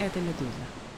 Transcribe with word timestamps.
Это 0.00 0.18
«Медуза». 0.22 0.89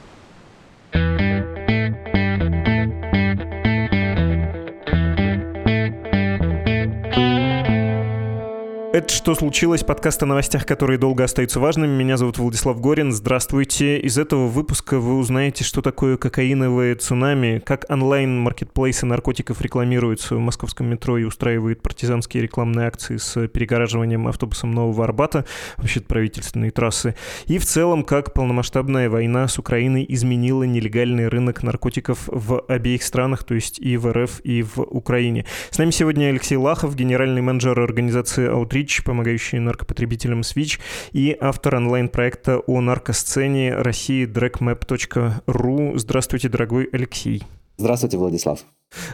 Это 8.93 9.11
«Что 9.11 9.33
случилось?» 9.33 9.83
Подкаст 9.83 10.21
о 10.21 10.27
новостях, 10.27 10.67
которые 10.67 10.99
долго 10.99 11.23
остаются 11.23 11.59
важными. 11.59 11.89
Меня 11.95 12.15
зовут 12.15 12.37
Владислав 12.37 12.79
Горин. 12.79 13.11
Здравствуйте. 13.11 13.97
Из 13.97 14.19
этого 14.19 14.45
выпуска 14.45 14.99
вы 14.99 15.17
узнаете, 15.17 15.63
что 15.63 15.81
такое 15.81 16.15
кокаиновое 16.15 16.93
цунами, 16.93 17.59
как 17.65 17.87
онлайн-маркетплейсы 17.89 19.07
наркотиков 19.07 19.59
рекламируются 19.61 20.35
в 20.35 20.39
московском 20.39 20.91
метро 20.91 21.17
и 21.17 21.23
устраивают 21.23 21.81
партизанские 21.81 22.43
рекламные 22.43 22.85
акции 22.85 23.17
с 23.17 23.47
перегораживанием 23.47 24.27
автобусом 24.27 24.73
Нового 24.73 25.05
Арбата, 25.05 25.45
вообще 25.77 25.99
правительственные 25.99 26.69
трассы. 26.69 27.15
И 27.47 27.57
в 27.57 27.65
целом, 27.65 28.03
как 28.03 28.35
полномасштабная 28.35 29.09
война 29.09 29.47
с 29.47 29.57
Украиной 29.57 30.05
изменила 30.07 30.61
нелегальный 30.61 31.29
рынок 31.29 31.63
наркотиков 31.63 32.19
в 32.27 32.63
обеих 32.67 33.01
странах, 33.01 33.43
то 33.43 33.55
есть 33.55 33.79
и 33.79 33.97
в 33.97 34.13
РФ, 34.13 34.41
и 34.41 34.61
в 34.61 34.81
Украине. 34.81 35.47
С 35.71 35.79
нами 35.79 35.89
сегодня 35.89 36.27
Алексей 36.27 36.57
Лахов, 36.57 36.95
генеральный 36.95 37.41
менеджер 37.41 37.79
организации 37.79 38.47
«Аутрич», 38.47 38.82
Switch, 38.83 39.03
помогающий 39.03 39.59
наркопотребителям 39.59 40.41
Switch, 40.41 40.79
и 41.11 41.35
автор 41.39 41.75
онлайн-проекта 41.75 42.59
о 42.59 42.81
наркосцене 42.81 43.75
России 43.75 44.27
dragmap.ru. 44.27 45.97
Здравствуйте, 45.97 46.49
дорогой 46.49 46.89
Алексей. 46.91 47.43
Здравствуйте, 47.77 48.17
Владислав. 48.17 48.59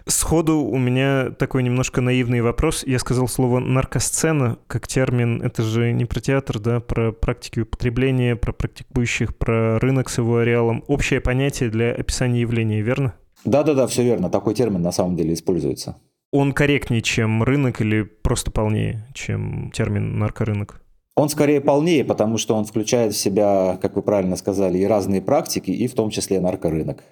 Сходу 0.06 0.58
у 0.58 0.78
меня 0.78 1.30
такой 1.32 1.64
немножко 1.64 2.02
наивный 2.02 2.42
вопрос. 2.42 2.84
Я 2.86 3.00
сказал 3.00 3.30
слово 3.30 3.60
«наркосцена» 3.60 4.58
как 4.68 4.88
термин. 4.88 5.42
Это 5.42 5.64
же 5.64 5.94
не 5.94 6.04
про 6.04 6.20
театр, 6.20 6.60
да, 6.60 6.80
про 6.82 7.14
практики 7.14 7.62
употребления, 7.62 8.36
про 8.36 8.52
практикующих, 8.52 9.38
про 9.38 9.80
рынок 9.80 10.10
с 10.10 10.18
его 10.18 10.40
ареалом. 10.40 10.84
Общее 10.88 11.22
понятие 11.22 11.70
для 11.70 11.92
описания 11.92 12.42
явления, 12.42 12.82
верно? 12.82 13.14
Да-да-да, 13.46 13.88
все 13.88 14.04
верно. 14.04 14.30
Такой 14.30 14.54
термин 14.54 14.82
на 14.82 14.92
самом 14.92 15.16
деле 15.16 15.34
используется 15.34 15.96
он 16.32 16.54
корректнее, 16.54 17.02
чем 17.02 17.44
рынок 17.44 17.82
или 17.82 18.04
просто 18.04 18.52
полнее, 18.52 19.08
чем 19.14 19.72
термин 19.72 20.20
наркорынок? 20.20 20.82
Он 21.16 21.28
скорее 21.30 21.60
полнее, 21.60 22.06
потому 22.06 22.38
что 22.38 22.56
он 22.56 22.66
включает 22.66 23.14
в 23.14 23.18
себя, 23.18 23.78
как 23.82 23.96
вы 23.96 24.02
правильно 24.02 24.36
сказали, 24.36 24.78
и 24.78 24.86
разные 24.86 25.22
практики, 25.22 25.72
и 25.72 25.88
в 25.88 25.94
том 25.94 26.12
числе 26.12 26.40
наркорынок. 26.40 27.04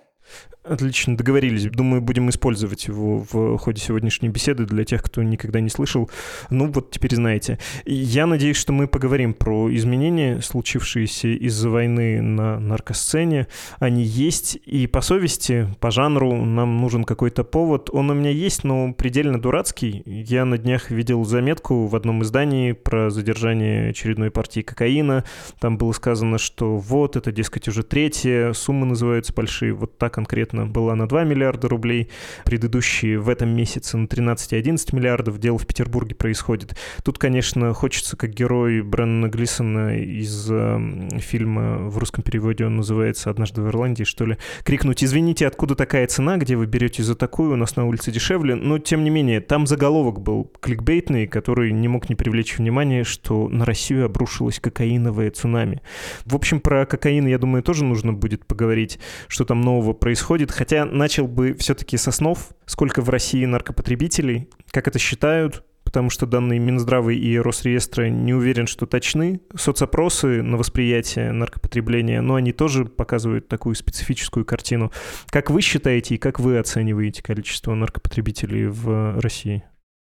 Отлично, 0.69 1.15
договорились. 1.15 1.65
Думаю, 1.65 2.01
будем 2.01 2.29
использовать 2.29 2.87
его 2.87 3.25
в 3.31 3.57
ходе 3.57 3.81
сегодняшней 3.81 4.27
беседы 4.27 4.65
для 4.65 4.83
тех, 4.83 5.01
кто 5.01 5.23
никогда 5.23 5.61
не 5.61 5.69
слышал. 5.69 6.09
Ну 6.49 6.69
вот 6.71 6.91
теперь 6.91 7.15
знаете. 7.15 7.57
Я 7.85 8.25
надеюсь, 8.25 8.57
что 8.57 8.73
мы 8.73 8.87
поговорим 8.87 9.33
про 9.33 9.73
изменения, 9.73 10.41
случившиеся 10.41 11.29
из-за 11.29 11.69
войны 11.69 12.21
на 12.21 12.59
наркосцене. 12.59 13.47
Они 13.79 14.03
есть, 14.03 14.57
и 14.65 14.87
по 14.87 14.99
совести, 14.99 15.69
по 15.79 15.89
жанру 15.89 16.35
нам 16.35 16.81
нужен 16.81 17.05
какой-то 17.05 17.45
повод. 17.45 17.89
Он 17.93 18.09
у 18.09 18.13
меня 18.13 18.31
есть, 18.31 18.65
но 18.65 18.93
предельно 18.93 19.39
дурацкий. 19.41 20.03
Я 20.05 20.43
на 20.43 20.57
днях 20.57 20.91
видел 20.91 21.23
заметку 21.23 21.85
в 21.85 21.95
одном 21.95 22.23
издании 22.23 22.73
про 22.73 23.09
задержание 23.09 23.91
очередной 23.91 24.31
партии 24.31 24.61
кокаина. 24.61 25.23
Там 25.59 25.77
было 25.77 25.93
сказано, 25.93 26.37
что 26.37 26.75
вот, 26.75 27.15
это, 27.15 27.31
дескать, 27.31 27.69
уже 27.69 27.83
третья, 27.83 28.51
суммы 28.51 28.85
называются 28.85 29.33
большие, 29.33 29.73
вот 29.73 29.97
так 29.97 30.13
конкретно 30.13 30.56
конкретно 30.57 30.65
была 30.65 30.95
на 30.95 31.07
2 31.07 31.23
миллиарда 31.23 31.67
рублей, 31.67 32.09
предыдущие 32.45 33.19
в 33.19 33.29
этом 33.29 33.49
месяце 33.49 33.97
на 33.97 34.05
13,11 34.05 34.95
миллиардов. 34.95 35.39
Дело 35.39 35.57
в 35.57 35.65
Петербурге 35.65 36.15
происходит. 36.15 36.75
Тут, 37.03 37.17
конечно, 37.17 37.73
хочется, 37.73 38.17
как 38.17 38.31
герой 38.31 38.81
Брэнна 38.81 39.27
Глисона 39.27 39.97
из 39.97 40.47
э, 40.49 41.19
фильма, 41.19 41.89
в 41.89 41.97
русском 41.97 42.23
переводе 42.23 42.65
он 42.65 42.77
называется 42.77 43.29
«Однажды 43.29 43.61
в 43.61 43.67
Ирландии», 43.67 44.03
что 44.03 44.25
ли, 44.25 44.37
крикнуть 44.63 45.03
«Извините, 45.03 45.47
откуда 45.47 45.75
такая 45.75 46.07
цена, 46.07 46.37
где 46.37 46.55
вы 46.55 46.65
берете 46.65 47.03
за 47.03 47.15
такую, 47.15 47.53
у 47.53 47.55
нас 47.55 47.75
на 47.75 47.85
улице 47.85 48.11
дешевле?» 48.11 48.55
Но, 48.55 48.79
тем 48.79 49.03
не 49.03 49.09
менее, 49.09 49.41
там 49.41 49.67
заголовок 49.67 50.19
был 50.21 50.51
кликбейтный, 50.59 51.27
который 51.27 51.71
не 51.71 51.87
мог 51.87 52.09
не 52.09 52.15
привлечь 52.15 52.57
внимание, 52.57 53.03
что 53.03 53.49
на 53.49 53.65
Россию 53.65 54.05
обрушилась 54.05 54.59
кокаиновое 54.59 55.31
цунами. 55.31 55.81
В 56.25 56.35
общем, 56.35 56.59
про 56.59 56.85
кокаин, 56.85 57.27
я 57.27 57.37
думаю, 57.37 57.63
тоже 57.63 57.83
нужно 57.83 58.13
будет 58.13 58.45
поговорить, 58.45 58.99
что 59.27 59.45
там 59.45 59.61
нового 59.61 59.93
происходит 59.93 60.46
будет, 60.47 60.51
хотя 60.51 60.85
начал 60.85 61.27
бы 61.27 61.53
все-таки 61.59 61.97
со 61.97 62.11
снов, 62.11 62.49
сколько 62.65 63.01
в 63.01 63.09
России 63.09 63.45
наркопотребителей, 63.45 64.49
как 64.71 64.87
это 64.87 64.99
считают, 64.99 65.63
потому 65.83 66.09
что 66.09 66.25
данные 66.25 66.59
Минздрава 66.59 67.11
и 67.11 67.37
Росреестра 67.37 68.09
не 68.09 68.33
уверен, 68.33 68.67
что 68.67 68.85
точны. 68.85 69.41
Соцопросы 69.55 70.41
на 70.41 70.57
восприятие 70.57 71.31
наркопотребления, 71.31 72.21
но 72.21 72.35
они 72.35 72.51
тоже 72.51 72.85
показывают 72.85 73.47
такую 73.47 73.75
специфическую 73.75 74.45
картину. 74.45 74.91
Как 75.29 75.49
вы 75.49 75.61
считаете 75.61 76.15
и 76.15 76.17
как 76.17 76.39
вы 76.39 76.57
оцениваете 76.57 77.23
количество 77.23 77.73
наркопотребителей 77.73 78.67
в 78.67 79.19
России? 79.19 79.63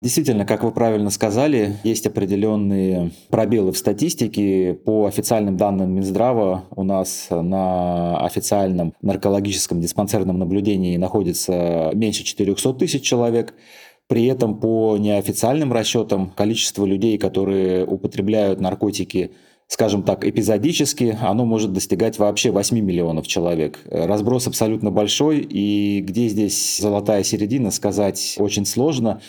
Действительно, 0.01 0.47
как 0.47 0.63
вы 0.63 0.71
правильно 0.71 1.11
сказали, 1.11 1.77
есть 1.83 2.07
определенные 2.07 3.11
пробелы 3.29 3.71
в 3.71 3.77
статистике. 3.77 4.73
По 4.73 5.05
официальным 5.05 5.57
данным 5.57 5.93
Минздрава 5.93 6.63
у 6.75 6.81
нас 6.81 7.27
на 7.29 8.17
официальном 8.25 8.95
наркологическом 9.03 9.79
диспансерном 9.79 10.39
наблюдении 10.39 10.97
находится 10.97 11.91
меньше 11.93 12.23
400 12.23 12.73
тысяч 12.73 13.03
человек. 13.03 13.53
При 14.07 14.25
этом 14.25 14.59
по 14.59 14.97
неофициальным 14.97 15.71
расчетам 15.71 16.31
количество 16.31 16.83
людей, 16.83 17.19
которые 17.19 17.85
употребляют 17.85 18.59
наркотики 18.59 19.29
скажем 19.71 20.03
так, 20.03 20.25
эпизодически, 20.25 21.17
оно 21.21 21.45
может 21.45 21.71
достигать 21.71 22.19
вообще 22.19 22.51
8 22.51 22.77
миллионов 22.77 23.25
человек. 23.25 23.79
Разброс 23.89 24.45
абсолютно 24.47 24.91
большой, 24.91 25.39
и 25.39 26.01
где 26.01 26.27
здесь 26.27 26.77
золотая 26.77 27.23
середина, 27.23 27.71
сказать 27.71 28.35
очень 28.37 28.65
сложно. 28.65 29.21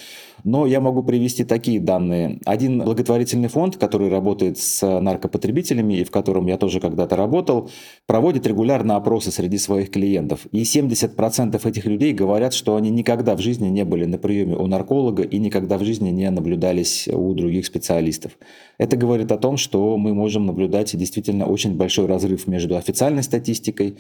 Но 0.44 0.66
я 0.66 0.80
могу 0.80 1.02
привести 1.02 1.44
такие 1.44 1.80
данные. 1.80 2.40
Один 2.44 2.80
благотворительный 2.80 3.48
фонд, 3.48 3.76
который 3.76 4.08
работает 4.08 4.58
с 4.58 5.00
наркопотребителями 5.00 5.94
и 5.94 6.04
в 6.04 6.10
котором 6.10 6.46
я 6.46 6.56
тоже 6.56 6.80
когда-то 6.80 7.16
работал, 7.16 7.70
проводит 8.06 8.46
регулярно 8.46 8.96
опросы 8.96 9.30
среди 9.30 9.58
своих 9.58 9.90
клиентов. 9.90 10.46
И 10.50 10.62
70% 10.62 11.68
этих 11.68 11.84
людей 11.86 12.12
говорят, 12.12 12.54
что 12.54 12.76
они 12.76 12.90
никогда 12.90 13.36
в 13.36 13.40
жизни 13.40 13.68
не 13.68 13.84
были 13.84 14.04
на 14.04 14.18
приеме 14.18 14.56
у 14.56 14.66
нарколога 14.66 15.22
и 15.22 15.38
никогда 15.38 15.78
в 15.78 15.84
жизни 15.84 16.10
не 16.10 16.30
наблюдались 16.30 17.08
у 17.08 17.32
других 17.34 17.66
специалистов. 17.66 18.32
Это 18.78 18.96
говорит 18.96 19.30
о 19.30 19.38
том, 19.38 19.56
что 19.56 19.96
мы 19.96 20.14
можем 20.14 20.46
наблюдать 20.46 20.96
действительно 20.96 21.46
очень 21.46 21.76
большой 21.76 22.06
разрыв 22.06 22.46
между 22.46 22.76
официальной 22.76 23.22
статистикой 23.22 23.96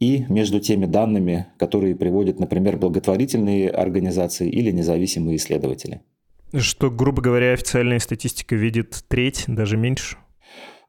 и 0.00 0.24
между 0.28 0.60
теми 0.60 0.86
данными, 0.86 1.46
которые 1.58 1.94
приводят, 1.94 2.40
например, 2.40 2.76
благотворительные 2.76 3.70
организации 3.70 4.48
или 4.48 4.70
независимые 4.70 5.36
исследователи. 5.36 6.02
Что, 6.56 6.90
грубо 6.90 7.20
говоря, 7.20 7.52
официальная 7.52 7.98
статистика 7.98 8.54
видит 8.54 9.04
треть, 9.08 9.44
даже 9.46 9.76
меньше? 9.76 10.16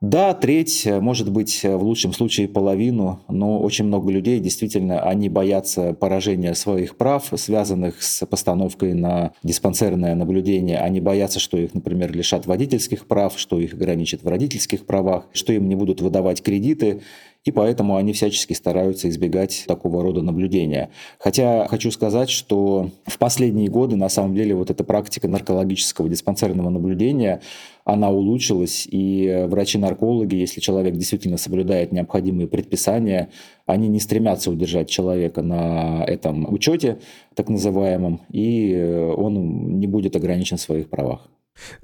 Да, 0.02 0.34
треть, 0.34 0.86
может 0.86 1.32
быть, 1.32 1.64
в 1.64 1.82
лучшем 1.82 2.12
случае 2.12 2.50
половину, 2.50 3.22
но 3.30 3.60
очень 3.62 3.86
много 3.86 4.12
людей 4.12 4.40
действительно, 4.40 5.02
они 5.02 5.30
боятся 5.30 5.94
поражения 5.94 6.54
своих 6.54 6.98
прав, 6.98 7.32
связанных 7.36 8.04
с 8.04 8.24
постановкой 8.26 8.94
на 8.94 9.32
диспансерное 9.42 10.14
наблюдение. 10.14 10.80
Они 10.80 11.00
боятся, 11.00 11.40
что 11.40 11.58
их, 11.58 11.74
например, 11.74 12.12
лишат 12.12 12.46
водительских 12.46 13.08
прав, 13.08 13.40
что 13.40 13.60
их 13.60 13.74
ограничат 13.74 14.22
в 14.22 14.28
родительских 14.28 14.86
правах, 14.86 15.28
что 15.32 15.54
им 15.54 15.68
не 15.70 15.76
будут 15.76 16.02
выдавать 16.02 16.44
кредиты 16.44 17.02
и 17.46 17.52
поэтому 17.52 17.96
они 17.96 18.12
всячески 18.12 18.54
стараются 18.54 19.08
избегать 19.08 19.66
такого 19.68 20.02
рода 20.02 20.24
наблюдения. 20.24 20.90
Хотя 21.20 21.68
хочу 21.68 21.92
сказать, 21.92 22.30
что 22.30 22.90
в 23.06 23.20
последние 23.20 23.70
годы 23.70 23.96
на 23.96 24.10
самом 24.10 24.36
деле 24.36 24.56
вот 24.56 24.72
эта 24.72 24.84
практика 24.84 25.28
наркологического 25.28 26.10
диспансерного 26.10 26.70
наблюдения, 26.70 27.42
она 27.86 28.10
улучшилась, 28.10 28.88
и 28.90 29.46
врачи-наркологи, 29.48 30.36
если 30.36 30.60
человек 30.60 30.96
действительно 30.96 31.38
соблюдает 31.38 31.92
необходимые 31.92 32.48
предписания, 32.48 33.30
они 33.68 33.88
не 33.90 34.00
стремятся 34.00 34.50
удержать 34.50 34.90
человека 34.90 35.44
на 35.44 36.04
этом 36.04 36.52
учете, 36.52 36.98
так 37.36 37.48
называемом, 37.48 38.22
и 38.32 39.14
он 39.16 39.80
не 39.80 39.86
будет 39.86 40.16
ограничен 40.16 40.58
в 40.58 40.62
своих 40.62 40.90
правах. 40.90 41.30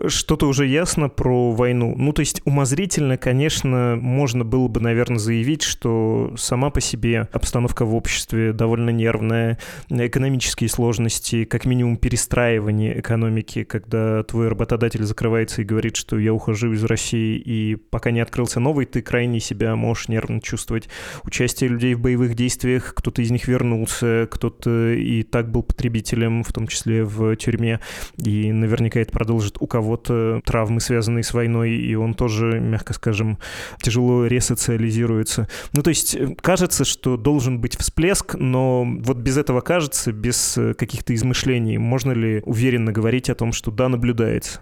Что-то 0.06 0.48
уже 0.48 0.68
ясно 0.68 1.10
про 1.10 1.52
войну. 1.52 1.96
Ну, 1.98 2.14
то 2.14 2.20
есть 2.22 2.42
умозрительно, 2.46 3.18
конечно, 3.18 3.98
можно 4.00 4.44
было 4.44 4.68
бы, 4.68 4.82
наверное, 4.82 5.20
заявить, 5.20 5.64
что 5.64 6.34
сама 6.38 6.70
по 6.70 6.82
себе 6.82 7.30
обстановка 7.32 7.86
в 7.86 7.96
обществе 7.96 8.54
довольно 8.54 8.90
нервная, 8.90 9.58
экономические 9.90 10.70
сложности, 10.70 11.46
как 11.46 11.66
минимум 11.66 11.98
перестраивание 11.98 13.00
экономики, 13.00 13.64
когда 13.64 14.24
твой 14.24 14.50
работодатель 14.50 15.04
закрывается 15.04 15.62
и 15.62 15.66
говорит, 15.66 15.96
что 15.96 16.20
я 16.20 16.34
ухожу 16.34 16.74
из 16.74 16.84
России, 16.84 17.38
и 17.38 17.76
пока 17.76 18.12
не 18.12 18.20
открылся 18.20 18.60
новый, 18.60 18.86
ты 18.86 19.02
крайне 19.02 19.40
себя 19.40 19.76
можешь 19.76 20.10
нервно 20.10 20.42
чувствовать. 20.42 20.90
Участие 21.24 21.70
людей 21.70 21.94
в 21.94 22.02
боевых 22.02 22.36
действиях, 22.36 22.94
кто-то 22.96 23.22
из 23.22 23.32
них 23.32 23.48
вернулся, 23.48 24.28
кто-то 24.30 24.94
и 24.94 25.24
так 25.24 25.50
был 25.50 25.64
потребителем, 25.64 26.44
в 26.44 26.52
том 26.52 26.68
числе 26.68 27.04
в 27.04 27.36
тюрьме, 27.38 27.80
и 28.18 28.52
наверняка 28.52 29.00
это 29.00 29.12
продолжит 29.12 29.61
у 29.62 29.68
кого-то 29.68 30.42
травмы, 30.46 30.82
связанные 30.82 31.24
с 31.24 31.34
войной, 31.34 31.72
и 31.72 31.96
он 31.96 32.14
тоже, 32.14 32.60
мягко 32.60 32.94
скажем, 32.94 33.38
тяжело 33.82 34.26
ресоциализируется. 34.26 35.48
Ну, 35.74 35.84
то 35.84 35.90
есть 35.90 36.16
э, 36.16 36.36
кажется, 36.42 36.84
что 36.84 37.18
должен 37.18 37.62
быть 37.62 37.78
всплеск, 37.78 38.36
но 38.36 38.86
вот 38.86 39.18
без 39.18 39.38
этого 39.38 39.62
кажется, 39.62 40.12
без 40.12 40.58
э, 40.58 40.74
каких-то 40.74 41.14
измышлений, 41.14 41.78
можно 41.78 42.12
ли 42.12 42.42
уверенно 42.46 42.92
говорить 42.92 43.30
о 43.30 43.36
том, 43.36 43.54
что 43.54 43.72
да, 43.72 43.88
наблюдается? 43.90 44.62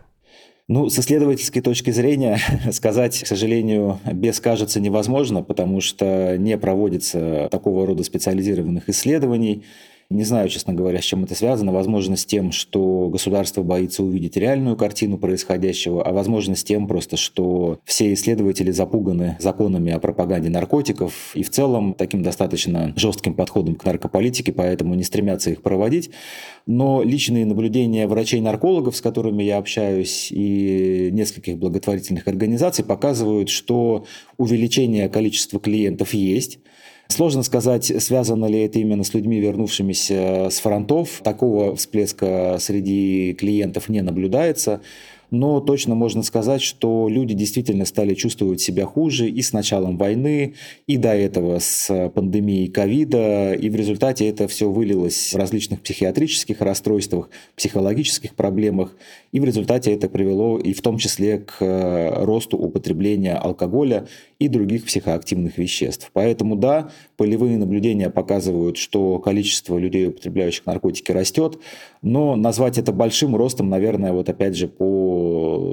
Ну, 0.69 0.87
с 0.87 0.99
исследовательской 0.99 1.63
точки 1.63 1.89
зрения 1.89 2.39
сказать, 2.71 3.23
к 3.23 3.25
сожалению, 3.25 3.99
без 4.13 4.39
кажется 4.39 4.79
невозможно, 4.79 5.41
потому 5.41 5.81
что 5.81 6.37
не 6.37 6.57
проводится 6.59 7.47
такого 7.49 7.87
рода 7.87 8.03
специализированных 8.03 8.87
исследований. 8.87 9.63
Не 10.11 10.23
знаю, 10.23 10.49
честно 10.49 10.73
говоря, 10.73 10.99
с 11.01 11.03
чем 11.03 11.23
это 11.25 11.35
связано. 11.35 11.71
Возможно, 11.71 12.17
с 12.17 12.25
тем, 12.25 12.51
что 12.51 13.09
государство 13.09 13.61
боится 13.61 14.03
увидеть 14.03 14.37
реальную 14.37 14.75
картину 14.75 15.19
происходящего, 15.19 16.03
а 16.03 16.11
возможно, 16.11 16.55
с 16.55 16.63
тем 16.63 16.87
просто, 16.87 17.15
что 17.15 17.79
все 17.85 18.11
исследователи 18.13 18.71
запуганы 18.71 19.37
законами 19.39 19.91
о 19.91 19.99
пропаганде 19.99 20.49
наркотиков 20.49 21.35
и 21.35 21.43
в 21.43 21.51
целом 21.51 21.93
таким 21.93 22.23
достаточно 22.23 22.91
жестким 22.95 23.35
подходом 23.35 23.75
к 23.75 23.85
наркополитике, 23.85 24.51
поэтому 24.51 24.95
не 24.95 25.03
стремятся 25.03 25.51
их 25.51 25.61
проводить. 25.61 26.09
Но 26.65 27.03
личные 27.03 27.45
наблюдения 27.45 28.07
врачей-наркологов, 28.07 28.95
с 28.95 29.01
которыми 29.01 29.43
я 29.43 29.59
общаюсь, 29.59 30.31
и 30.31 31.09
нескольких 31.11 31.59
благотворительных 31.59 32.27
организаций 32.27 32.83
показывают, 32.83 33.49
что 33.49 34.05
увеличение 34.37 35.07
количества 35.07 35.59
клиентов 35.59 36.15
есть, 36.15 36.57
Сложно 37.11 37.43
сказать, 37.43 37.91
связано 38.01 38.45
ли 38.45 38.61
это 38.61 38.79
именно 38.79 39.03
с 39.03 39.13
людьми, 39.13 39.39
вернувшимися 39.39 40.49
с 40.51 40.59
фронтов. 40.59 41.21
Такого 41.23 41.75
всплеска 41.75 42.57
среди 42.59 43.33
клиентов 43.33 43.89
не 43.89 44.01
наблюдается 44.01 44.81
но 45.31 45.59
точно 45.59 45.95
можно 45.95 46.23
сказать, 46.23 46.61
что 46.61 47.07
люди 47.09 47.33
действительно 47.33 47.85
стали 47.85 48.13
чувствовать 48.13 48.61
себя 48.61 48.85
хуже 48.85 49.29
и 49.29 49.41
с 49.41 49.53
началом 49.53 49.97
войны, 49.97 50.55
и 50.87 50.97
до 50.97 51.09
этого 51.09 51.59
с 51.59 52.09
пандемией 52.13 52.67
ковида, 52.67 53.53
и 53.53 53.69
в 53.69 53.75
результате 53.75 54.27
это 54.27 54.47
все 54.47 54.69
вылилось 54.69 55.33
в 55.33 55.37
различных 55.37 55.81
психиатрических 55.81 56.61
расстройствах, 56.61 57.29
психологических 57.55 58.35
проблемах, 58.35 58.95
и 59.31 59.39
в 59.39 59.45
результате 59.45 59.93
это 59.93 60.09
привело 60.09 60.57
и 60.57 60.73
в 60.73 60.81
том 60.81 60.97
числе 60.97 61.39
к 61.39 61.57
э, 61.59 62.23
росту 62.23 62.57
употребления 62.57 63.35
алкоголя 63.35 64.07
и 64.39 64.47
других 64.47 64.85
психоактивных 64.85 65.57
веществ. 65.57 66.09
Поэтому 66.13 66.55
да, 66.55 66.91
полевые 67.17 67.57
наблюдения 67.57 68.09
показывают, 68.09 68.77
что 68.77 69.19
количество 69.19 69.77
людей, 69.77 70.07
употребляющих 70.07 70.65
наркотики, 70.65 71.11
растет, 71.11 71.59
но 72.01 72.35
назвать 72.35 72.77
это 72.77 72.91
большим 72.91 73.35
ростом, 73.35 73.69
наверное, 73.69 74.13
вот 74.13 74.29
опять 74.29 74.55
же 74.55 74.67
по 74.67 75.18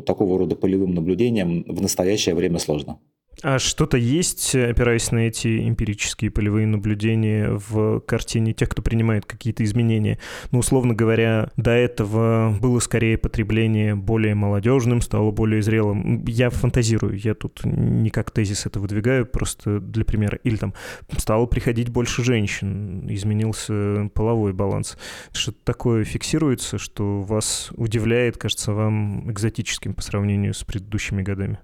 такого 0.07 0.39
рода 0.39 0.57
полевым 0.57 0.95
наблюдениям 0.95 1.65
в 1.65 1.81
настоящее 1.81 2.35
время 2.35 2.59
сложно. 2.59 2.99
А 3.43 3.59
что-то 3.59 3.99
есть, 3.99 4.55
опираясь 4.55 5.11
на 5.11 5.29
эти 5.29 5.69
эмпирические 5.69 6.31
полевые 6.31 6.67
наблюдения 6.67 7.51
в 7.51 8.01
картине 8.01 8.55
тех, 8.55 8.71
кто 8.71 8.81
принимает 8.81 9.27
какие-то 9.27 9.63
изменения? 9.63 10.19
Ну, 10.53 10.61
условно 10.61 10.95
говоря, 10.95 11.51
до 11.57 11.71
этого 11.73 12.57
было 12.59 12.79
скорее 12.81 13.19
потребление 13.19 13.95
более 13.95 14.35
молодежным, 14.35 15.03
стало 15.03 15.33
более 15.33 15.61
зрелым. 15.61 16.25
Я 16.27 16.49
фантазирую, 16.49 17.19
я 17.19 17.35
тут 17.35 17.61
не 17.65 18.09
как 18.09 18.31
тезис 18.31 18.65
это 18.65 18.81
выдвигаю, 18.81 19.27
просто 19.27 19.81
для 19.81 20.05
примера. 20.07 20.39
Или 20.43 20.57
там 20.57 20.73
стало 21.17 21.45
приходить 21.47 21.91
больше 21.91 22.25
женщин, 22.25 23.07
изменился 23.13 24.11
половой 24.15 24.55
баланс. 24.55 24.97
Что-то 25.33 25.59
такое 25.65 26.05
фиксируется, 26.05 26.79
что 26.79 27.21
вас 27.21 27.71
удивляет, 27.77 28.39
кажется 28.39 28.73
вам 28.73 29.31
экзотическим 29.31 29.93
по 29.93 30.01
сравнению 30.01 30.55
с 30.55 30.65
предыдущими 30.65 31.23
годами? 31.23 31.59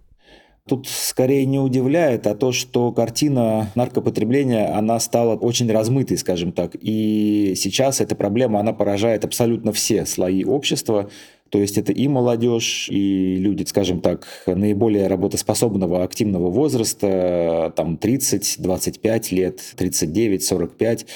Тут 0.69 0.87
скорее 0.87 1.45
не 1.45 1.59
удивляет, 1.59 2.27
а 2.29 2.37
то, 2.37 2.53
что 2.53 2.93
картина 2.93 3.73
наркопотребления, 3.75 4.77
она 4.77 5.01
стала 5.01 5.35
очень 5.35 5.71
размытой, 5.71 6.17
скажем 6.17 6.53
так. 6.53 6.77
И 6.81 7.55
сейчас 7.57 8.01
эта 8.01 8.15
проблема, 8.15 8.61
она 8.61 8.73
поражает 8.73 9.25
абсолютно 9.25 9.73
все 9.73 10.07
слои 10.07 10.45
общества. 10.45 11.11
То 11.49 11.59
есть 11.59 11.77
это 11.77 11.93
и 11.93 12.07
молодежь, 12.09 12.89
и 12.91 13.35
люди, 13.37 13.65
скажем 13.65 14.01
так, 14.01 14.27
наиболее 14.47 15.09
работоспособного 15.09 16.05
активного 16.05 16.49
возраста, 16.49 17.73
там 17.77 17.99
30, 17.99 18.57
25 18.59 19.33
лет, 19.33 19.61
39, 19.77 20.45
45 20.45 21.07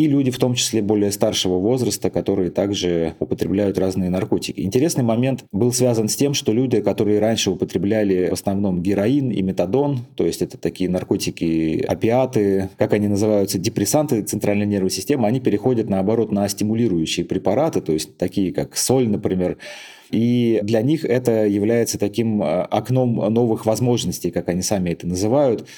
и 0.00 0.06
люди, 0.08 0.30
в 0.30 0.38
том 0.38 0.54
числе 0.54 0.80
более 0.80 1.12
старшего 1.12 1.58
возраста, 1.58 2.08
которые 2.08 2.50
также 2.50 3.16
употребляют 3.18 3.76
разные 3.76 4.08
наркотики. 4.08 4.58
Интересный 4.58 5.04
момент 5.04 5.44
был 5.52 5.74
связан 5.74 6.08
с 6.08 6.16
тем, 6.16 6.32
что 6.32 6.52
люди, 6.52 6.80
которые 6.80 7.18
раньше 7.18 7.50
употребляли 7.50 8.30
в 8.30 8.32
основном 8.32 8.82
героин 8.82 9.30
и 9.30 9.42
метадон, 9.42 9.98
то 10.16 10.24
есть 10.24 10.40
это 10.40 10.56
такие 10.56 10.88
наркотики, 10.88 11.84
опиаты, 11.86 12.70
как 12.78 12.94
они 12.94 13.08
называются, 13.08 13.58
депрессанты 13.58 14.22
центральной 14.22 14.64
нервной 14.64 14.90
системы, 14.90 15.28
они 15.28 15.38
переходят 15.38 15.90
наоборот 15.90 16.32
на 16.32 16.48
стимулирующие 16.48 17.26
препараты, 17.26 17.82
то 17.82 17.92
есть 17.92 18.16
такие 18.16 18.54
как 18.54 18.78
соль, 18.78 19.06
например, 19.06 19.58
и 20.10 20.60
для 20.62 20.80
них 20.80 21.04
это 21.04 21.44
является 21.44 21.98
таким 21.98 22.42
э, 22.42 22.62
окном 22.62 23.16
новых 23.32 23.66
возможностей, 23.66 24.30
как 24.30 24.48
они 24.48 24.62
сами 24.62 24.90
это 24.90 25.06
называют. 25.06 25.68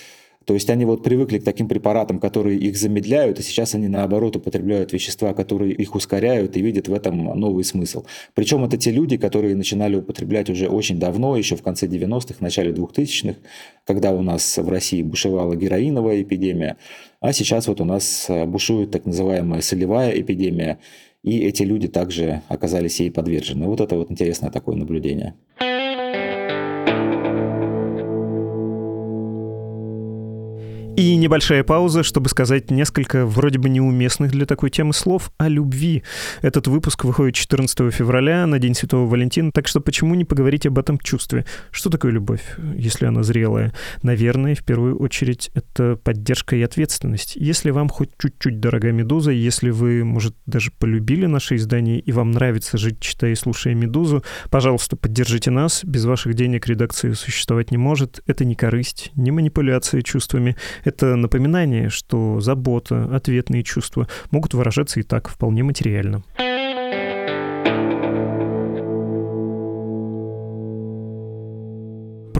То 0.45 0.55
есть 0.55 0.71
они 0.71 0.85
вот 0.85 1.03
привыкли 1.03 1.39
к 1.39 1.45
таким 1.45 1.69
препаратам, 1.69 2.19
которые 2.19 2.59
их 2.59 2.77
замедляют, 2.77 3.39
и 3.39 3.43
сейчас 3.43 3.75
они 3.75 3.89
наоборот 3.89 4.37
употребляют 4.37 4.93
вещества, 4.93 5.35
которые 5.35 5.73
их 5.73 5.95
ускоряют 5.95 6.57
и 6.57 6.63
видят 6.63 6.89
в 6.89 6.95
этом 6.95 7.25
новый 7.39 7.65
смысл. 7.65 8.05
Причем 8.35 8.65
это 8.65 8.77
те 8.77 8.91
люди, 8.91 9.17
которые 9.17 9.55
начинали 9.55 9.97
употреблять 9.97 10.51
уже 10.51 10.69
очень 10.69 10.99
давно, 10.99 11.37
еще 11.37 11.57
в 11.57 11.63
конце 11.63 11.87
90-х, 11.87 12.37
начале 12.41 12.73
2000-х, 12.73 13.39
когда 13.87 14.13
у 14.13 14.23
нас 14.23 14.59
в 14.59 14.69
России 14.69 15.03
бушевала 15.03 15.55
героиновая 15.55 16.23
эпидемия, 16.23 16.77
а 17.21 17.33
сейчас 17.33 17.69
вот 17.69 17.81
у 17.81 17.85
нас 17.85 18.31
бушует 18.47 18.91
так 18.91 19.07
называемая 19.07 19.61
солевая 19.61 20.11
эпидемия, 20.21 20.79
и 21.23 21.39
эти 21.41 21.63
люди 21.63 21.87
также 21.87 22.43
оказались 22.49 22.99
ей 22.99 23.13
подвержены. 23.13 23.67
Вот 23.67 23.81
это 23.81 23.97
вот 23.97 24.11
интересное 24.11 24.51
такое 24.51 24.75
наблюдение. 24.77 25.35
И 30.95 31.17
небольшая 31.17 31.65
пауза, 31.65 32.03
чтобы 32.03 32.29
сказать 32.29 32.71
несколько 32.71 33.25
вроде 33.25 33.59
бы 33.59 33.71
неуместных 33.71 34.31
для 34.31 34.45
такой 34.45 34.69
темы 34.69 34.93
слов 34.93 35.33
о 35.39 35.49
любви. 35.49 36.03
Этот 36.43 36.67
выпуск 36.67 37.05
выходит 37.05 37.35
14 37.35 37.93
февраля 37.93 38.47
на 38.47 38.59
День 38.59 38.75
Святого 38.75 39.09
Валентина, 39.09 39.53
так 39.53 39.67
что 39.69 39.81
почему 39.81 40.15
не 40.15 40.27
поговорить 40.27 40.67
об 40.67 40.79
этом 40.79 40.99
чувстве? 40.99 41.47
Что 41.71 41.89
такое 41.89 42.13
любовь, 42.13 42.43
если 42.77 43.07
она 43.07 43.23
зрелая? 43.23 43.73
Наверное, 44.03 44.55
в 44.55 44.63
первую 44.65 44.99
очередь, 44.99 45.51
это 45.55 45.97
поддержка 45.97 46.57
и 46.57 46.63
ответственность. 46.63 47.37
Если 47.37 47.71
вам 47.71 47.89
хоть 47.89 48.11
чуть-чуть 48.19 48.61
дорога 48.61 48.93
«Медуза», 48.93 49.31
если 49.31 49.71
вы, 49.71 50.05
может, 50.05 50.37
даже 50.45 50.73
полюбили 50.73 51.25
наше 51.25 51.57
издание 51.57 52.01
и 52.01 52.13
вам 52.13 52.33
нравится 52.33 52.77
жить, 52.77 53.01
читая 53.01 53.33
и 53.33 53.35
слушая 53.35 53.75
«Медузу», 53.75 54.23
пожалуйста, 54.51 54.97
поддержите 54.97 55.51
нас. 55.51 55.85
Без 55.85 56.05
ваших 56.05 56.35
денег 56.35 56.67
редакция 56.67 57.15
существовать 57.15 57.71
не 57.71 57.79
может. 57.79 58.21
Это 58.27 58.45
не 58.45 58.55
корысть, 58.55 59.11
не 59.15 59.31
манипуляция 59.31 60.03
чувствами. 60.03 60.55
Это 60.85 61.17
напоминание, 61.17 61.89
что 61.89 62.41
забота, 62.41 63.09
ответные 63.15 63.63
чувства 63.63 64.09
могут 64.31 64.55
выражаться 64.55 65.01
и 65.01 65.03
так 65.03 65.29
вполне 65.29 65.63
материально. 65.63 66.23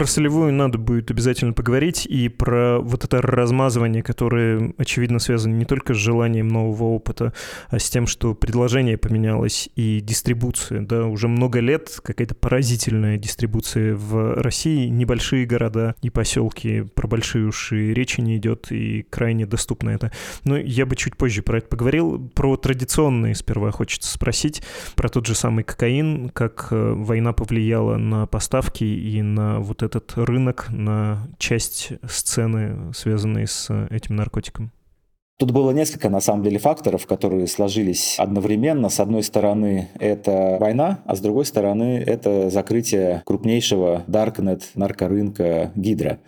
Про 0.03 0.09
солевую 0.09 0.53
надо 0.53 0.79
будет 0.79 1.13
обязательно 1.13 1.53
поговорить, 1.53 2.07
и 2.07 2.29
про 2.29 2.81
вот 2.81 3.05
это 3.05 3.23
размазывание, 3.23 4.03
которое, 4.03 4.75
очевидно, 4.77 5.21
связано 5.21 5.55
не 5.55 5.65
только 5.65 5.95
с 5.95 5.97
желанием 5.97 6.49
нового 6.49 6.89
опыта, 6.89 7.33
а 7.69 7.79
с 7.79 7.89
тем, 7.89 8.09
что 8.09 8.35
предложение 8.35 8.99
поменялось 8.99 9.71
и 9.77 10.01
дистрибуция. 10.01 10.81
Да, 10.81 11.07
уже 11.07 11.29
много 11.29 11.61
лет 11.61 12.01
какая-то 12.03 12.35
поразительная 12.35 13.17
дистрибуция 13.17 13.95
в 13.95 14.43
России. 14.43 14.89
Небольшие 14.89 15.47
города 15.47 15.95
и 16.03 16.11
поселки, 16.11 16.81
про 16.83 17.07
большие 17.07 17.47
уж 17.47 17.71
и 17.71 17.95
речи 17.95 18.21
не 18.21 18.39
идет, 18.39 18.73
и 18.73 19.07
крайне 19.09 19.47
доступно 19.47 19.91
это. 19.91 20.11
Но 20.43 20.57
я 20.57 20.85
бы 20.85 20.97
чуть 20.97 21.17
позже 21.17 21.43
про 21.43 21.59
это 21.59 21.69
поговорил. 21.69 22.29
Про 22.35 22.57
традиционные 22.57 23.37
сперва 23.37 23.71
хочется 23.71 24.13
спросить, 24.13 24.65
про 24.97 25.09
тот 25.09 25.27
же 25.27 25.37
самый 25.37 25.63
кокаин, 25.63 26.29
как 26.31 26.67
э, 26.73 26.93
война 26.93 27.33
повлияла 27.33 27.99
на 27.99 28.27
поставки 28.27 28.83
и 28.83 29.23
на 29.23 29.61
вот 29.61 29.85
этот 29.95 30.17
рынок 30.17 30.69
на 30.71 31.29
часть 31.39 31.93
сцены, 32.09 32.93
связанной 32.95 33.47
с 33.47 33.71
этим 33.91 34.17
наркотиком? 34.17 34.73
Тут 35.39 35.51
было 35.51 35.73
несколько, 35.73 36.09
на 36.09 36.21
самом 36.21 36.45
деле, 36.45 36.59
факторов, 36.59 37.07
которые 37.07 37.47
сложились 37.49 38.17
одновременно. 38.19 38.89
С 38.89 39.01
одной 39.01 39.23
стороны, 39.23 39.89
это 39.99 40.57
война, 40.61 41.01
а 41.05 41.17
с 41.17 41.21
другой 41.21 41.45
стороны, 41.45 42.03
это 42.07 42.49
закрытие 42.49 43.23
крупнейшего 43.27 44.05
даркнет 44.07 44.71
наркорынка 44.75 45.73
Гидра. 45.75 46.21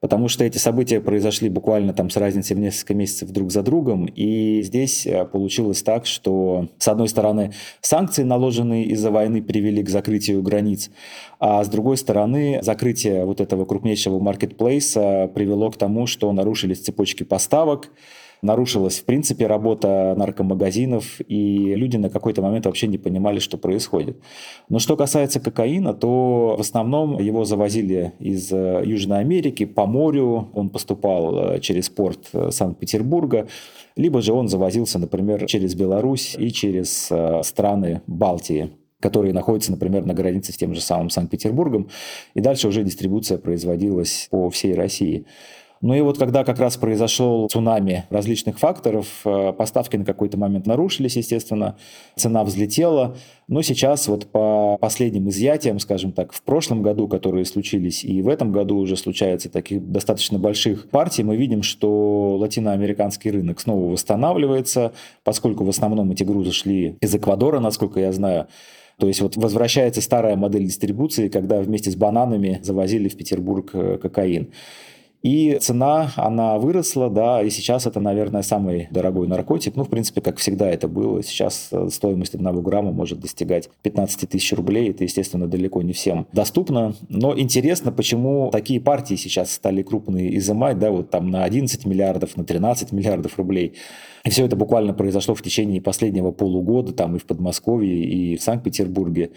Потому 0.00 0.28
что 0.28 0.44
эти 0.44 0.58
события 0.58 1.00
произошли 1.00 1.48
буквально 1.48 1.92
там 1.92 2.10
с 2.10 2.16
разницей 2.16 2.56
в 2.56 2.58
несколько 2.58 2.94
месяцев 2.94 3.30
друг 3.30 3.52
за 3.52 3.62
другом, 3.62 4.06
и 4.06 4.62
здесь 4.62 5.06
э, 5.06 5.24
получилось 5.26 5.82
так, 5.82 6.06
что, 6.06 6.68
с 6.78 6.88
одной 6.88 7.08
стороны, 7.08 7.52
санкции, 7.80 8.22
наложенные 8.22 8.84
из-за 8.86 9.10
войны, 9.10 9.42
привели 9.42 9.82
к 9.82 9.88
закрытию 9.88 10.42
границ, 10.42 10.90
а 11.38 11.62
с 11.62 11.68
другой 11.68 11.96
стороны, 11.96 12.60
закрытие 12.62 13.24
вот 13.24 13.40
этого 13.40 13.64
крупнейшего 13.64 14.18
маркетплейса 14.18 15.30
привело 15.34 15.70
к 15.70 15.76
тому, 15.76 16.06
что 16.06 16.32
нарушились 16.32 16.80
цепочки 16.80 17.22
поставок, 17.22 17.90
нарушилась, 18.42 18.98
в 18.98 19.04
принципе, 19.04 19.46
работа 19.46 20.14
наркомагазинов, 20.16 21.20
и 21.26 21.74
люди 21.74 21.96
на 21.96 22.10
какой-то 22.10 22.42
момент 22.42 22.66
вообще 22.66 22.86
не 22.86 22.98
понимали, 22.98 23.38
что 23.38 23.58
происходит. 23.58 24.18
Но 24.68 24.78
что 24.78 24.96
касается 24.96 25.40
кокаина, 25.40 25.94
то 25.94 26.56
в 26.56 26.60
основном 26.60 27.20
его 27.20 27.44
завозили 27.44 28.12
из 28.18 28.52
э, 28.52 28.82
Южной 28.84 29.20
Америки 29.20 29.64
по 29.64 29.86
морю, 29.86 30.48
он 30.54 30.70
поступал 30.70 31.54
э, 31.54 31.60
через 31.60 31.88
порт 31.88 32.28
э, 32.32 32.50
Санкт-Петербурга, 32.50 33.48
либо 33.96 34.22
же 34.22 34.32
он 34.32 34.48
завозился, 34.48 34.98
например, 34.98 35.46
через 35.46 35.74
Беларусь 35.74 36.36
и 36.38 36.50
через 36.50 37.10
страны 37.42 38.02
Балтии 38.06 38.70
которые 39.00 39.32
находятся, 39.32 39.70
например, 39.72 40.04
на 40.04 40.14
границе 40.14 40.52
с 40.52 40.56
тем 40.56 40.74
же 40.74 40.80
самым 40.80 41.08
Санкт-Петербургом, 41.10 41.88
и 42.34 42.40
дальше 42.40 42.68
уже 42.68 42.84
дистрибуция 42.84 43.38
производилась 43.38 44.28
по 44.30 44.50
всей 44.50 44.74
России. 44.74 45.24
Ну 45.82 45.94
и 45.94 46.02
вот 46.02 46.18
когда 46.18 46.44
как 46.44 46.58
раз 46.58 46.76
произошел 46.76 47.48
цунами 47.48 48.04
различных 48.10 48.58
факторов, 48.58 49.06
э, 49.24 49.54
поставки 49.54 49.96
на 49.96 50.04
какой-то 50.04 50.38
момент 50.38 50.66
нарушились, 50.66 51.16
естественно, 51.16 51.76
цена 52.16 52.44
взлетела. 52.44 53.16
Но 53.48 53.62
сейчас 53.62 54.06
вот 54.06 54.26
по 54.26 54.76
последним 54.78 55.30
изъятиям, 55.30 55.78
скажем 55.78 56.12
так, 56.12 56.34
в 56.34 56.42
прошлом 56.42 56.82
году, 56.82 57.08
которые 57.08 57.46
случились, 57.46 58.04
и 58.04 58.20
в 58.20 58.28
этом 58.28 58.52
году 58.52 58.76
уже 58.76 58.94
случаются 58.96 59.48
таких 59.48 59.90
достаточно 59.90 60.38
больших 60.38 60.90
партий, 60.90 61.22
мы 61.22 61.36
видим, 61.36 61.62
что 61.62 62.36
латиноамериканский 62.36 63.30
рынок 63.30 63.58
снова 63.58 63.90
восстанавливается, 63.90 64.92
поскольку 65.24 65.64
в 65.64 65.70
основном 65.70 66.10
эти 66.10 66.24
грузы 66.24 66.52
шли 66.52 66.98
из 67.00 67.14
Эквадора, 67.14 67.58
насколько 67.58 68.00
я 68.00 68.12
знаю. 68.12 68.48
То 68.98 69.08
есть 69.08 69.22
вот 69.22 69.36
возвращается 69.36 70.02
старая 70.02 70.36
модель 70.36 70.66
дистрибуции, 70.66 71.28
когда 71.28 71.62
вместе 71.62 71.90
с 71.90 71.96
бананами 71.96 72.60
завозили 72.62 73.08
в 73.08 73.16
Петербург 73.16 73.70
э, 73.72 73.96
кокаин. 73.96 74.50
И 75.22 75.58
цена, 75.60 76.12
она 76.16 76.56
выросла, 76.58 77.10
да, 77.10 77.42
и 77.42 77.50
сейчас 77.50 77.86
это, 77.86 78.00
наверное, 78.00 78.40
самый 78.42 78.88
дорогой 78.90 79.28
наркотик. 79.28 79.76
Ну, 79.76 79.84
в 79.84 79.90
принципе, 79.90 80.22
как 80.22 80.38
всегда 80.38 80.70
это 80.70 80.88
было. 80.88 81.22
Сейчас 81.22 81.68
э, 81.72 81.88
стоимость 81.90 82.34
одного 82.34 82.62
грамма 82.62 82.92
может 82.92 83.20
достигать 83.20 83.68
15 83.82 84.30
тысяч 84.30 84.52
рублей. 84.54 84.90
Это, 84.90 85.04
естественно, 85.04 85.46
далеко 85.46 85.82
не 85.82 85.92
всем 85.92 86.26
доступно. 86.32 86.94
Но 87.10 87.38
интересно, 87.38 87.92
почему 87.92 88.48
такие 88.50 88.80
партии 88.80 89.16
сейчас 89.16 89.52
стали 89.52 89.82
крупные 89.82 90.38
изымать, 90.38 90.78
да, 90.78 90.90
вот 90.90 91.10
там 91.10 91.30
на 91.30 91.44
11 91.44 91.84
миллиардов, 91.84 92.38
на 92.38 92.44
13 92.44 92.92
миллиардов 92.92 93.36
рублей. 93.36 93.74
И 94.24 94.30
все 94.30 94.46
это 94.46 94.56
буквально 94.56 94.94
произошло 94.94 95.34
в 95.34 95.42
течение 95.42 95.80
последнего 95.80 96.30
полугода, 96.30 96.92
там 96.92 97.16
и 97.16 97.18
в 97.18 97.24
Подмосковье, 97.24 98.04
и 98.04 98.36
в 98.36 98.42
Санкт-Петербурге. 98.42 99.30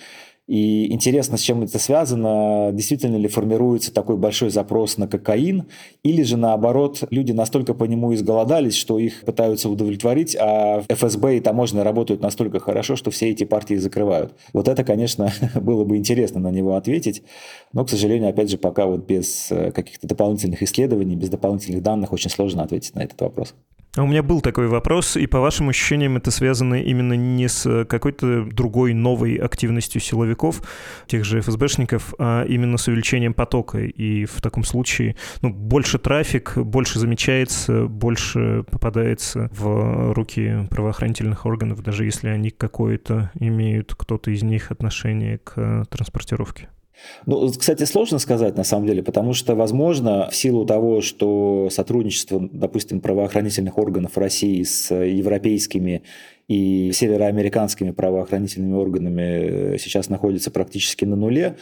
И 0.45 0.91
интересно, 0.91 1.38
с 1.38 1.41
чем 1.41 1.63
это 1.63 1.79
связано, 1.79 2.71
действительно 2.73 3.15
ли 3.15 3.29
формируется 3.29 3.93
такой 3.93 4.17
большой 4.17 4.50
запрос 4.50 4.97
на 4.97 5.07
кокаин, 5.07 5.67
или 6.03 6.21
же 6.23 6.35
наоборот, 6.35 7.03
люди 7.12 7.31
настолько 7.31 7.73
по 7.73 7.85
нему 7.85 8.13
изголодались, 8.13 8.75
что 8.75 9.00
их 9.00 9.21
пытаются 9.21 9.69
удовлетворить, 9.69 10.35
а 10.38 10.83
ФСБ 10.89 11.38
и 11.38 11.39
таможня 11.39 11.85
работают 11.85 12.21
настолько 12.21 12.59
хорошо, 12.59 12.97
что 12.97 13.09
все 13.09 13.29
эти 13.29 13.45
партии 13.45 13.75
закрывают. 13.75 14.33
Вот 14.51 14.67
это, 14.67 14.83
конечно, 14.83 15.31
было 15.55 15.85
бы 15.85 15.95
интересно 15.95 16.41
на 16.41 16.51
него 16.51 16.75
ответить, 16.75 17.23
но, 17.71 17.85
к 17.85 17.89
сожалению, 17.89 18.29
опять 18.29 18.50
же, 18.50 18.57
пока 18.57 18.85
вот 18.85 19.05
без 19.05 19.50
э, 19.50 19.71
каких-то 19.71 20.07
дополнительных 20.07 20.62
исследований, 20.62 21.15
без 21.15 21.29
дополнительных 21.29 21.81
данных 21.81 22.12
очень 22.12 22.29
сложно 22.29 22.63
ответить 22.63 22.95
на 22.95 23.03
этот 23.03 23.21
вопрос. 23.21 23.55
А 23.95 24.01
у 24.01 24.07
меня 24.07 24.23
был 24.23 24.41
такой 24.41 24.67
вопрос, 24.67 25.17
и 25.17 25.27
по 25.27 25.39
вашим 25.39 25.69
ощущениям 25.69 26.17
это 26.17 26.31
связано 26.31 26.81
именно 26.81 27.13
не 27.13 27.47
с 27.47 27.85
какой-то 27.85 28.43
другой 28.43 28.95
новой 28.95 29.35
активностью 29.35 30.01
силовиков, 30.01 30.63
тех 31.05 31.23
же 31.23 31.41
ФСБшников, 31.41 32.15
а 32.17 32.43
именно 32.43 32.77
с 32.77 32.88
увеличением 32.88 33.35
потока. 33.35 33.77
И 33.81 34.25
в 34.25 34.41
таком 34.41 34.63
случае 34.63 35.15
ну, 35.43 35.51
больше 35.53 36.00
трафик, 36.00 36.57
больше 36.57 36.97
замечается, 36.97 37.85
больше 37.85 38.65
попадается 38.71 39.51
в 39.53 40.13
руки 40.13 40.67
правоохранительных 40.71 41.45
органов, 41.45 41.83
даже 41.83 42.05
если 42.05 42.29
они 42.29 42.50
какое-то 42.50 43.29
имеют, 43.39 43.93
кто-то 43.93 44.31
из 44.31 44.41
них 44.41 44.71
отношение 44.71 45.38
к 45.38 45.85
транспортировке. 45.91 46.69
Ну, 47.25 47.51
кстати, 47.51 47.83
сложно 47.83 48.19
сказать 48.19 48.57
на 48.57 48.63
самом 48.63 48.88
деле, 48.88 49.03
потому 49.03 49.33
что, 49.33 49.55
возможно, 49.55 50.29
в 50.29 50.35
силу 50.35 50.65
того, 50.65 51.01
что 51.01 51.69
сотрудничество, 51.71 52.50
допустим, 52.51 53.01
правоохранительных 53.01 53.77
органов 53.77 54.17
России 54.17 54.63
с 54.63 54.93
европейскими 54.93 56.03
и 56.47 56.91
североамериканскими 56.93 57.91
правоохранительными 57.91 58.75
органами 58.75 59.77
сейчас 59.77 60.09
находится 60.09 60.51
практически 60.51 61.05
на 61.05 61.15
нуле, 61.15 61.57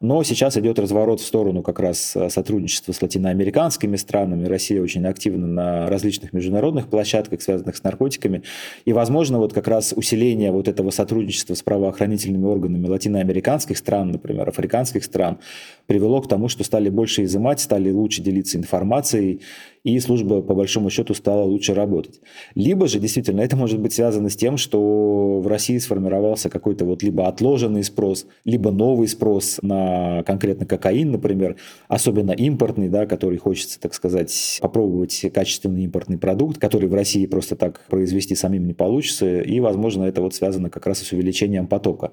но 0.00 0.22
сейчас 0.22 0.56
идет 0.56 0.78
разворот 0.78 1.20
в 1.20 1.26
сторону 1.26 1.62
как 1.62 1.78
раз 1.78 2.14
э, 2.14 2.28
сотрудничества 2.28 2.92
с 2.92 3.02
латиноамериканскими 3.02 3.96
странами. 3.96 4.46
Россия 4.46 4.82
очень 4.82 5.06
активна 5.06 5.46
на 5.46 5.86
различных 5.88 6.32
международных 6.32 6.88
площадках, 6.88 7.42
связанных 7.42 7.76
с 7.76 7.82
наркотиками. 7.82 8.42
И, 8.84 8.92
возможно, 8.92 9.38
вот 9.38 9.52
как 9.52 9.68
раз 9.68 9.92
усиление 9.96 10.52
вот 10.52 10.68
этого 10.68 10.90
сотрудничества 10.90 11.54
с 11.54 11.62
правоохранительными 11.62 12.44
органами 12.44 12.86
латиноамериканских 12.86 13.78
стран, 13.78 14.10
например, 14.10 14.48
африканских 14.48 15.04
стран, 15.04 15.38
привело 15.86 16.20
к 16.20 16.28
тому, 16.28 16.48
что 16.48 16.64
стали 16.64 16.90
больше 16.90 17.24
изымать, 17.24 17.60
стали 17.60 17.90
лучше 17.90 18.22
делиться 18.22 18.58
информацией, 18.58 19.40
и 19.86 20.00
служба, 20.00 20.42
по 20.42 20.52
большому 20.52 20.90
счету, 20.90 21.14
стала 21.14 21.44
лучше 21.44 21.72
работать. 21.72 22.20
Либо 22.56 22.88
же, 22.88 22.98
действительно, 22.98 23.40
это 23.40 23.56
может 23.56 23.78
быть 23.78 23.92
связано 23.92 24.28
с 24.28 24.34
тем, 24.34 24.56
что 24.56 25.38
в 25.40 25.46
России 25.46 25.78
сформировался 25.78 26.50
какой-то 26.50 26.84
вот 26.84 27.04
либо 27.04 27.28
отложенный 27.28 27.84
спрос, 27.84 28.26
либо 28.44 28.72
новый 28.72 29.06
спрос 29.06 29.60
на 29.62 30.24
конкретно 30.24 30.66
кокаин, 30.66 31.12
например, 31.12 31.54
особенно 31.86 32.32
импортный, 32.32 32.88
да, 32.88 33.06
который 33.06 33.38
хочется, 33.38 33.78
так 33.78 33.94
сказать, 33.94 34.58
попробовать 34.60 35.24
качественный 35.32 35.84
импортный 35.84 36.18
продукт, 36.18 36.58
который 36.58 36.88
в 36.88 36.94
России 36.94 37.26
просто 37.26 37.54
так 37.54 37.86
произвести 37.88 38.34
самим 38.34 38.66
не 38.66 38.74
получится, 38.74 39.40
и, 39.40 39.60
возможно, 39.60 40.02
это 40.02 40.20
вот 40.20 40.34
связано 40.34 40.68
как 40.68 40.84
раз 40.88 40.98
с 40.98 41.12
увеличением 41.12 41.68
потока. 41.68 42.10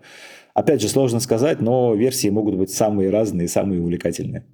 Опять 0.53 0.79
же, 0.79 0.89
сложно 0.89 1.19
сказать, 1.19 1.59
но 1.59 1.95
версии 1.95 2.29
могут 2.29 2.55
быть 2.55 2.69
самые 2.69 3.09
разные, 3.09 3.47
самые 3.47 3.81
увлекательные 3.81 4.45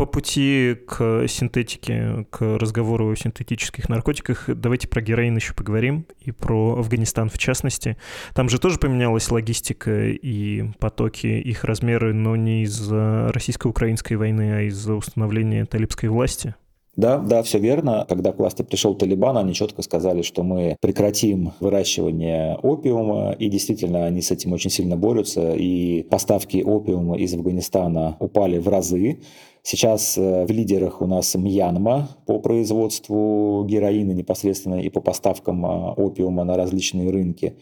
по 0.00 0.06
пути 0.06 0.76
к 0.86 1.28
синтетике, 1.28 2.24
к 2.30 2.40
разговору 2.40 3.10
о 3.10 3.14
синтетических 3.14 3.90
наркотиках, 3.90 4.48
давайте 4.48 4.88
про 4.88 5.02
героин 5.02 5.36
еще 5.36 5.52
поговорим 5.52 6.06
и 6.22 6.32
про 6.32 6.78
Афганистан 6.78 7.28
в 7.28 7.36
частности. 7.36 7.98
Там 8.34 8.48
же 8.48 8.58
тоже 8.58 8.78
поменялась 8.78 9.30
логистика 9.30 10.08
и 10.08 10.70
потоки, 10.78 11.26
их 11.26 11.64
размеры, 11.64 12.14
но 12.14 12.34
не 12.34 12.62
из-за 12.62 13.30
российско-украинской 13.34 14.14
войны, 14.14 14.54
а 14.54 14.62
из-за 14.62 14.94
установления 14.94 15.66
талибской 15.66 16.08
власти. 16.08 16.54
Да, 16.96 17.18
да, 17.18 17.42
все 17.42 17.58
верно. 17.58 18.04
Когда 18.08 18.32
к 18.32 18.38
власти 18.38 18.62
пришел 18.62 18.94
Талибан, 18.94 19.38
они 19.38 19.54
четко 19.54 19.82
сказали, 19.82 20.22
что 20.22 20.42
мы 20.42 20.76
прекратим 20.80 21.52
выращивание 21.60 22.56
опиума, 22.56 23.32
и 23.32 23.48
действительно 23.48 24.06
они 24.06 24.22
с 24.22 24.30
этим 24.30 24.52
очень 24.52 24.70
сильно 24.70 24.96
борются, 24.96 25.54
и 25.54 26.02
поставки 26.02 26.62
опиума 26.62 27.16
из 27.16 27.32
Афганистана 27.32 28.16
упали 28.18 28.58
в 28.58 28.68
разы. 28.68 29.20
Сейчас 29.62 30.16
э, 30.16 30.46
в 30.46 30.50
лидерах 30.50 31.02
у 31.02 31.06
нас 31.06 31.34
Мьянма 31.34 32.08
по 32.26 32.38
производству 32.38 33.64
героина 33.66 34.12
непосредственно 34.12 34.80
и 34.80 34.88
по 34.88 35.00
поставкам 35.00 35.66
а, 35.66 35.92
опиума 35.92 36.44
на 36.44 36.56
различные 36.56 37.10
рынки. 37.10 37.56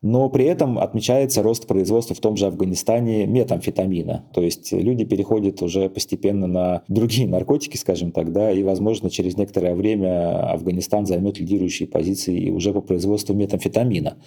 Но 0.00 0.28
при 0.30 0.44
этом 0.44 0.78
отмечается 0.78 1.42
рост 1.42 1.66
производства 1.66 2.14
в 2.14 2.20
том 2.20 2.36
же 2.36 2.46
Афганистане 2.46 3.26
метамфетамина. 3.26 4.26
То 4.32 4.42
есть 4.42 4.72
люди 4.72 5.04
переходят 5.04 5.60
уже 5.60 5.88
постепенно 5.90 6.46
на 6.46 6.82
другие 6.88 7.28
наркотики, 7.28 7.76
скажем 7.76 8.12
так, 8.12 8.32
да, 8.32 8.50
и, 8.50 8.62
возможно, 8.62 9.10
через 9.10 9.36
некоторое 9.36 9.74
время 9.74 10.50
Афганистан 10.52 11.06
займет 11.06 11.38
лидирующие 11.38 11.88
позиции 11.88 12.50
уже 12.50 12.72
по 12.72 12.80
производству 12.80 13.34
метамфетамина. 13.34 14.18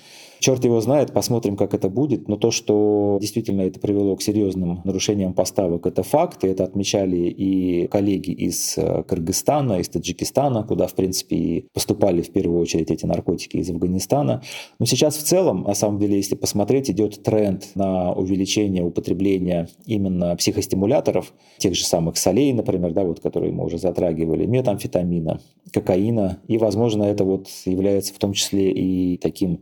Черт 0.41 0.65
его 0.65 0.81
знает, 0.81 1.13
посмотрим, 1.13 1.55
как 1.55 1.75
это 1.75 1.87
будет. 1.87 2.27
Но 2.27 2.35
то, 2.35 2.49
что 2.49 3.19
действительно 3.21 3.61
это 3.61 3.79
привело 3.79 4.15
к 4.15 4.23
серьезным 4.23 4.81
нарушениям 4.85 5.35
поставок, 5.35 5.85
это 5.85 6.01
факт. 6.01 6.43
И 6.43 6.47
это 6.47 6.63
отмечали 6.63 7.29
и 7.29 7.85
коллеги 7.85 8.31
из 8.31 8.75
э, 8.75 9.03
Кыргызстана, 9.03 9.79
из 9.79 9.89
Таджикистана, 9.89 10.63
куда, 10.63 10.87
в 10.87 10.95
принципе, 10.95 11.35
и 11.35 11.67
поступали 11.75 12.23
в 12.23 12.31
первую 12.31 12.59
очередь 12.59 12.89
эти 12.89 13.05
наркотики 13.05 13.57
из 13.57 13.69
Афганистана. 13.69 14.41
Но 14.79 14.87
сейчас 14.87 15.15
в 15.17 15.23
целом, 15.23 15.61
на 15.61 15.75
самом 15.75 15.99
деле, 15.99 16.15
если 16.15 16.33
посмотреть, 16.33 16.89
идет 16.89 17.21
тренд 17.21 17.69
на 17.75 18.11
увеличение 18.11 18.83
употребления 18.83 19.69
именно 19.85 20.35
психостимуляторов, 20.35 21.33
тех 21.59 21.75
же 21.75 21.85
самых 21.85 22.17
солей, 22.17 22.51
например, 22.51 22.93
да, 22.93 23.03
вот, 23.03 23.19
которые 23.19 23.53
мы 23.53 23.63
уже 23.63 23.77
затрагивали, 23.77 24.47
метамфетамина, 24.47 25.39
кокаина. 25.71 26.39
И, 26.47 26.57
возможно, 26.57 27.03
это 27.03 27.25
вот 27.25 27.47
является 27.65 28.11
в 28.15 28.17
том 28.17 28.33
числе 28.33 28.71
и 28.71 29.17
таким 29.17 29.61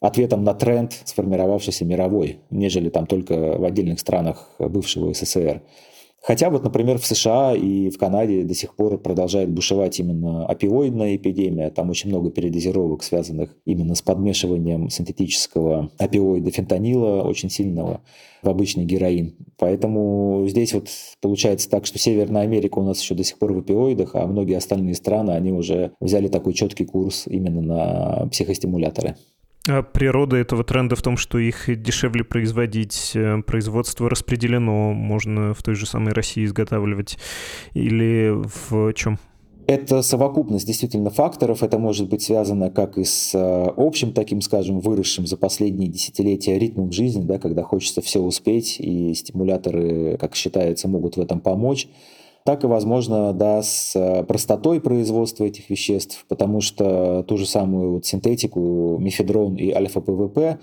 ответом 0.00 0.44
на 0.44 0.54
тренд, 0.54 0.92
сформировавшийся 1.04 1.84
мировой, 1.84 2.40
нежели 2.50 2.88
там 2.88 3.06
только 3.06 3.56
в 3.58 3.64
отдельных 3.64 4.00
странах 4.00 4.50
бывшего 4.58 5.12
СССР. 5.12 5.62
Хотя 6.26 6.48
вот, 6.48 6.64
например, 6.64 6.98
в 6.98 7.04
США 7.04 7.52
и 7.54 7.90
в 7.90 7.98
Канаде 7.98 8.44
до 8.44 8.54
сих 8.54 8.74
пор 8.76 8.96
продолжает 8.96 9.50
бушевать 9.50 10.00
именно 10.00 10.46
опиоидная 10.46 11.16
эпидемия. 11.16 11.68
Там 11.68 11.90
очень 11.90 12.08
много 12.08 12.30
передозировок, 12.30 13.02
связанных 13.02 13.54
именно 13.66 13.94
с 13.94 14.00
подмешиванием 14.00 14.88
синтетического 14.88 15.90
опиоида 15.98 16.50
фентанила, 16.50 17.22
очень 17.24 17.50
сильного, 17.50 18.00
в 18.42 18.48
обычный 18.48 18.86
героин. 18.86 19.36
Поэтому 19.58 20.46
здесь 20.48 20.72
вот 20.72 20.88
получается 21.20 21.68
так, 21.68 21.84
что 21.84 21.98
Северная 21.98 22.40
Америка 22.40 22.78
у 22.78 22.82
нас 22.82 23.02
еще 23.02 23.14
до 23.14 23.22
сих 23.22 23.38
пор 23.38 23.52
в 23.52 23.58
опиоидах, 23.58 24.14
а 24.14 24.26
многие 24.26 24.56
остальные 24.56 24.94
страны, 24.94 25.32
они 25.32 25.52
уже 25.52 25.92
взяли 26.00 26.28
такой 26.28 26.54
четкий 26.54 26.86
курс 26.86 27.24
именно 27.26 27.60
на 27.60 28.28
психостимуляторы. 28.28 29.16
А 29.66 29.82
природа 29.82 30.36
этого 30.36 30.62
тренда 30.62 30.94
в 30.94 31.02
том, 31.02 31.16
что 31.16 31.38
их 31.38 31.82
дешевле 31.82 32.22
производить, 32.22 33.12
э, 33.14 33.40
производство 33.42 34.10
распределено, 34.10 34.92
можно 34.92 35.54
в 35.54 35.62
той 35.62 35.74
же 35.74 35.86
самой 35.86 36.12
России 36.12 36.44
изготавливать, 36.44 37.16
или 37.72 38.30
в 38.30 38.92
чем? 38.92 39.18
Это 39.66 40.02
совокупность 40.02 40.66
действительно 40.66 41.08
факторов. 41.08 41.62
Это 41.62 41.78
может 41.78 42.10
быть 42.10 42.22
связано 42.22 42.70
как 42.70 42.98
и 42.98 43.04
с 43.04 43.34
э, 43.34 43.72
общим 43.78 44.12
таким, 44.12 44.42
скажем, 44.42 44.80
выросшим 44.80 45.26
за 45.26 45.38
последние 45.38 45.88
десятилетия 45.88 46.58
ритмом 46.58 46.92
жизни, 46.92 47.24
да, 47.24 47.38
когда 47.38 47.62
хочется 47.62 48.02
все 48.02 48.20
успеть, 48.20 48.76
и 48.78 49.14
стимуляторы, 49.14 50.18
как 50.18 50.34
считается, 50.34 50.88
могут 50.88 51.16
в 51.16 51.20
этом 51.20 51.40
помочь 51.40 51.88
так 52.44 52.62
и, 52.62 52.66
возможно, 52.66 53.32
да, 53.32 53.62
с 53.62 53.96
э, 53.96 54.22
простотой 54.24 54.78
производства 54.78 55.44
этих 55.44 55.70
веществ, 55.70 56.26
потому 56.28 56.60
что 56.60 57.24
ту 57.26 57.38
же 57.38 57.46
самую 57.46 57.94
вот 57.94 58.06
синтетику, 58.06 58.98
мифедрон 59.00 59.56
и 59.56 59.70
альфа-ПВП, 59.70 60.58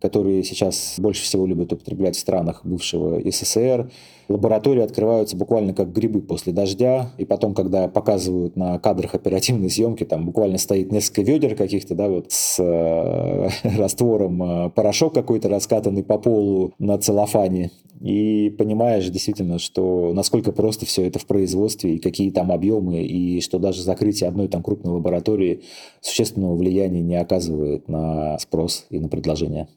которые 0.00 0.42
сейчас 0.44 0.94
больше 0.98 1.22
всего 1.22 1.46
любят 1.46 1.72
употреблять 1.74 2.16
в 2.16 2.20
странах 2.20 2.64
бывшего 2.64 3.20
СССР, 3.30 3.90
лаборатории 4.28 4.82
открываются 4.82 5.36
буквально 5.36 5.74
как 5.74 5.92
грибы 5.92 6.20
после 6.20 6.52
дождя, 6.52 7.10
и 7.18 7.24
потом, 7.24 7.54
когда 7.54 7.88
показывают 7.88 8.56
на 8.56 8.78
кадрах 8.78 9.14
оперативной 9.14 9.70
съемки, 9.70 10.04
там 10.04 10.26
буквально 10.26 10.58
стоит 10.58 10.92
несколько 10.92 11.22
ведер 11.22 11.54
каких-то, 11.54 11.94
да, 11.94 12.08
вот 12.08 12.26
с 12.30 12.58
э, 12.58 13.48
раствором 13.78 14.42
э, 14.42 14.70
порошок 14.70 15.14
какой-то 15.14 15.48
раскатанный 15.48 16.02
по 16.02 16.18
полу 16.18 16.72
на 16.78 16.98
целлофане, 16.98 17.70
и 18.00 18.54
понимаешь 18.58 19.08
действительно, 19.08 19.58
что 19.58 20.12
насколько 20.12 20.52
просто 20.52 20.86
все 20.86 21.06
это 21.06 21.18
в 21.18 21.26
производстве, 21.26 21.94
и 21.94 21.98
какие 21.98 22.30
там 22.30 22.52
объемы, 22.52 23.02
и 23.02 23.40
что 23.40 23.58
даже 23.58 23.82
закрытие 23.82 24.28
одной 24.28 24.48
там 24.48 24.62
крупной 24.62 24.94
лаборатории 24.94 25.62
существенного 26.00 26.56
влияния 26.56 27.00
не 27.00 27.16
оказывает 27.16 27.88
на 27.88 28.38
спрос 28.38 28.86
и 28.90 28.98
на 28.98 29.08
предложение. 29.08 29.68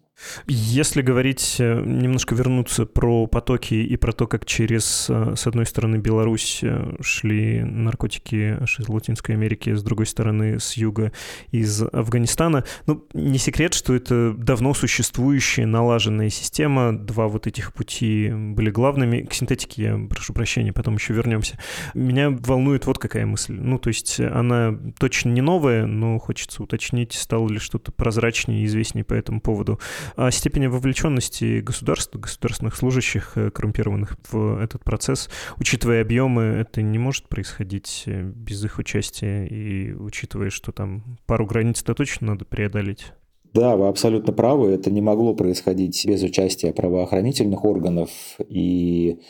Если 0.48 1.02
говорить, 1.02 1.56
э, 1.60 1.82
немножко 1.86 2.36
вернуться 2.36 2.86
про 2.86 3.28
потоки 3.28 3.76
и 3.76 3.96
про 3.96 4.12
то, 4.12 4.28
как 4.28 4.39
через, 4.46 5.08
э, 5.10 5.34
с 5.36 5.48
одной 5.48 5.66
стороны, 5.66 5.98
Беларусь 5.98 6.60
э, 6.62 6.96
шли 7.02 7.62
наркотики 7.62 8.58
из 8.80 8.90
Латинской 8.90 9.36
Америки, 9.36 9.74
с 9.74 9.84
другой 9.84 10.06
стороны, 10.06 10.60
с 10.60 10.74
юга, 10.74 11.12
из 11.52 11.82
Афганистана, 11.82 12.64
ну, 12.86 13.06
не 13.14 13.38
секрет, 13.38 13.74
что 13.74 13.94
это 13.94 14.34
давно 14.34 14.74
существующая, 14.74 15.66
налаженная 15.66 16.30
система. 16.30 16.98
Два 16.98 17.28
вот 17.28 17.48
этих 17.48 17.74
пути 17.74 18.30
были 18.32 18.70
главными. 18.70 19.22
К 19.22 19.34
синтетике 19.34 19.84
я 19.84 20.08
прошу 20.10 20.34
прощения, 20.34 20.74
потом 20.74 20.96
еще 20.96 21.14
вернемся. 21.14 21.58
Меня 21.94 22.30
волнует 22.30 22.86
вот 22.86 22.98
какая 22.98 23.26
мысль. 23.26 23.54
Ну, 23.54 23.78
то 23.80 23.90
есть 23.90 24.20
она 24.20 24.78
точно 24.98 25.30
не 25.30 25.42
новая, 25.42 25.86
но 25.86 26.20
хочется 26.20 26.64
уточнить, 26.64 27.14
стало 27.14 27.50
ли 27.50 27.60
что-то 27.60 27.92
прозрачнее 27.92 28.64
и 28.64 28.66
известнее 28.66 29.04
по 29.04 29.14
этому 29.14 29.42
поводу 29.42 29.80
о 30.16 30.32
степени 30.32 30.68
вовлеченности 30.68 31.60
государства, 31.60 32.20
государственных 32.20 32.76
служащих, 32.76 33.34
э, 33.36 33.52
коррумпированных 33.52 34.18
в 34.32 34.60
этот 34.62 34.84
процесс, 34.84 35.30
учитывая 35.58 36.02
объемы, 36.02 36.44
это 36.44 36.82
не 36.82 36.98
может 36.98 37.28
происходить 37.28 38.04
э, 38.06 38.22
без 38.22 38.64
их 38.64 38.78
участия, 38.78 39.46
и 39.46 39.94
учитывая, 39.94 40.50
что 40.50 40.72
там 40.72 41.18
пару 41.26 41.46
границ-то 41.46 41.94
точно 41.94 42.28
надо 42.28 42.46
преодолеть. 42.46 43.14
Да, 43.54 43.76
вы 43.76 43.88
абсолютно 43.88 44.32
правы. 44.32 44.72
Это 44.72 44.92
не 44.92 45.02
могло 45.02 45.34
происходить 45.34 46.06
без 46.06 46.22
участия 46.22 46.72
правоохранительных 46.72 47.66
органов. 47.66 48.10
И 48.48 49.22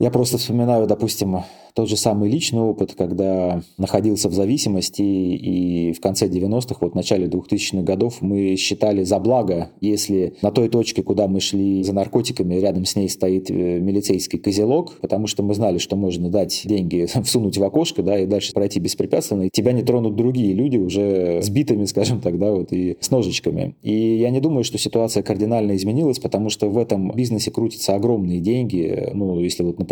я 0.00 0.12
просто 0.12 0.38
вспоминаю, 0.38 0.86
допустим, 0.86 1.38
тот 1.74 1.88
же 1.88 1.96
самый 1.96 2.30
личный 2.30 2.60
опыт, 2.60 2.94
когда 2.96 3.62
находился 3.78 4.28
в 4.28 4.32
зависимости, 4.32 5.02
и 5.02 5.92
в 5.92 6.00
конце 6.00 6.28
90-х, 6.28 6.76
вот 6.80 6.92
в 6.92 6.94
начале 6.94 7.26
2000-х 7.26 7.82
годов 7.82 8.20
мы 8.20 8.54
считали 8.56 9.02
за 9.02 9.18
благо, 9.18 9.70
если 9.80 10.34
на 10.40 10.52
той 10.52 10.68
точке, 10.68 11.02
куда 11.02 11.26
мы 11.26 11.40
шли 11.40 11.82
за 11.82 11.92
наркотиками, 11.92 12.54
рядом 12.56 12.84
с 12.84 12.94
ней 12.94 13.08
стоит 13.08 13.50
э, 13.50 13.80
милицейский 13.80 14.38
козелок, 14.38 14.98
потому 15.00 15.26
что 15.26 15.42
мы 15.42 15.54
знали, 15.54 15.78
что 15.78 15.96
можно 15.96 16.30
дать 16.30 16.62
деньги, 16.64 17.06
всунуть 17.24 17.58
в 17.58 17.64
окошко, 17.64 18.04
да, 18.04 18.20
и 18.20 18.26
дальше 18.26 18.52
пройти 18.52 18.78
беспрепятственно, 18.78 19.42
и 19.42 19.50
тебя 19.50 19.72
не 19.72 19.82
тронут 19.82 20.14
другие 20.14 20.54
люди 20.54 20.76
уже 20.76 21.42
сбитыми, 21.42 21.86
скажем 21.86 22.20
так, 22.20 22.38
да, 22.38 22.52
вот, 22.52 22.72
и 22.72 22.96
с 23.00 23.10
ножичками. 23.10 23.74
И 23.82 24.16
я 24.16 24.30
не 24.30 24.40
думаю, 24.40 24.62
что 24.62 24.78
ситуация 24.78 25.24
кардинально 25.24 25.74
изменилась, 25.74 26.20
потому 26.20 26.50
что 26.50 26.68
в 26.68 26.78
этом 26.78 27.10
бизнесе 27.12 27.50
крутятся 27.50 27.96
огромные 27.96 28.38
деньги, 28.38 29.10
ну, 29.12 29.40
если 29.40 29.64
вот, 29.64 29.78
например, 29.78 29.87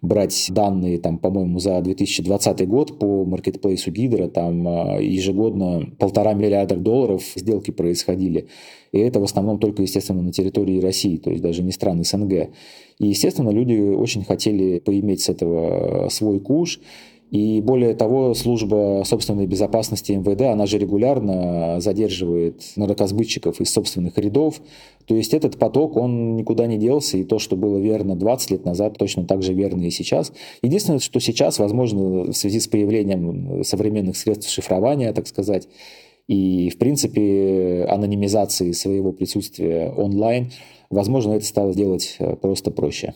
брать 0.00 0.46
данные, 0.50 0.98
там, 0.98 1.18
по-моему, 1.18 1.58
за 1.58 1.80
2020 1.80 2.68
год 2.68 2.98
по 2.98 3.24
маркетплейсу 3.24 3.90
Гидра, 3.90 4.28
там 4.28 4.66
а, 4.68 4.98
ежегодно 5.00 5.90
полтора 5.98 6.34
миллиарда 6.34 6.76
долларов 6.76 7.22
сделки 7.34 7.70
происходили. 7.70 8.46
И 8.92 8.98
это 8.98 9.20
в 9.20 9.24
основном 9.24 9.58
только, 9.58 9.82
естественно, 9.82 10.22
на 10.22 10.32
территории 10.32 10.80
России, 10.80 11.16
то 11.16 11.30
есть 11.30 11.42
даже 11.42 11.62
не 11.62 11.72
стран 11.72 12.04
СНГ. 12.04 12.50
И, 12.98 13.06
естественно, 13.06 13.50
люди 13.50 13.74
очень 13.74 14.24
хотели 14.24 14.78
поиметь 14.78 15.22
с 15.22 15.28
этого 15.28 16.08
свой 16.10 16.40
куш. 16.40 16.80
И 17.30 17.60
более 17.60 17.94
того, 17.94 18.32
служба 18.32 19.02
собственной 19.04 19.46
безопасности 19.46 20.12
МВД, 20.12 20.42
она 20.42 20.64
же 20.66 20.78
регулярно 20.78 21.78
задерживает 21.78 22.62
наркосбытчиков 22.76 23.60
из 23.60 23.70
собственных 23.70 24.16
рядов. 24.16 24.62
То 25.04 25.14
есть 25.14 25.34
этот 25.34 25.58
поток, 25.58 25.96
он 25.96 26.36
никуда 26.36 26.66
не 26.66 26.78
делся, 26.78 27.18
и 27.18 27.24
то, 27.24 27.38
что 27.38 27.56
было 27.56 27.76
верно 27.78 28.16
20 28.16 28.50
лет 28.52 28.64
назад, 28.64 28.96
точно 28.98 29.24
так 29.24 29.42
же 29.42 29.52
верно 29.52 29.84
и 29.84 29.90
сейчас. 29.90 30.32
Единственное, 30.62 31.00
что 31.00 31.20
сейчас, 31.20 31.58
возможно, 31.58 32.32
в 32.32 32.32
связи 32.32 32.60
с 32.60 32.66
появлением 32.66 33.62
современных 33.62 34.16
средств 34.16 34.50
шифрования, 34.50 35.12
так 35.12 35.26
сказать, 35.26 35.68
и, 36.28 36.70
в 36.70 36.78
принципе, 36.78 37.86
анонимизации 37.88 38.72
своего 38.72 39.12
присутствия 39.12 39.90
онлайн, 39.90 40.50
возможно, 40.90 41.32
это 41.32 41.44
стало 41.44 41.74
делать 41.74 42.16
э, 42.18 42.36
просто 42.36 42.70
проще. 42.70 43.14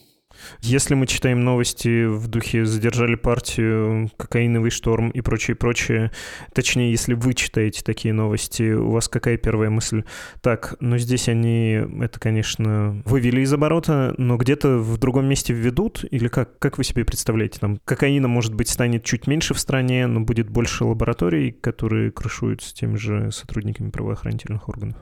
Если 0.60 0.94
мы 0.94 1.06
читаем 1.06 1.44
новости 1.44 2.06
в 2.06 2.28
духе 2.28 2.64
«задержали 2.64 3.14
партию», 3.14 4.10
«кокаиновый 4.16 4.70
шторм» 4.70 5.10
и 5.10 5.20
прочее, 5.20 5.56
прочее, 5.56 6.10
точнее, 6.52 6.90
если 6.90 7.14
вы 7.14 7.34
читаете 7.34 7.82
такие 7.82 8.14
новости, 8.14 8.72
у 8.72 8.90
вас 8.90 9.08
какая 9.08 9.36
первая 9.36 9.70
мысль? 9.70 10.04
Так, 10.40 10.76
ну 10.80 10.98
здесь 10.98 11.28
они 11.28 11.80
это, 12.00 12.18
конечно, 12.20 13.02
вывели 13.04 13.40
из 13.40 13.52
оборота, 13.52 14.14
но 14.18 14.36
где-то 14.36 14.78
в 14.78 14.98
другом 14.98 15.26
месте 15.26 15.52
введут? 15.52 16.04
Или 16.10 16.28
как, 16.28 16.58
как 16.58 16.78
вы 16.78 16.84
себе 16.84 17.04
представляете? 17.04 17.58
Там 17.58 17.78
кокаина, 17.84 18.28
может 18.28 18.54
быть, 18.54 18.68
станет 18.68 19.04
чуть 19.04 19.26
меньше 19.26 19.54
в 19.54 19.58
стране, 19.58 20.06
но 20.06 20.20
будет 20.20 20.48
больше 20.48 20.84
лабораторий, 20.84 21.52
которые 21.52 22.10
крышуются 22.10 22.74
теми 22.74 22.96
же 22.96 23.30
сотрудниками 23.32 23.90
правоохранительных 23.90 24.68
органов? 24.68 24.96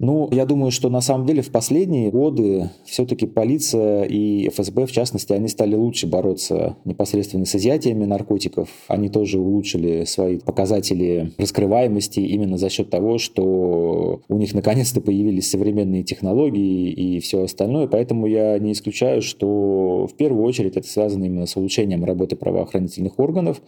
Ну, 0.00 0.28
я 0.32 0.44
думаю, 0.44 0.72
что 0.72 0.88
на 0.88 1.00
самом 1.00 1.24
деле 1.24 1.40
в 1.40 1.52
последние 1.52 2.10
годы 2.10 2.70
все-таки 2.84 3.26
полиция 3.26 4.02
и 4.02 4.48
ФСБ, 4.48 4.86
в 4.86 4.92
частности, 4.92 5.32
они 5.32 5.46
стали 5.46 5.76
лучше 5.76 6.08
бороться 6.08 6.76
непосредственно 6.84 7.44
с 7.44 7.54
изъятиями 7.54 8.04
наркотиков. 8.04 8.68
Они 8.88 9.08
тоже 9.08 9.38
улучшили 9.38 10.02
свои 10.04 10.38
показатели 10.38 11.32
раскрываемости 11.38 12.18
именно 12.18 12.58
за 12.58 12.70
счет 12.70 12.90
того, 12.90 13.18
что 13.18 14.20
у 14.28 14.36
них 14.36 14.52
наконец-то 14.52 15.00
появились 15.00 15.48
современные 15.48 16.02
технологии 16.02 16.90
и 16.90 17.20
все 17.20 17.44
остальное. 17.44 17.86
Поэтому 17.86 18.26
я 18.26 18.58
не 18.58 18.72
исключаю, 18.72 19.22
что 19.22 20.08
в 20.08 20.16
первую 20.16 20.44
очередь 20.44 20.76
это 20.76 20.88
связано 20.88 21.24
именно 21.24 21.46
с 21.46 21.56
улучшением 21.56 22.04
работы 22.04 22.34
правоохранительных 22.34 23.20
органов 23.20 23.62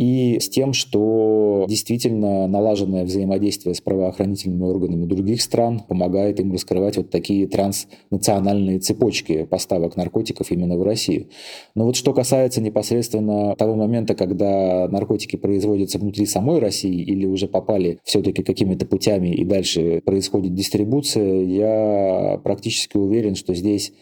и 0.00 0.40
с 0.40 0.48
тем, 0.48 0.72
что 0.72 1.66
действительно 1.68 2.46
налаженное 2.46 3.04
взаимодействие 3.04 3.74
с 3.74 3.82
правоохранительными 3.82 4.64
органами 4.64 5.04
других 5.04 5.42
стран 5.42 5.80
помогает 5.80 6.40
им 6.40 6.54
раскрывать 6.54 6.96
вот 6.96 7.10
такие 7.10 7.46
транснациональные 7.46 8.78
цепочки 8.78 9.44
поставок 9.44 9.96
наркотиков 9.96 10.50
именно 10.52 10.78
в 10.78 10.82
Россию. 10.84 11.28
Но 11.74 11.84
вот 11.84 11.96
что 11.96 12.14
касается 12.14 12.62
непосредственно 12.62 13.54
того 13.56 13.74
момента, 13.74 14.14
когда 14.14 14.88
наркотики 14.88 15.36
производятся 15.36 15.98
внутри 15.98 16.24
самой 16.24 16.60
России 16.60 17.02
или 17.02 17.26
уже 17.26 17.46
попали 17.46 17.98
все-таки 18.02 18.42
какими-то 18.42 18.86
путями 18.86 19.28
и 19.28 19.44
дальше 19.44 20.00
происходит 20.02 20.54
дистрибуция, 20.54 21.44
я 21.44 22.40
практически 22.42 22.96
уверен, 22.96 23.34
что 23.34 23.52
здесь 23.52 23.92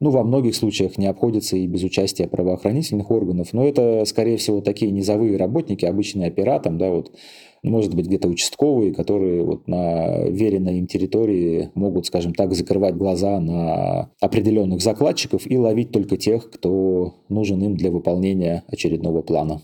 ну, 0.00 0.10
во 0.10 0.22
многих 0.22 0.54
случаях 0.54 0.98
не 0.98 1.06
обходится 1.06 1.56
и 1.56 1.66
без 1.66 1.82
участия 1.82 2.28
правоохранительных 2.28 3.10
органов, 3.10 3.52
но 3.52 3.66
это, 3.66 4.04
скорее 4.04 4.36
всего, 4.36 4.60
такие 4.60 4.90
низовые 4.90 5.36
работники, 5.36 5.84
обычные 5.84 6.28
оператор, 6.28 6.72
да, 6.72 6.90
вот, 6.90 7.12
может 7.62 7.94
быть, 7.94 8.06
где-то 8.06 8.28
участковые, 8.28 8.94
которые 8.94 9.42
вот 9.42 9.66
на 9.66 10.24
веренной 10.24 10.78
им 10.78 10.86
территории 10.86 11.70
могут, 11.74 12.06
скажем 12.06 12.34
так, 12.34 12.54
закрывать 12.54 12.96
глаза 12.96 13.40
на 13.40 14.10
определенных 14.20 14.82
закладчиков 14.82 15.50
и 15.50 15.56
ловить 15.56 15.90
только 15.92 16.16
тех, 16.16 16.50
кто 16.50 17.14
нужен 17.28 17.62
им 17.62 17.76
для 17.76 17.90
выполнения 17.90 18.64
очередного 18.68 19.22
плана. 19.22 19.62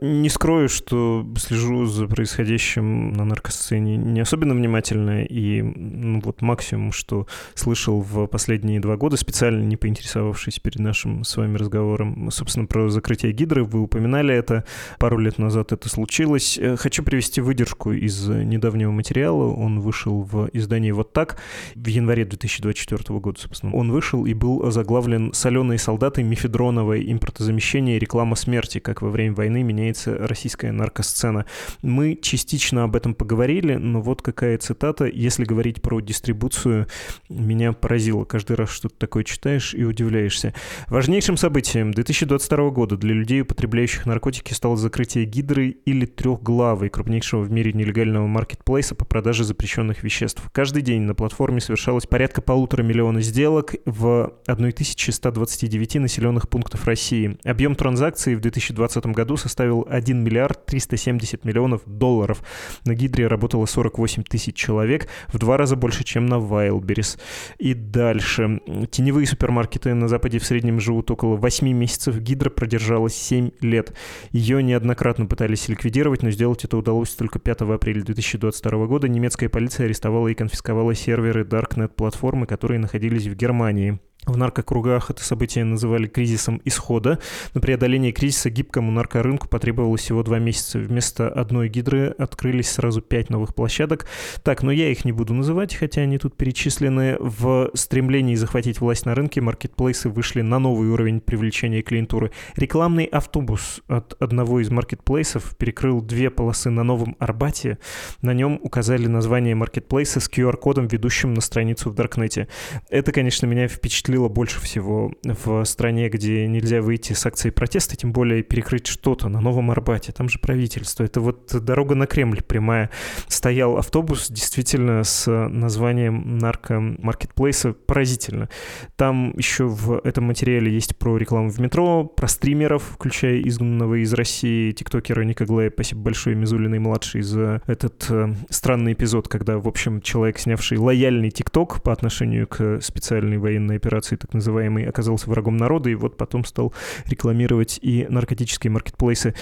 Не 0.00 0.28
скрою, 0.28 0.68
что 0.68 1.26
слежу 1.36 1.86
за 1.86 2.06
происходящим 2.06 3.12
на 3.12 3.24
наркосцене 3.24 3.96
не 3.96 4.20
особенно 4.20 4.54
внимательно, 4.54 5.24
и 5.24 5.60
ну, 5.62 6.20
вот 6.20 6.40
максимум, 6.40 6.92
что 6.92 7.26
слышал 7.54 8.00
в 8.00 8.26
последние 8.26 8.78
два 8.78 8.96
года, 8.96 9.16
специально 9.16 9.62
не 9.64 9.76
поинтересовавшись 9.76 10.60
перед 10.60 10.78
нашим 10.78 11.24
с 11.24 11.36
вами 11.36 11.56
разговором, 11.56 12.30
собственно, 12.30 12.66
про 12.66 12.88
закрытие 12.88 13.32
гидры, 13.32 13.64
вы 13.64 13.80
упоминали 13.80 14.34
это, 14.34 14.64
пару 14.98 15.18
лет 15.18 15.38
назад 15.38 15.72
это 15.72 15.88
случилось. 15.88 16.58
Э, 16.58 16.76
хочу 16.76 17.02
привести 17.02 17.40
выдержку 17.40 17.92
из 17.92 18.28
недавнего 18.28 18.92
материала, 18.92 19.48
он 19.52 19.80
вышел 19.80 20.22
в 20.22 20.48
издании 20.52 20.92
«Вот 20.92 21.12
так» 21.12 21.38
в 21.74 21.86
январе 21.86 22.24
2024 22.24 23.18
года, 23.18 23.40
собственно. 23.40 23.74
Он 23.74 23.90
вышел 23.90 24.24
и 24.26 24.32
был 24.32 24.70
заглавлен 24.70 25.32
«Соленые 25.32 25.78
солдаты, 25.78 26.22
мифедроновое 26.22 27.00
импортозамещение. 27.00 27.98
Реклама 27.98 28.36
смерти, 28.36 28.78
как 28.78 29.02
во 29.02 29.10
время 29.10 29.34
войны 29.34 29.55
войны 29.56 29.62
меняется 29.62 30.16
российская 30.18 30.72
наркосцена. 30.72 31.46
Мы 31.82 32.18
частично 32.20 32.84
об 32.84 32.96
этом 32.96 33.14
поговорили, 33.14 33.74
но 33.74 34.00
вот 34.00 34.22
какая 34.22 34.58
цитата. 34.58 35.06
Если 35.06 35.44
говорить 35.44 35.82
про 35.82 36.00
дистрибуцию, 36.00 36.86
меня 37.28 37.72
поразило. 37.72 38.24
Каждый 38.24 38.56
раз 38.56 38.70
что-то 38.70 38.96
такое 38.98 39.24
читаешь 39.24 39.74
и 39.74 39.84
удивляешься. 39.84 40.52
Важнейшим 40.88 41.36
событием 41.36 41.92
2022 41.92 42.70
года 42.70 42.96
для 42.96 43.14
людей, 43.14 43.42
употребляющих 43.42 44.06
наркотики, 44.06 44.52
стало 44.52 44.76
закрытие 44.76 45.24
Гидры 45.24 45.68
или 45.86 46.06
трехглавой, 46.06 46.88
крупнейшего 46.90 47.42
в 47.42 47.50
мире 47.50 47.72
нелегального 47.72 48.26
маркетплейса 48.26 48.94
по 48.94 49.04
продаже 49.04 49.44
запрещенных 49.44 50.02
веществ. 50.02 50.42
Каждый 50.52 50.82
день 50.82 51.02
на 51.02 51.14
платформе 51.14 51.60
совершалось 51.60 52.06
порядка 52.06 52.42
полутора 52.42 52.82
миллиона 52.82 53.20
сделок 53.22 53.74
в 53.86 54.34
1129 54.46 55.94
населенных 55.96 56.48
пунктах 56.48 56.84
России. 56.84 57.38
Объем 57.44 57.74
транзакций 57.74 58.34
в 58.34 58.40
2020 58.40 59.06
году 59.06 59.36
составил 59.46 59.86
1 59.88 60.22
миллиард 60.22 60.66
370 60.66 61.44
миллионов 61.44 61.82
долларов. 61.86 62.42
На 62.84 62.94
Гидре 62.94 63.26
работало 63.26 63.66
48 63.66 64.24
тысяч 64.24 64.54
человек, 64.54 65.08
в 65.28 65.38
два 65.38 65.56
раза 65.56 65.76
больше, 65.76 66.04
чем 66.04 66.26
на 66.26 66.34
Wildberries. 66.34 67.18
И 67.58 67.74
дальше. 67.74 68.60
Теневые 68.90 69.26
супермаркеты 69.26 69.94
на 69.94 70.08
Западе 70.08 70.38
в 70.38 70.44
среднем 70.44 70.80
живут 70.80 71.10
около 71.10 71.36
8 71.36 71.68
месяцев. 71.72 72.18
Гидра 72.18 72.50
продержалась 72.50 73.14
7 73.14 73.50
лет. 73.60 73.94
Ее 74.32 74.62
неоднократно 74.62 75.26
пытались 75.26 75.68
ликвидировать, 75.68 76.22
но 76.22 76.30
сделать 76.30 76.64
это 76.64 76.76
удалось 76.76 77.10
только 77.14 77.38
5 77.38 77.62
апреля 77.62 78.02
2022 78.02 78.86
года. 78.86 79.08
Немецкая 79.08 79.48
полиция 79.48 79.86
арестовала 79.86 80.28
и 80.28 80.34
конфисковала 80.34 80.94
серверы 80.94 81.44
Darknet-платформы, 81.44 82.46
которые 82.46 82.78
находились 82.78 83.26
в 83.26 83.34
Германии. 83.34 84.00
В 84.26 84.36
наркокругах 84.36 85.10
это 85.10 85.22
событие 85.22 85.64
называли 85.64 86.08
кризисом 86.08 86.60
исхода. 86.64 87.20
На 87.54 87.60
преодоление 87.60 88.10
кризиса 88.10 88.50
гибкому 88.50 88.90
наркорынку 88.90 89.48
потребовалось 89.48 90.00
всего 90.00 90.24
два 90.24 90.40
месяца. 90.40 90.80
Вместо 90.80 91.28
одной 91.28 91.68
гидры 91.68 92.08
открылись 92.18 92.68
сразу 92.68 93.00
пять 93.00 93.30
новых 93.30 93.54
площадок. 93.54 94.06
Так, 94.42 94.64
но 94.64 94.72
я 94.72 94.90
их 94.90 95.04
не 95.04 95.12
буду 95.12 95.32
называть, 95.32 95.76
хотя 95.76 96.00
они 96.00 96.18
тут 96.18 96.36
перечислены. 96.36 97.16
В 97.20 97.70
стремлении 97.74 98.34
захватить 98.34 98.80
власть 98.80 99.06
на 99.06 99.14
рынке 99.14 99.40
маркетплейсы 99.40 100.08
вышли 100.08 100.40
на 100.40 100.58
новый 100.58 100.88
уровень 100.88 101.20
привлечения 101.20 101.82
клиентуры. 101.82 102.32
Рекламный 102.56 103.04
автобус 103.04 103.80
от 103.86 104.20
одного 104.20 104.58
из 104.58 104.70
маркетплейсов 104.70 105.56
перекрыл 105.56 106.00
две 106.00 106.30
полосы 106.30 106.70
на 106.70 106.82
Новом 106.82 107.14
Арбате. 107.20 107.78
На 108.22 108.34
нем 108.34 108.58
указали 108.60 109.06
название 109.06 109.54
маркетплейса 109.54 110.18
с 110.18 110.28
QR-кодом, 110.28 110.88
ведущим 110.88 111.32
на 111.32 111.40
страницу 111.40 111.90
в 111.90 111.94
Даркнете. 111.94 112.48
Это, 112.90 113.12
конечно, 113.12 113.46
меня 113.46 113.68
впечатлило 113.68 114.15
впечатлило 114.16 114.28
больше 114.28 114.60
всего 114.60 115.12
в 115.24 115.64
стране, 115.64 116.08
где 116.08 116.46
нельзя 116.46 116.80
выйти 116.80 117.12
с 117.12 117.26
акцией 117.26 117.52
протеста, 117.52 117.96
тем 117.96 118.12
более 118.12 118.42
перекрыть 118.42 118.86
что-то 118.86 119.28
на 119.28 119.40
Новом 119.40 119.70
Арбате, 119.70 120.12
там 120.12 120.28
же 120.28 120.38
правительство. 120.38 121.04
Это 121.04 121.20
вот 121.20 121.54
дорога 121.64 121.94
на 121.94 122.06
Кремль 122.06 122.42
прямая. 122.42 122.90
Стоял 123.28 123.76
автобус 123.76 124.30
действительно 124.30 125.04
с 125.04 125.30
названием 125.48 126.38
нарко-маркетплейса. 126.38 127.74
Поразительно. 127.74 128.48
Там 128.96 129.34
еще 129.36 129.64
в 129.66 130.00
этом 130.04 130.24
материале 130.24 130.72
есть 130.72 130.96
про 130.96 131.18
рекламу 131.18 131.50
в 131.50 131.58
метро, 131.58 132.04
про 132.04 132.28
стримеров, 132.28 132.82
включая 132.94 133.40
изгнанного 133.40 134.02
из 134.02 134.12
России 134.14 134.72
тиктокера 134.72 135.22
Ника 135.22 135.44
Глэя. 135.44 135.70
Спасибо 135.70 136.00
большое 136.02 136.36
Мизулиной 136.36 136.78
младший 136.78 137.22
за 137.22 137.60
этот 137.66 138.06
э, 138.10 138.34
странный 138.50 138.92
эпизод, 138.94 139.28
когда, 139.28 139.58
в 139.58 139.68
общем, 139.68 140.00
человек, 140.00 140.38
снявший 140.38 140.78
лояльный 140.78 141.30
тикток 141.30 141.82
по 141.82 141.92
отношению 141.92 142.46
к 142.46 142.80
специальной 142.80 143.38
военной 143.38 143.76
операции, 143.76 144.05
операции 144.06 144.16
так 144.16 144.34
называемый 144.34 144.88
оказался 144.88 145.28
врагом 145.28 145.56
народа, 145.56 145.90
и 145.90 145.94
вот 145.94 146.16
потом 146.16 146.44
стал 146.44 146.72
рекламировать 147.06 147.78
и 147.82 148.06
наркотические 148.08 148.70
маркетплейсы. 148.70 149.34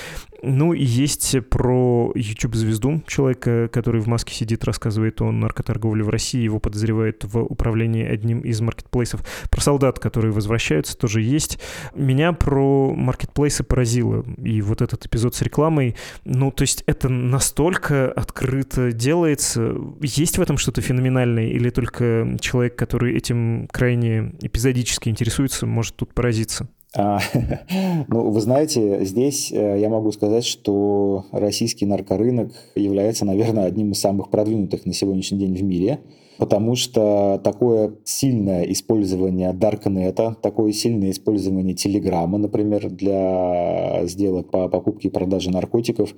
Ну 0.46 0.74
и 0.74 0.84
есть 0.84 1.34
про 1.48 2.12
YouTube-звезду, 2.14 3.02
человека, 3.06 3.70
который 3.72 4.02
в 4.02 4.08
маске 4.08 4.34
сидит, 4.34 4.64
рассказывает 4.64 5.22
о 5.22 5.32
наркоторговле 5.32 6.04
в 6.04 6.10
России, 6.10 6.42
его 6.42 6.60
подозревают 6.60 7.24
в 7.24 7.38
управлении 7.38 8.04
одним 8.04 8.40
из 8.40 8.60
маркетплейсов. 8.60 9.24
Про 9.50 9.62
солдат, 9.62 9.98
которые 9.98 10.32
возвращаются, 10.32 10.98
тоже 10.98 11.22
есть. 11.22 11.58
Меня 11.94 12.34
про 12.34 12.94
маркетплейсы 12.94 13.64
поразило. 13.64 14.22
И 14.36 14.60
вот 14.60 14.82
этот 14.82 15.06
эпизод 15.06 15.34
с 15.34 15.40
рекламой, 15.40 15.96
ну, 16.26 16.50
то 16.50 16.62
есть 16.62 16.84
это 16.86 17.08
настолько 17.08 18.12
открыто 18.12 18.92
делается. 18.92 19.74
Есть 20.02 20.36
в 20.36 20.42
этом 20.42 20.58
что-то 20.58 20.82
феноменальное 20.82 21.46
или 21.46 21.70
только 21.70 22.36
человек, 22.38 22.76
который 22.76 23.16
этим 23.16 23.66
крайне 23.72 24.34
эпизодически 24.42 25.08
интересуется, 25.08 25.64
может 25.64 25.96
тут 25.96 26.12
поразиться? 26.12 26.68
А, 26.96 27.18
ну, 28.08 28.30
вы 28.30 28.40
знаете, 28.40 29.04
здесь 29.04 29.50
э, 29.52 29.80
я 29.80 29.88
могу 29.88 30.12
сказать, 30.12 30.44
что 30.44 31.24
российский 31.32 31.86
наркорынок 31.86 32.52
является, 32.76 33.24
наверное, 33.24 33.64
одним 33.64 33.92
из 33.92 34.00
самых 34.00 34.30
продвинутых 34.30 34.86
на 34.86 34.92
сегодняшний 34.92 35.38
день 35.38 35.56
в 35.56 35.62
мире, 35.62 36.00
потому 36.38 36.76
что 36.76 37.40
такое 37.42 37.96
сильное 38.04 38.62
использование 38.64 39.52
Даркнета, 39.52 40.36
такое 40.40 40.72
сильное 40.72 41.10
использование 41.10 41.74
Телеграма, 41.74 42.38
например, 42.38 42.88
для 42.90 44.02
сделок 44.04 44.50
по 44.50 44.68
покупке 44.68 45.08
и 45.08 45.10
продаже 45.10 45.50
наркотиков, 45.50 46.14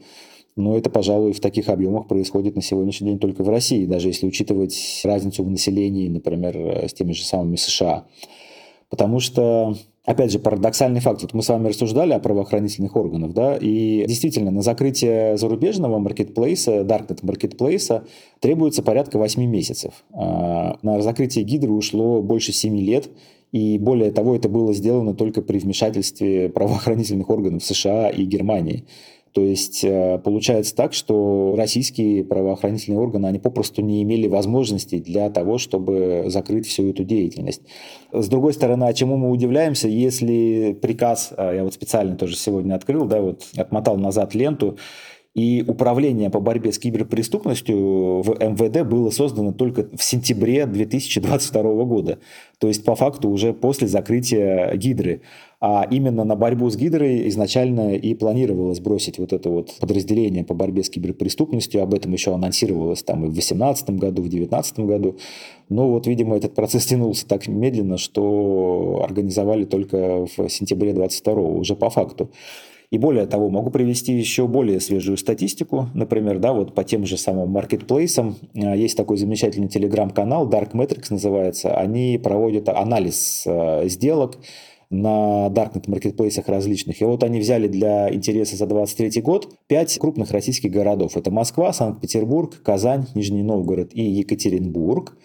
но 0.57 0.77
это, 0.77 0.91
пожалуй, 0.91 1.33
в 1.33 1.41
таких 1.41 1.71
объемах 1.71 2.07
происходит 2.07 2.55
на 2.55 2.63
сегодняшний 2.63 3.11
день 3.11 3.19
только 3.19 3.43
в 3.43 3.49
России, 3.49 3.87
даже 3.87 4.09
если 4.09 4.27
учитывать 4.27 5.01
разницу 5.05 5.43
в 5.43 5.51
населении, 5.51 6.09
например, 6.09 6.85
с 6.87 6.93
теми 6.93 7.13
же 7.13 7.25
самыми 7.25 7.57
США. 7.57 8.07
Потому 8.89 9.21
что 9.21 9.77
Опять 10.07 10.31
же, 10.31 10.39
парадоксальный 10.39 11.01
факт. 11.01 11.23
Вот 11.23 11.35
мы 11.35 11.43
с 11.43 11.49
вами 11.49 11.69
рассуждали 11.69 12.13
о 12.13 12.21
правоохранительных 12.21 12.95
органах, 12.95 13.33
да, 13.33 13.57
и 13.61 14.05
действительно 14.07 14.53
на 14.53 14.63
закрытие 14.63 15.37
зарубежного 15.37 15.99
маркетплейса, 15.99 16.83
Darknet 16.83 17.19
маркетплейса 17.23 18.05
требуется 18.39 18.85
порядка 18.85 19.19
8 19.19 19.45
месяцев. 19.45 20.05
А 20.13 20.79
на 20.83 21.03
закрытие 21.03 21.45
Гидры 21.45 21.73
ушло 21.73 22.23
больше 22.23 22.53
7 22.53 22.79
лет, 22.79 23.11
и 23.51 23.79
более 23.79 24.13
того, 24.13 24.37
это 24.37 24.49
было 24.49 24.73
сделано 24.75 25.13
только 25.15 25.43
при 25.43 25.59
вмешательстве 25.59 26.51
правоохранительных 26.51 27.29
органов 27.29 27.65
США 27.65 28.09
и 28.09 28.25
Германии. 28.25 28.85
То 29.37 29.43
есть 29.43 29.85
э, 29.85 30.19
получается 30.25 30.75
так, 30.75 30.95
что 30.95 31.55
российские 31.59 32.25
правоохранительные 32.25 32.99
органы, 32.99 33.27
они 33.27 33.39
попросту 33.39 33.83
не 33.83 34.03
имели 34.03 34.29
возможностей 34.29 34.99
для 34.99 35.29
того, 35.29 35.59
чтобы 35.59 36.25
закрыть 36.29 36.67
всю 36.67 36.89
эту 36.89 37.05
деятельность. 37.05 37.61
С 38.11 38.29
другой 38.29 38.55
стороны, 38.55 38.85
а 38.85 38.95
чему 38.95 39.19
мы 39.19 39.31
удивляемся, 39.31 39.89
если 39.89 40.73
приказ, 40.81 41.35
э, 41.37 41.57
я 41.57 41.65
вот 41.65 41.75
специально 41.75 42.17
тоже 42.17 42.35
сегодня 42.35 42.77
открыл, 42.77 43.05
да, 43.05 43.21
вот 43.21 43.43
отмотал 43.59 43.99
назад 43.99 44.35
ленту, 44.35 44.79
и 45.37 45.63
управление 45.69 46.31
по 46.31 46.41
борьбе 46.41 46.73
с 46.73 46.79
киберпреступностью 46.79 48.23
в 48.23 48.39
МВД 48.41 48.89
было 48.89 49.11
создано 49.11 49.53
только 49.53 49.87
в 49.95 50.03
сентябре 50.03 50.65
2022 50.65 51.85
года. 51.85 52.19
То 52.59 52.69
есть, 52.69 52.87
по 52.87 52.95
факту, 52.97 53.29
уже 53.29 53.53
после 53.53 53.87
закрытия 53.87 54.75
Гидры. 54.77 55.21
А 55.69 55.85
именно 55.91 56.23
на 56.23 56.37
борьбу 56.37 56.71
с 56.71 56.77
Гидрой 56.77 57.29
изначально 57.29 57.97
и 57.97 58.15
планировалось 58.15 58.79
бросить 58.79 59.19
вот 59.19 59.33
это 59.33 59.51
вот 59.51 59.75
подразделение 59.81 60.45
по 60.45 60.55
борьбе 60.55 60.85
с 60.85 60.91
киберпреступностью. 60.91 61.83
Об 61.83 61.93
этом 61.93 62.13
еще 62.13 62.33
анонсировалось 62.33 63.03
там 63.03 63.25
и 63.25 63.27
в 63.27 63.33
2018 63.33 63.91
году, 63.91 64.23
в 64.23 64.29
2019 64.29 64.79
году. 64.81 65.19
Но 65.69 65.91
вот, 65.91 66.07
видимо, 66.07 66.37
этот 66.37 66.55
процесс 66.55 66.87
тянулся 66.87 67.27
так 67.27 67.49
медленно, 67.49 67.99
что 67.99 69.01
организовали 69.03 69.65
только 69.65 70.27
в 70.37 70.49
сентябре 70.49 70.93
2022 70.93 71.35
уже 71.35 71.75
по 71.75 71.91
факту. 71.91 72.31
И 72.93 72.99
более 72.99 73.27
того, 73.27 73.49
могу 73.49 73.71
привести 73.71 74.13
еще 74.13 74.47
более 74.47 74.79
свежую 74.79 75.17
статистику. 75.17 75.89
Например, 75.95 76.39
да, 76.39 76.53
вот 76.53 76.77
по 76.77 76.85
тем 76.85 77.05
же 77.05 77.17
самым 77.17 77.51
маркетплейсам 77.51 78.37
э, 78.55 78.79
есть 78.79 78.97
такой 78.97 79.17
замечательный 79.17 79.67
телеграм-канал, 79.67 80.49
Dark 80.49 80.75
Metrics 80.75 81.07
называется. 81.11 81.77
Они 81.77 82.21
проводят 82.23 82.69
анализ 82.69 83.43
э, 83.47 83.89
сделок, 83.89 84.39
на 84.91 85.49
Darknet 85.49 85.85
маркетплейсах 85.89 86.49
различных. 86.49 87.01
И 87.01 87.05
вот 87.05 87.25
они 87.25 87.41
взяли 87.41 87.69
для 87.69 88.13
интереса 88.13 88.57
за 88.57 88.67
23 88.67 89.21
год 89.23 89.53
пять 89.67 89.99
крупных 89.99 90.31
российских 90.31 90.71
городов. 90.71 91.17
Это 91.17 91.31
Москва, 91.31 91.73
Санкт-Петербург, 91.73 92.61
Казань, 92.63 93.07
Нижний 93.15 93.43
Новгород 93.43 93.91
и 93.93 94.03
Екатеринбург. 94.03 95.17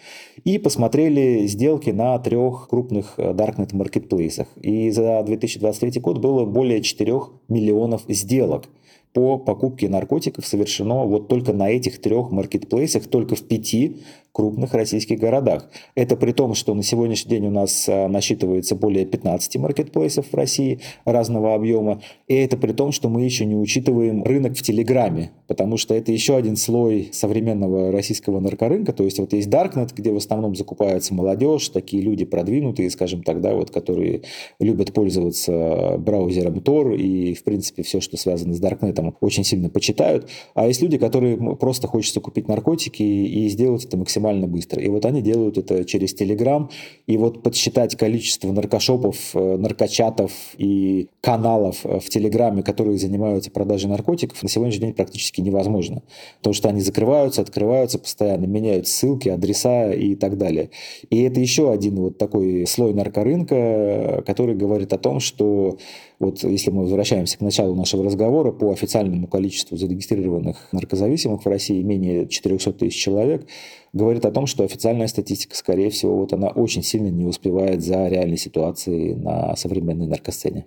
И 0.44 0.58
посмотрели 0.58 1.46
сделки 1.46 1.90
на 1.90 2.18
трех 2.18 2.68
крупных 2.68 3.14
э, 3.16 3.32
Darknet 3.32 3.74
маркетплейсах. 3.74 4.48
И 4.60 4.90
за 4.90 5.22
2023 5.22 6.00
год 6.00 6.18
было 6.18 6.44
более 6.44 6.82
4 6.82 7.12
миллионов 7.48 8.02
сделок 8.08 8.68
по 9.12 9.38
покупке 9.38 9.88
наркотиков 9.88 10.46
совершено 10.46 11.04
вот 11.04 11.28
только 11.28 11.52
на 11.52 11.70
этих 11.70 12.00
трех 12.00 12.30
маркетплейсах, 12.30 13.06
только 13.06 13.34
в 13.34 13.42
пяти 13.42 13.98
крупных 14.32 14.72
российских 14.72 15.18
городах. 15.18 15.68
Это 15.94 16.16
при 16.16 16.32
том, 16.32 16.54
что 16.54 16.74
на 16.74 16.82
сегодняшний 16.82 17.30
день 17.30 17.46
у 17.46 17.50
нас 17.50 17.86
а, 17.88 18.08
насчитывается 18.08 18.74
более 18.74 19.04
15 19.04 19.56
маркетплейсов 19.56 20.26
в 20.32 20.34
России 20.34 20.80
разного 21.04 21.54
объема. 21.54 22.00
И 22.28 22.34
это 22.34 22.56
при 22.56 22.72
том, 22.72 22.92
что 22.92 23.10
мы 23.10 23.22
еще 23.22 23.44
не 23.44 23.56
учитываем 23.56 24.22
рынок 24.24 24.56
в 24.56 24.62
Телеграме, 24.62 25.32
потому 25.48 25.76
что 25.76 25.94
это 25.94 26.12
еще 26.12 26.36
один 26.36 26.56
слой 26.56 27.10
современного 27.12 27.92
российского 27.92 28.40
наркорынка. 28.40 28.94
То 28.94 29.04
есть 29.04 29.18
вот 29.18 29.34
есть 29.34 29.48
Darknet, 29.48 29.90
где 29.94 30.12
в 30.12 30.16
основном 30.16 30.56
закупается 30.56 31.12
молодежь, 31.14 31.68
такие 31.68 32.02
люди 32.02 32.24
продвинутые, 32.24 32.90
скажем 32.90 33.22
так, 33.22 33.42
да, 33.42 33.54
вот, 33.54 33.70
которые 33.70 34.22
любят 34.58 34.94
пользоваться 34.94 35.96
браузером 35.98 36.54
Tor 36.58 36.96
и, 36.96 37.34
в 37.34 37.44
принципе, 37.44 37.82
все, 37.82 38.00
что 38.00 38.16
связано 38.16 38.54
с 38.54 38.62
Darknet, 38.62 39.14
очень 39.20 39.44
сильно 39.44 39.68
почитают. 39.68 40.28
А 40.54 40.66
есть 40.66 40.80
люди, 40.80 40.96
которые 40.96 41.36
просто 41.56 41.86
хочется 41.86 42.20
купить 42.20 42.48
наркотики 42.48 43.02
и 43.02 43.48
сделать 43.48 43.84
это 43.84 43.96
максимально 43.96 44.21
максимально 44.22 44.46
быстро. 44.46 44.80
И 44.80 44.88
вот 44.88 45.04
они 45.04 45.22
делают 45.22 45.58
это 45.58 45.84
через 45.84 46.14
Telegram. 46.14 46.70
И 47.06 47.16
вот 47.16 47.42
подсчитать 47.42 47.96
количество 47.96 48.52
наркошопов, 48.52 49.16
э, 49.34 49.56
наркочатов 49.56 50.32
и 50.56 51.08
каналов 51.20 51.84
э, 51.84 51.98
в 51.98 52.08
Телеграме, 52.08 52.62
которые 52.62 52.98
занимаются 52.98 53.50
продажей 53.50 53.90
наркотиков, 53.90 54.42
на 54.42 54.48
сегодняшний 54.48 54.86
день 54.86 54.94
практически 54.94 55.40
невозможно. 55.40 56.02
Потому 56.38 56.54
что 56.54 56.68
они 56.68 56.80
закрываются, 56.80 57.42
открываются 57.42 57.98
постоянно, 57.98 58.46
меняют 58.46 58.86
ссылки, 58.86 59.28
адреса 59.28 59.92
и 59.92 60.14
так 60.14 60.38
далее. 60.38 60.70
И 61.10 61.22
это 61.22 61.40
еще 61.40 61.72
один 61.72 61.96
вот 61.96 62.18
такой 62.18 62.66
слой 62.66 62.94
наркорынка, 62.94 64.22
который 64.26 64.54
говорит 64.54 64.92
о 64.92 64.98
том, 64.98 65.20
что 65.20 65.78
вот 66.22 66.44
если 66.44 66.70
мы 66.70 66.82
возвращаемся 66.82 67.36
к 67.36 67.40
началу 67.40 67.74
нашего 67.74 68.04
разговора, 68.04 68.52
по 68.52 68.70
официальному 68.70 69.26
количеству 69.26 69.76
зарегистрированных 69.76 70.68
наркозависимых 70.70 71.44
в 71.44 71.48
России 71.48 71.82
менее 71.82 72.28
400 72.28 72.72
тысяч 72.74 73.02
человек, 73.02 73.44
говорит 73.92 74.24
о 74.24 74.30
том, 74.30 74.46
что 74.46 74.62
официальная 74.62 75.08
статистика, 75.08 75.56
скорее 75.56 75.90
всего, 75.90 76.16
вот 76.16 76.32
она 76.32 76.48
очень 76.48 76.84
сильно 76.84 77.08
не 77.08 77.24
успевает 77.24 77.82
за 77.82 78.06
реальной 78.06 78.36
ситуацией 78.36 79.14
на 79.14 79.56
современной 79.56 80.06
наркосцене. 80.06 80.66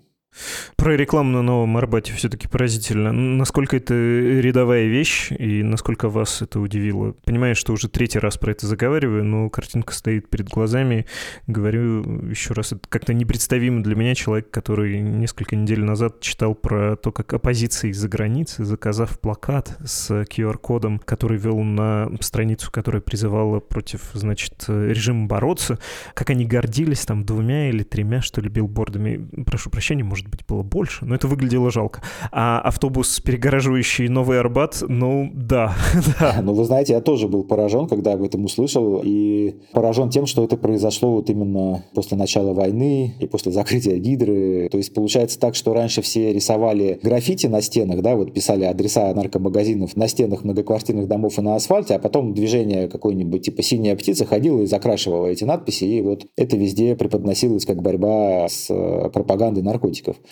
Про 0.75 0.95
рекламу 0.95 1.31
на 1.31 1.41
Новом 1.41 1.77
Арбате 1.77 2.13
все-таки 2.13 2.47
поразительно. 2.47 3.11
Насколько 3.11 3.77
это 3.77 3.93
рядовая 3.93 4.85
вещь 4.85 5.31
и 5.31 5.63
насколько 5.63 6.09
вас 6.09 6.41
это 6.41 6.59
удивило? 6.59 7.13
Понимаю, 7.23 7.55
что 7.55 7.73
уже 7.73 7.87
третий 7.89 8.19
раз 8.19 8.37
про 8.37 8.51
это 8.51 8.67
заговариваю, 8.67 9.23
но 9.23 9.49
картинка 9.49 9.93
стоит 9.93 10.29
перед 10.29 10.49
глазами. 10.49 11.05
Говорю 11.47 12.29
еще 12.29 12.53
раз, 12.53 12.73
это 12.73 12.81
как-то 12.89 13.13
непредставимо 13.13 13.81
для 13.83 13.95
меня 13.95 14.15
человек, 14.15 14.51
который 14.51 14.99
несколько 14.99 15.55
недель 15.55 15.83
назад 15.83 16.19
читал 16.19 16.55
про 16.55 16.95
то, 16.95 17.11
как 17.11 17.33
оппозиция 17.33 17.91
из-за 17.91 18.09
границы, 18.09 18.63
заказав 18.63 19.19
плакат 19.19 19.77
с 19.85 20.11
QR-кодом, 20.11 20.99
который 20.99 21.37
вел 21.37 21.59
на 21.59 22.09
страницу, 22.19 22.71
которая 22.71 23.01
призывала 23.01 23.59
против, 23.59 24.01
значит, 24.13 24.65
режима 24.67 25.27
бороться, 25.27 25.79
как 26.13 26.29
они 26.29 26.45
гордились 26.45 27.05
там 27.05 27.25
двумя 27.25 27.69
или 27.69 27.83
тремя, 27.83 28.21
что 28.21 28.41
ли, 28.41 28.49
билбордами. 28.49 29.43
Прошу 29.45 29.69
прощения, 29.69 30.03
может 30.03 30.24
может 30.25 30.31
быть, 30.31 30.45
было 30.47 30.63
больше, 30.63 31.05
но 31.05 31.15
это 31.15 31.27
выглядело 31.27 31.71
жалко. 31.71 32.01
А 32.31 32.59
автобус, 32.61 33.19
перегораживающий 33.19 34.07
Новый 34.07 34.39
Арбат, 34.39 34.83
ну, 34.87 35.29
да, 35.33 35.75
да. 36.19 36.39
Ну, 36.41 36.53
вы 36.53 36.63
знаете, 36.65 36.93
я 36.93 37.01
тоже 37.01 37.27
был 37.27 37.43
поражен, 37.43 37.87
когда 37.87 38.13
об 38.13 38.23
этом 38.23 38.45
услышал, 38.45 39.01
и 39.03 39.55
поражен 39.71 40.09
тем, 40.09 40.25
что 40.25 40.43
это 40.43 40.57
произошло 40.57 41.11
вот 41.13 41.29
именно 41.29 41.83
после 41.93 42.17
начала 42.17 42.53
войны 42.53 43.13
и 43.19 43.27
после 43.27 43.51
закрытия 43.51 43.97
Гидры. 43.97 44.69
То 44.71 44.77
есть 44.77 44.93
получается 44.93 45.39
так, 45.39 45.55
что 45.55 45.73
раньше 45.73 46.01
все 46.01 46.33
рисовали 46.33 46.99
граффити 47.03 47.47
на 47.47 47.61
стенах, 47.61 48.01
да, 48.01 48.15
вот 48.15 48.33
писали 48.33 48.65
адреса 48.65 49.13
наркомагазинов 49.13 49.95
на 49.95 50.07
стенах 50.07 50.43
многоквартирных 50.43 51.07
домов 51.07 51.37
и 51.37 51.41
на 51.41 51.55
асфальте, 51.55 51.95
а 51.95 51.99
потом 51.99 52.33
движение 52.33 52.87
какой-нибудь 52.87 53.43
типа 53.43 53.61
«Синяя 53.61 53.95
птица» 53.95 54.25
ходило 54.25 54.61
и 54.61 54.65
закрашивало 54.65 55.27
эти 55.27 55.43
надписи, 55.43 55.83
и 55.83 56.01
вот 56.01 56.25
это 56.35 56.57
везде 56.57 56.95
преподносилось 56.95 57.65
как 57.65 57.81
борьба 57.81 58.47
с 58.47 58.67
э, 58.69 59.09
пропагандой 59.09 59.63
наркотиков 59.63 60.14
участников. 60.15 60.31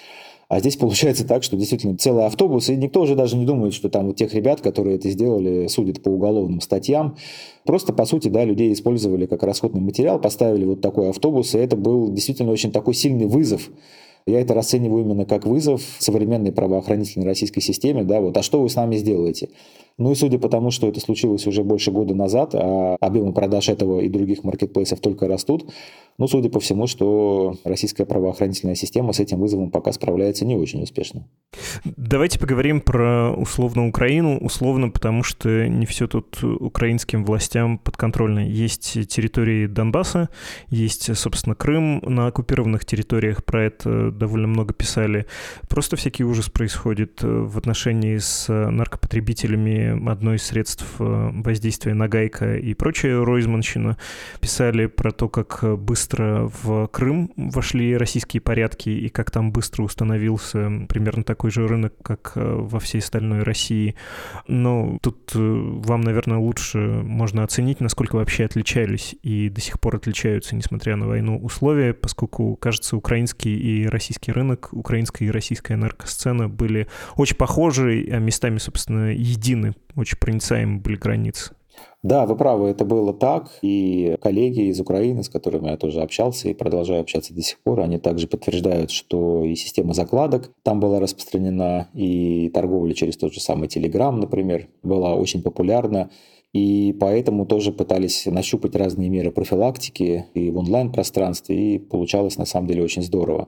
А 0.49 0.59
здесь 0.59 0.75
получается 0.75 1.25
так, 1.25 1.41
что 1.41 1.57
действительно 1.57 1.97
целый 1.97 2.25
автобус, 2.25 2.69
и 2.69 2.75
никто 2.75 3.01
уже 3.01 3.15
даже 3.15 3.35
не 3.37 3.45
думает, 3.45 3.73
что 3.73 3.89
там 3.89 4.07
вот 4.07 4.17
тех 4.17 4.33
ребят, 4.35 4.61
которые 4.61 4.97
это 4.97 5.09
сделали, 5.09 5.65
судят 5.67 6.03
по 6.03 6.09
уголовным 6.09 6.61
статьям. 6.61 7.15
Просто, 7.65 7.91
по 7.91 8.05
сути, 8.05 8.27
да, 8.27 8.43
людей 8.43 8.71
использовали 8.71 9.25
как 9.25 9.41
расходный 9.41 9.81
материал, 9.81 10.19
поставили 10.19 10.65
вот 10.65 10.81
такой 10.81 11.09
автобус, 11.09 11.55
и 11.55 11.57
это 11.57 11.75
был 11.75 12.11
действительно 12.11 12.51
очень 12.51 12.71
такой 12.71 12.93
сильный 12.93 13.25
вызов 13.25 13.71
я 14.25 14.39
это 14.39 14.53
расцениваю 14.53 15.03
именно 15.03 15.25
как 15.25 15.45
вызов 15.45 15.81
современной 15.99 16.51
правоохранительной 16.51 17.25
российской 17.25 17.61
системе. 17.61 18.03
Да, 18.03 18.21
вот, 18.21 18.37
а 18.37 18.43
что 18.43 18.61
вы 18.61 18.69
с 18.69 18.75
нами 18.75 18.95
сделаете? 18.95 19.49
Ну 19.97 20.11
и 20.11 20.15
судя 20.15 20.39
по 20.39 20.49
тому, 20.49 20.71
что 20.71 20.87
это 20.87 20.99
случилось 20.99 21.45
уже 21.47 21.63
больше 21.63 21.91
года 21.91 22.15
назад, 22.15 22.55
а 22.55 22.97
объемы 22.99 23.33
продаж 23.33 23.69
этого 23.69 23.99
и 23.99 24.09
других 24.09 24.43
маркетплейсов 24.43 24.99
только 24.99 25.27
растут, 25.27 25.71
ну, 26.19 26.27
судя 26.27 26.49
по 26.49 26.59
всему, 26.59 26.85
что 26.85 27.55
российская 27.63 28.05
правоохранительная 28.05 28.75
система 28.75 29.13
с 29.13 29.19
этим 29.19 29.39
вызовом 29.39 29.71
пока 29.71 29.91
справляется 29.91 30.45
не 30.45 30.55
очень 30.55 30.83
успешно. 30.83 31.27
Давайте 31.83 32.39
поговорим 32.39 32.81
про 32.81 33.31
условно 33.31 33.87
Украину. 33.87 34.37
Условно, 34.37 34.89
потому 34.89 35.23
что 35.23 35.67
не 35.67 35.87
все 35.87 36.07
тут 36.07 36.43
украинским 36.43 37.25
властям 37.25 37.79
подконтрольно. 37.79 38.47
Есть 38.47 39.07
территории 39.07 39.65
Донбасса, 39.65 40.29
есть, 40.69 41.15
собственно, 41.17 41.55
Крым 41.55 41.99
на 42.05 42.27
оккупированных 42.27 42.85
территориях. 42.85 43.43
Про 43.43 43.63
это 43.63 44.11
довольно 44.11 44.47
много 44.47 44.73
писали. 44.73 45.25
Просто 45.67 45.95
всякий 45.95 46.23
ужас 46.23 46.47
происходит 46.47 47.23
в 47.23 47.57
отношении 47.57 48.17
с 48.17 48.47
наркопотребителями 48.49 49.82
одно 49.91 50.33
из 50.33 50.43
средств 50.43 50.85
э, 50.99 51.29
воздействия 51.33 51.93
на 51.93 52.07
Гайка 52.07 52.55
и 52.55 52.73
прочая 52.73 53.23
Ройзманщина. 53.23 53.97
Писали 54.39 54.87
про 54.87 55.11
то, 55.11 55.29
как 55.29 55.63
быстро 55.79 56.51
в 56.63 56.87
Крым 56.87 57.31
вошли 57.35 57.97
российские 57.97 58.41
порядки 58.41 58.89
и 58.89 59.09
как 59.09 59.31
там 59.31 59.51
быстро 59.51 59.83
установился 59.83 60.69
примерно 60.89 61.23
такой 61.23 61.51
же 61.51 61.67
рынок, 61.67 61.93
как 62.03 62.33
э, 62.35 62.41
во 62.43 62.79
всей 62.79 62.99
остальной 62.99 63.43
России. 63.43 63.95
Но 64.47 64.97
тут 65.01 65.31
э, 65.35 65.39
вам, 65.39 66.01
наверное, 66.01 66.37
лучше 66.37 66.77
можно 66.77 67.43
оценить, 67.43 67.79
насколько 67.79 68.15
вообще 68.15 68.45
отличались 68.45 69.15
и 69.23 69.49
до 69.49 69.61
сих 69.61 69.79
пор 69.79 69.95
отличаются, 69.95 70.55
несмотря 70.55 70.95
на 70.95 71.07
войну, 71.07 71.37
условия, 71.37 71.93
поскольку, 71.93 72.55
кажется, 72.55 72.97
украинский 72.97 73.55
и 73.55 73.87
российский 73.87 74.31
рынок, 74.31 74.69
украинская 74.71 75.27
и 75.27 75.31
российская 75.31 75.75
наркосцена 75.75 76.49
были 76.49 76.87
очень 77.15 77.35
похожи, 77.35 78.07
а 78.11 78.19
местами, 78.19 78.57
собственно, 78.57 79.13
едины 79.13 79.72
очень 79.95 80.17
проницаемы 80.17 80.79
были 80.79 80.95
границы. 80.95 81.53
Да, 82.03 82.25
вы 82.25 82.35
правы, 82.35 82.67
это 82.67 82.83
было 82.83 83.13
так. 83.13 83.49
И 83.61 84.17
коллеги 84.21 84.69
из 84.69 84.79
Украины, 84.79 85.23
с 85.23 85.29
которыми 85.29 85.69
я 85.69 85.77
тоже 85.77 86.01
общался 86.01 86.49
и 86.49 86.53
продолжаю 86.53 87.01
общаться 87.01 87.33
до 87.33 87.41
сих 87.41 87.59
пор, 87.59 87.79
они 87.79 87.97
также 87.97 88.27
подтверждают, 88.27 88.91
что 88.91 89.45
и 89.45 89.55
система 89.55 89.93
закладок 89.93 90.51
там 90.63 90.79
была 90.81 90.99
распространена, 90.99 91.87
и 91.93 92.49
торговля 92.53 92.93
через 92.93 93.15
тот 93.15 93.33
же 93.33 93.39
самый 93.39 93.69
Telegram, 93.69 94.11
например, 94.11 94.67
была 94.83 95.15
очень 95.15 95.41
популярна. 95.41 96.09
И 96.51 96.95
поэтому 96.99 97.45
тоже 97.45 97.71
пытались 97.71 98.25
нащупать 98.27 98.75
разные 98.75 99.09
меры 99.09 99.31
профилактики 99.31 100.25
и 100.35 100.51
в 100.51 100.57
онлайн-пространстве, 100.57 101.75
и 101.75 101.79
получалось 101.79 102.37
на 102.37 102.45
самом 102.45 102.67
деле 102.67 102.83
очень 102.83 103.01
здорово. 103.01 103.47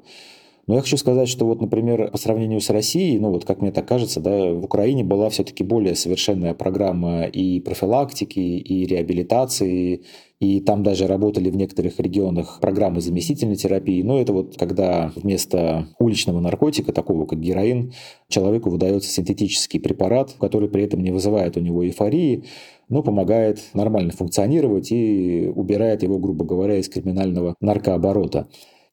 Но 0.67 0.75
я 0.75 0.81
хочу 0.81 0.97
сказать, 0.97 1.29
что 1.29 1.45
вот, 1.45 1.61
например, 1.61 2.09
по 2.09 2.17
сравнению 2.17 2.59
с 2.59 2.69
Россией, 2.71 3.19
ну 3.19 3.29
вот 3.29 3.45
как 3.45 3.61
мне 3.61 3.71
так 3.71 3.87
кажется, 3.87 4.19
да, 4.19 4.51
в 4.51 4.63
Украине 4.63 5.03
была 5.03 5.29
все-таки 5.29 5.63
более 5.63 5.93
совершенная 5.95 6.55
программа 6.55 7.25
и 7.25 7.59
профилактики, 7.59 8.39
и 8.39 8.85
реабилитации, 8.85 10.01
и 10.39 10.59
там 10.61 10.81
даже 10.81 11.05
работали 11.05 11.51
в 11.51 11.55
некоторых 11.55 11.99
регионах 11.99 12.59
программы 12.61 12.99
заместительной 12.99 13.55
терапии. 13.57 14.01
Но 14.01 14.19
это 14.19 14.33
вот 14.33 14.57
когда 14.57 15.11
вместо 15.15 15.87
уличного 15.99 16.39
наркотика, 16.39 16.91
такого 16.91 17.27
как 17.27 17.39
героин, 17.39 17.93
человеку 18.27 18.71
выдается 18.71 19.09
синтетический 19.09 19.79
препарат, 19.79 20.35
который 20.39 20.67
при 20.67 20.83
этом 20.83 21.01
не 21.03 21.11
вызывает 21.11 21.57
у 21.57 21.59
него 21.59 21.85
эйфории, 21.85 22.43
но 22.89 23.03
помогает 23.03 23.61
нормально 23.73 24.11
функционировать 24.11 24.91
и 24.91 25.51
убирает 25.55 26.01
его, 26.01 26.17
грубо 26.17 26.43
говоря, 26.43 26.77
из 26.77 26.89
криминального 26.89 27.55
наркооборота. 27.61 28.47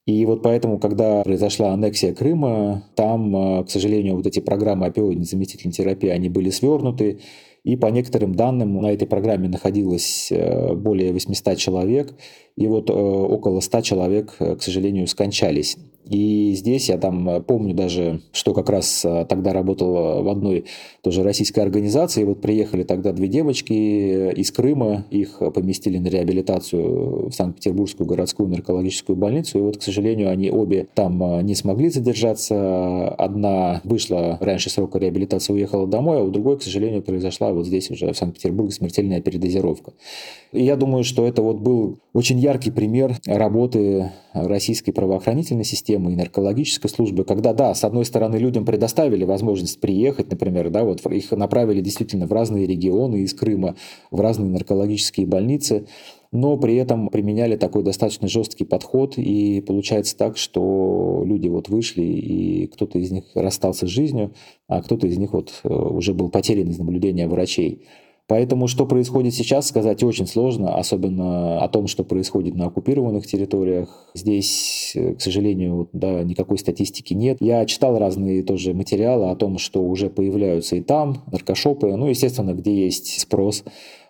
И 0.04 0.26
вот 0.26 0.42
поэтому, 0.42 0.80
когда 0.80 1.22
произошла 1.22 1.72
аннексия 1.72 2.12
Крыма, 2.12 2.84
там, 2.96 3.60
э, 3.60 3.64
к 3.64 3.70
сожалению, 3.70 4.16
вот 4.16 4.26
эти 4.26 4.40
программы 4.40 4.86
опиоидной 4.86 5.24
заместительной 5.24 5.72
терапии, 5.72 6.08
они 6.08 6.28
были 6.28 6.50
свернуты, 6.50 7.20
и 7.62 7.76
по 7.76 7.86
некоторым 7.86 8.34
данным 8.34 8.82
на 8.82 8.90
этой 8.92 9.06
программе 9.06 9.48
находилось 9.48 10.32
э, 10.32 10.74
более 10.74 11.12
800 11.12 11.56
человек, 11.56 12.14
и 12.56 12.66
вот 12.66 12.90
э, 12.90 12.92
около 12.92 13.60
100 13.60 13.80
человек, 13.82 14.34
к 14.38 14.60
сожалению, 14.60 15.06
скончались. 15.06 15.76
И 16.08 16.52
здесь 16.56 16.88
я 16.88 16.98
там 16.98 17.28
э, 17.28 17.40
помню 17.40 17.74
даже, 17.74 18.20
что 18.32 18.54
как 18.54 18.68
раз 18.68 19.04
э, 19.04 19.24
тогда 19.28 19.52
работал 19.52 20.22
в 20.22 20.28
одной 20.28 20.64
тоже 21.00 21.22
российской 21.22 21.60
организации. 21.60 22.24
Вот 22.24 22.40
приехали 22.40 22.82
тогда 22.82 23.12
две 23.12 23.28
девочки 23.28 24.32
из 24.32 24.50
Крыма, 24.50 25.04
их 25.10 25.40
поместили 25.54 25.98
на 25.98 26.08
реабилитацию 26.08 27.28
в 27.28 27.32
Санкт-Петербургскую 27.32 28.06
городскую 28.06 28.48
наркологическую 28.48 29.16
больницу. 29.16 29.58
И 29.58 29.62
вот, 29.62 29.78
к 29.78 29.82
сожалению, 29.82 30.30
они 30.30 30.50
обе 30.50 30.88
там 30.94 31.22
э, 31.22 31.42
не 31.42 31.54
смогли 31.54 31.88
задержаться. 31.88 33.08
Одна 33.10 33.80
вышла 33.84 34.38
раньше 34.40 34.70
срока 34.70 34.98
реабилитации, 34.98 35.52
уехала 35.52 35.86
домой, 35.86 36.18
а 36.18 36.22
у 36.24 36.30
другой, 36.30 36.58
к 36.58 36.62
сожалению, 36.62 37.02
произошла 37.02 37.52
вот 37.52 37.66
здесь 37.66 37.90
уже 37.90 38.12
в 38.12 38.16
Санкт-Петербурге 38.16 38.72
смертельная 38.72 39.20
передозировка. 39.20 39.92
И 40.52 40.64
я 40.64 40.74
думаю, 40.76 41.04
что 41.04 41.26
это 41.26 41.42
вот 41.42 41.58
был 41.58 42.00
очень 42.12 42.40
яркий 42.40 42.72
пример 42.72 43.16
работы 43.26 44.10
российской 44.34 44.92
правоохранительной 44.92 45.64
системы 45.64 45.91
и 45.96 46.16
наркологической 46.16 46.90
службы, 46.90 47.24
когда, 47.24 47.52
да, 47.52 47.74
с 47.74 47.84
одной 47.84 48.04
стороны, 48.04 48.36
людям 48.36 48.64
предоставили 48.64 49.24
возможность 49.24 49.80
приехать, 49.80 50.30
например, 50.30 50.70
да, 50.70 50.84
вот 50.84 51.04
их 51.06 51.30
направили 51.32 51.80
действительно 51.80 52.26
в 52.26 52.32
разные 52.32 52.66
регионы 52.66 53.22
из 53.22 53.34
Крыма, 53.34 53.76
в 54.10 54.20
разные 54.20 54.50
наркологические 54.50 55.26
больницы, 55.26 55.86
но 56.32 56.56
при 56.56 56.76
этом 56.76 57.08
применяли 57.08 57.56
такой 57.56 57.82
достаточно 57.82 58.26
жесткий 58.26 58.64
подход, 58.64 59.18
и 59.18 59.60
получается 59.60 60.16
так, 60.16 60.38
что 60.38 61.22
люди 61.26 61.48
вот 61.48 61.68
вышли, 61.68 62.02
и 62.02 62.66
кто-то 62.68 62.98
из 62.98 63.10
них 63.10 63.24
расстался 63.34 63.86
с 63.86 63.90
жизнью, 63.90 64.32
а 64.66 64.82
кто-то 64.82 65.06
из 65.06 65.18
них 65.18 65.34
вот 65.34 65.52
э, 65.62 65.68
уже 65.68 66.14
был 66.14 66.30
потерян 66.30 66.68
из 66.68 66.78
наблюдения 66.78 67.28
врачей. 67.28 67.86
Поэтому 68.28 68.68
что 68.68 68.86
происходит 68.86 69.34
сейчас, 69.34 69.68
сказать 69.68 70.02
очень 70.02 70.26
сложно, 70.26 70.76
особенно 70.76 71.60
о 71.60 71.68
том, 71.68 71.86
что 71.86 72.04
происходит 72.04 72.54
на 72.54 72.66
оккупированных 72.66 73.26
территориях. 73.26 74.10
Здесь, 74.14 74.92
э, 74.94 75.14
к 75.14 75.20
сожалению, 75.20 75.88
да, 75.92 76.22
никакой 76.22 76.58
статистики 76.58 77.14
нет. 77.14 77.38
Я 77.40 77.66
читал 77.66 77.98
разные 77.98 78.42
тоже 78.42 78.74
материалы 78.74 79.30
о 79.30 79.36
том, 79.36 79.58
что 79.58 79.82
уже 79.82 80.08
появляются 80.08 80.76
и 80.76 80.80
там 80.80 81.24
наркошопы, 81.30 81.94
ну, 81.96 82.08
естественно, 82.08 82.54
где 82.54 82.84
есть 82.84 83.20
спрос 83.20 83.64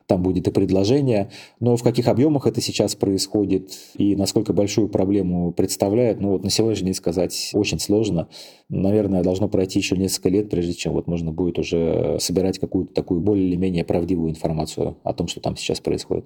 там 0.07 0.23
будет 0.23 0.49
и 0.49 0.51
предложение, 0.51 1.31
но 1.61 1.77
в 1.77 1.83
каких 1.83 2.09
объемах 2.09 2.47
это 2.47 2.61
сейчас 2.61 2.95
происходит 2.95 3.71
и 3.97 4.17
насколько 4.17 4.53
большую 4.53 4.89
проблему 4.89 5.53
представляет, 5.53 6.21
ну 6.21 6.31
вот 6.31 6.45
на 6.45 6.51
сегодняшний 6.51 6.87
день 6.87 6.95
сказать 6.95 7.51
очень 7.55 7.79
сложно. 7.79 8.29
Наверное, 8.69 9.23
должно 9.23 9.49
пройти 9.49 9.79
еще 9.79 9.97
несколько 9.97 10.31
лет, 10.31 10.49
прежде 10.49 10.73
чем 10.73 10.95
вот 10.95 11.07
можно 11.07 11.31
будет 11.31 11.59
уже 11.59 12.17
собирать 12.21 12.59
какую-то 12.59 12.95
такую 12.95 13.21
более 13.21 13.47
или 13.47 13.57
менее 13.57 13.85
правдивую 13.85 14.31
информацию 14.31 14.97
о 15.05 15.13
том, 15.13 15.29
что 15.29 15.41
там 15.41 15.57
сейчас 15.57 15.81
происходит. 15.81 16.25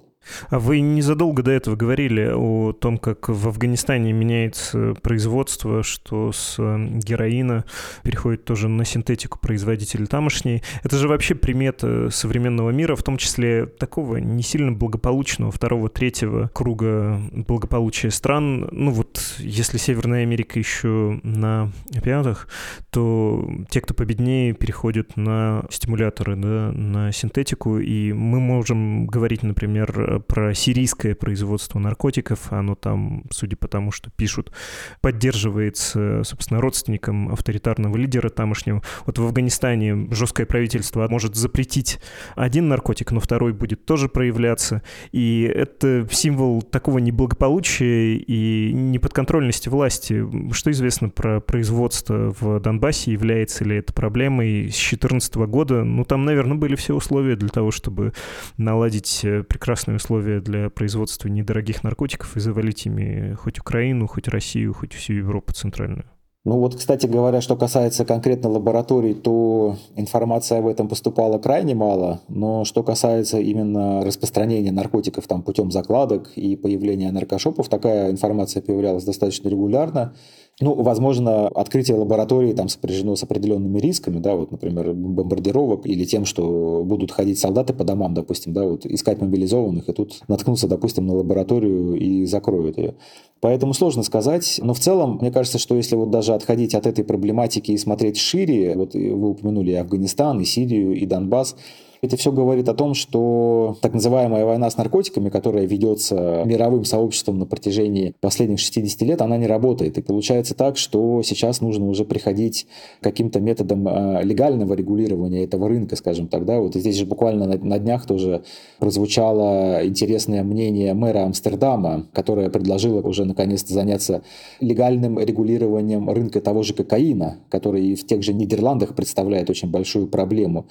А 0.48 0.58
вы 0.58 0.80
незадолго 0.80 1.42
до 1.42 1.50
этого 1.50 1.76
говорили 1.76 2.30
о 2.32 2.72
том, 2.72 2.98
как 2.98 3.28
в 3.28 3.48
Афганистане 3.48 4.12
меняется 4.12 4.94
производство, 5.02 5.82
что 5.82 6.32
с 6.32 6.56
героина 6.58 7.64
переходит 8.02 8.44
тоже 8.44 8.68
на 8.68 8.84
синтетику 8.84 9.38
производитель 9.40 10.06
тамошний. 10.06 10.62
Это 10.84 10.96
же 10.96 11.08
вообще 11.08 11.34
примета 11.34 12.10
современного 12.10 12.70
мира, 12.70 12.96
в 12.96 13.02
том 13.02 13.16
числе 13.16 13.65
такого 13.66 14.16
не 14.16 14.42
сильно 14.42 14.72
благополучного 14.72 15.50
второго, 15.50 15.88
третьего 15.88 16.50
круга 16.52 17.20
благополучия 17.32 18.10
стран. 18.10 18.68
Ну 18.70 18.90
вот, 18.90 19.36
если 19.38 19.78
Северная 19.78 20.22
Америка 20.22 20.58
еще 20.58 21.20
на 21.22 21.72
опиатах, 21.94 22.48
то 22.90 23.48
те, 23.70 23.80
кто 23.80 23.94
победнее, 23.94 24.52
переходят 24.52 25.16
на 25.16 25.64
стимуляторы, 25.70 26.36
да, 26.36 26.72
на 26.72 27.12
синтетику, 27.12 27.78
и 27.78 28.12
мы 28.12 28.40
можем 28.40 29.06
говорить, 29.06 29.42
например, 29.42 30.22
про 30.26 30.54
сирийское 30.54 31.14
производство 31.14 31.78
наркотиков, 31.78 32.52
оно 32.52 32.74
там, 32.74 33.24
судя 33.30 33.56
по 33.56 33.68
тому, 33.68 33.92
что 33.92 34.10
пишут, 34.10 34.52
поддерживается, 35.00 36.22
собственно, 36.24 36.60
родственником 36.60 37.32
авторитарного 37.32 37.96
лидера 37.96 38.28
тамошнего. 38.28 38.82
Вот 39.04 39.18
в 39.18 39.24
Афганистане 39.24 40.08
жесткое 40.10 40.46
правительство 40.46 41.06
может 41.08 41.34
запретить 41.36 41.98
один 42.34 42.68
наркотик, 42.68 43.12
но 43.12 43.20
второй 43.20 43.52
будет 43.56 43.84
тоже 43.84 44.08
проявляться. 44.08 44.82
И 45.12 45.42
это 45.42 46.06
символ 46.10 46.62
такого 46.62 46.98
неблагополучия 46.98 48.16
и 48.16 48.72
неподконтрольности 48.72 49.68
власти. 49.68 50.24
Что 50.52 50.70
известно 50.70 51.08
про 51.08 51.40
производство 51.40 52.34
в 52.38 52.60
Донбассе? 52.60 53.12
Является 53.12 53.64
ли 53.64 53.76
это 53.76 53.92
проблемой 53.92 54.68
с 54.70 54.76
2014 54.76 55.36
года? 55.36 55.84
Ну, 55.84 56.04
там, 56.04 56.24
наверное, 56.24 56.56
были 56.56 56.76
все 56.76 56.94
условия 56.94 57.36
для 57.36 57.48
того, 57.48 57.70
чтобы 57.70 58.12
наладить 58.56 59.20
э, 59.24 59.42
прекрасные 59.42 59.96
условия 59.96 60.40
для 60.40 60.70
производства 60.70 61.28
недорогих 61.28 61.82
наркотиков 61.82 62.36
и 62.36 62.40
завалить 62.40 62.86
ими 62.86 63.34
хоть 63.34 63.58
Украину, 63.58 64.06
хоть 64.06 64.28
Россию, 64.28 64.74
хоть 64.74 64.94
всю 64.94 65.14
Европу 65.14 65.52
центральную. 65.52 66.04
Ну 66.46 66.60
вот, 66.60 66.76
кстати 66.76 67.06
говоря, 67.06 67.40
что 67.40 67.56
касается 67.56 68.04
конкретно 68.04 68.48
лабораторий, 68.48 69.14
то 69.14 69.74
информация 69.96 70.60
об 70.60 70.68
этом 70.68 70.86
поступала 70.86 71.38
крайне 71.38 71.74
мало, 71.74 72.20
но 72.28 72.64
что 72.64 72.84
касается 72.84 73.40
именно 73.40 74.04
распространения 74.04 74.70
наркотиков 74.70 75.26
там 75.26 75.42
путем 75.42 75.72
закладок 75.72 76.30
и 76.36 76.54
появления 76.54 77.10
наркошопов, 77.10 77.68
такая 77.68 78.12
информация 78.12 78.62
появлялась 78.62 79.02
достаточно 79.02 79.48
регулярно. 79.48 80.14
Ну, 80.58 80.72
возможно, 80.72 81.48
открытие 81.48 81.98
лаборатории 81.98 82.54
там 82.54 82.70
сопряжено 82.70 83.14
с 83.14 83.22
определенными 83.22 83.78
рисками, 83.78 84.20
да, 84.20 84.36
вот, 84.36 84.52
например, 84.52 84.94
бомбардировок 84.94 85.84
или 85.84 86.06
тем, 86.06 86.24
что 86.24 86.82
будут 86.82 87.12
ходить 87.12 87.38
солдаты 87.38 87.74
по 87.74 87.84
домам, 87.84 88.14
допустим, 88.14 88.54
да, 88.54 88.64
вот 88.64 88.86
искать 88.86 89.20
мобилизованных, 89.20 89.86
и 89.86 89.92
тут 89.92 90.20
наткнуться, 90.28 90.66
допустим, 90.66 91.06
на 91.06 91.14
лабораторию 91.16 91.96
и 91.96 92.24
закроют 92.24 92.78
ее. 92.78 92.94
Поэтому 93.40 93.74
сложно 93.74 94.02
сказать, 94.02 94.58
но 94.62 94.72
в 94.72 94.78
целом, 94.80 95.18
мне 95.20 95.30
кажется, 95.30 95.58
что 95.58 95.76
если 95.76 95.94
вот 95.94 96.10
даже 96.10 96.32
отходить 96.32 96.74
от 96.74 96.86
этой 96.86 97.04
проблематики 97.04 97.72
и 97.72 97.76
смотреть 97.76 98.16
шире, 98.16 98.74
вот 98.76 98.94
вы 98.94 99.28
упомянули 99.28 99.72
и 99.72 99.74
Афганистан, 99.74 100.40
и 100.40 100.46
Сирию, 100.46 100.94
и 100.94 101.04
Донбасс, 101.04 101.54
это 102.02 102.16
все 102.16 102.32
говорит 102.32 102.68
о 102.68 102.74
том, 102.74 102.94
что 102.94 103.76
так 103.80 103.94
называемая 103.94 104.44
война 104.44 104.70
с 104.70 104.76
наркотиками, 104.76 105.28
которая 105.28 105.66
ведется 105.66 106.42
мировым 106.44 106.84
сообществом 106.84 107.38
на 107.38 107.46
протяжении 107.46 108.14
последних 108.20 108.58
60 108.58 109.02
лет, 109.02 109.22
она 109.22 109.36
не 109.36 109.46
работает. 109.46 109.98
И 109.98 110.02
получается 110.02 110.54
так, 110.54 110.76
что 110.76 111.22
сейчас 111.22 111.60
нужно 111.60 111.88
уже 111.88 112.04
приходить 112.04 112.66
каким-то 113.00 113.40
методом 113.40 113.86
а, 113.88 114.20
легального 114.22 114.74
регулирования 114.74 115.44
этого 115.44 115.68
рынка, 115.68 115.96
скажем 115.96 116.28
так. 116.28 116.44
Да? 116.44 116.60
Вот 116.60 116.74
здесь 116.74 116.96
же 116.96 117.06
буквально 117.06 117.46
на, 117.46 117.58
на 117.58 117.78
днях 117.78 118.06
тоже 118.06 118.42
прозвучало 118.78 119.86
интересное 119.86 120.42
мнение 120.42 120.94
мэра 120.94 121.24
Амстердама, 121.24 122.06
которое 122.12 122.50
предложило 122.50 123.00
уже 123.02 123.24
наконец-то 123.24 123.72
заняться 123.72 124.22
легальным 124.60 125.18
регулированием 125.18 126.08
рынка 126.10 126.40
того 126.40 126.62
же 126.62 126.74
кокаина, 126.74 127.38
который 127.48 127.94
в 127.94 128.06
тех 128.06 128.22
же 128.22 128.32
Нидерландах 128.32 128.94
представляет 128.94 129.50
очень 129.50 129.70
большую 129.70 130.08
проблему. 130.08 130.66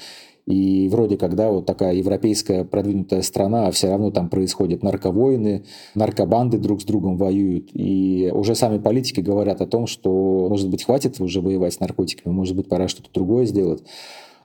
И 0.46 0.88
вроде 0.90 1.18
как, 1.18 1.36
да, 1.36 1.50
вот 1.50 1.66
такая 1.66 1.96
европейская 1.96 2.66
продвинутая 2.66 3.24
страна, 3.24 3.68
а 3.68 3.72
все 3.72 3.90
равно 3.90 4.12
там 4.12 4.30
происходят 4.30 4.84
нарковойны, 4.84 5.66
наркобанды 5.96 6.60
друг 6.60 6.82
с 6.82 6.86
другом 6.86 7.18
воюют. 7.18 7.72
И 7.74 8.32
уже 8.34 8.54
сами 8.54 8.78
политики 8.78 9.22
говорят 9.22 9.62
о 9.62 9.68
том, 9.68 9.88
что, 9.88 10.48
может 10.50 10.70
быть, 10.70 10.84
хватит 10.84 11.20
уже 11.20 11.42
воевать 11.42 11.74
с 11.74 11.80
наркотиками, 11.80 12.32
может 12.32 12.56
быть, 12.56 12.70
пора 12.70 12.88
что-то 12.88 13.10
другое 13.12 13.46
сделать. 13.46 13.84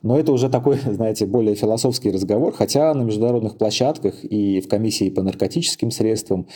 Но 0.02 0.18
это 0.18 0.32
уже 0.32 0.48
такой, 0.48 0.78
знаете, 0.86 1.26
более 1.26 1.54
философский 1.54 2.10
разговор, 2.10 2.52
хотя 2.52 2.94
на 2.94 3.02
международных 3.02 3.56
площадках 3.56 4.24
и 4.24 4.60
в 4.60 4.68
комиссии 4.68 5.10
по 5.10 5.22
наркотическим 5.22 5.90
средствам, 5.90 6.46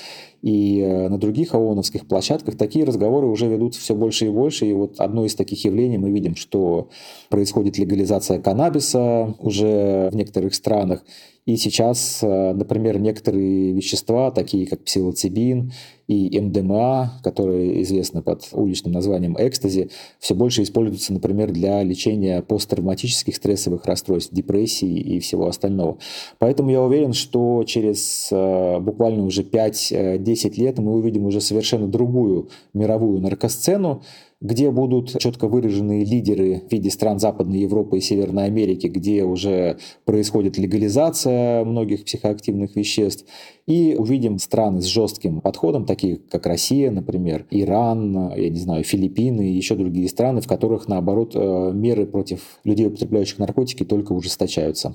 и 0.43 0.81
э, 0.81 1.09
на 1.09 1.19
других 1.19 1.55
ООНовских 1.55 2.07
площадках 2.07 2.57
такие 2.57 2.85
разговоры 2.85 3.27
уже 3.27 3.47
ведутся 3.47 3.81
все 3.81 3.95
больше 3.95 4.27
и 4.27 4.31
больше. 4.31 4.67
И 4.67 4.73
вот 4.73 5.01
одно 5.01 5.25
из 5.25 5.35
таких 5.35 5.65
явлений 5.65 5.99
мы 5.99 6.11
видим, 6.11 6.37
что 6.37 6.89
происходит 7.29 7.79
легализация 7.79 8.41
каннабиса 8.41 9.35
уже 9.39 10.09
в 10.11 10.17
некоторых 10.17 10.55
странах. 10.55 11.05
И 11.47 11.57
сейчас, 11.57 12.21
э, 12.23 12.53
например, 12.55 12.99
некоторые 12.99 13.73
вещества, 13.73 14.31
такие 14.31 14.67
как 14.67 14.83
псилоцибин 14.83 15.73
и 16.09 16.41
МДМА, 16.41 17.21
которые 17.23 17.83
известны 17.83 18.23
под 18.23 18.49
уличным 18.53 18.95
названием 18.95 19.37
экстази, 19.39 19.91
все 20.19 20.35
больше 20.35 20.63
используются, 20.63 21.13
например, 21.13 21.53
для 21.53 21.83
лечения 21.83 22.41
посттравматических 22.41 23.37
стрессовых 23.37 23.85
расстройств, 23.85 24.33
депрессии 24.33 24.99
и 24.99 25.21
всего 25.21 25.47
остального. 25.47 25.99
Поэтому 26.39 26.71
я 26.71 26.81
уверен, 26.81 27.13
что 27.13 27.63
через 27.65 28.29
э, 28.33 28.79
буквально 28.81 29.27
уже 29.27 29.43
5-10 29.43 30.55
лет 30.57 30.79
мы 30.79 30.95
увидим 30.95 31.27
уже 31.27 31.43
совершенно 31.43 31.89
другую 31.89 32.49
мировую 32.73 33.21
наркосцену, 33.21 34.03
где 34.45 34.71
будут 34.71 35.19
четко 35.19 35.49
выраженные 35.49 36.05
лидеры 36.05 36.63
в 36.69 36.71
виде 36.71 36.91
стран 36.91 37.19
Западной 37.19 37.61
Европы 37.61 37.97
и 37.97 38.01
Северной 38.03 38.45
Америки, 38.45 38.89
где 38.89 39.25
уже 39.25 39.79
происходит 40.05 40.59
легализация 40.59 41.65
многих 41.65 42.05
психоактивных 42.05 42.77
веществ. 42.77 43.25
И 43.67 43.95
увидим 43.99 44.39
страны 44.39 44.83
с 44.83 44.85
жестким 44.85 45.41
подходом, 45.41 45.87
такие 45.87 46.17
как 46.17 46.45
Россия, 46.47 46.91
например, 46.91 47.47
Иран, 47.51 48.35
я 48.37 48.51
не 48.51 48.59
знаю, 48.59 48.85
Филиппины 48.85 49.51
и 49.51 49.57
еще 49.57 49.75
другие 49.75 50.09
страны, 50.09 50.43
в 50.43 50.47
которых, 50.47 50.87
наоборот, 50.87 51.33
э, 51.35 51.71
меры 51.73 52.05
против 52.05 52.41
людей, 52.65 52.87
употребляющих 52.89 53.39
наркотики, 53.39 53.85
только 53.85 54.13
ужесточаются. 54.13 54.95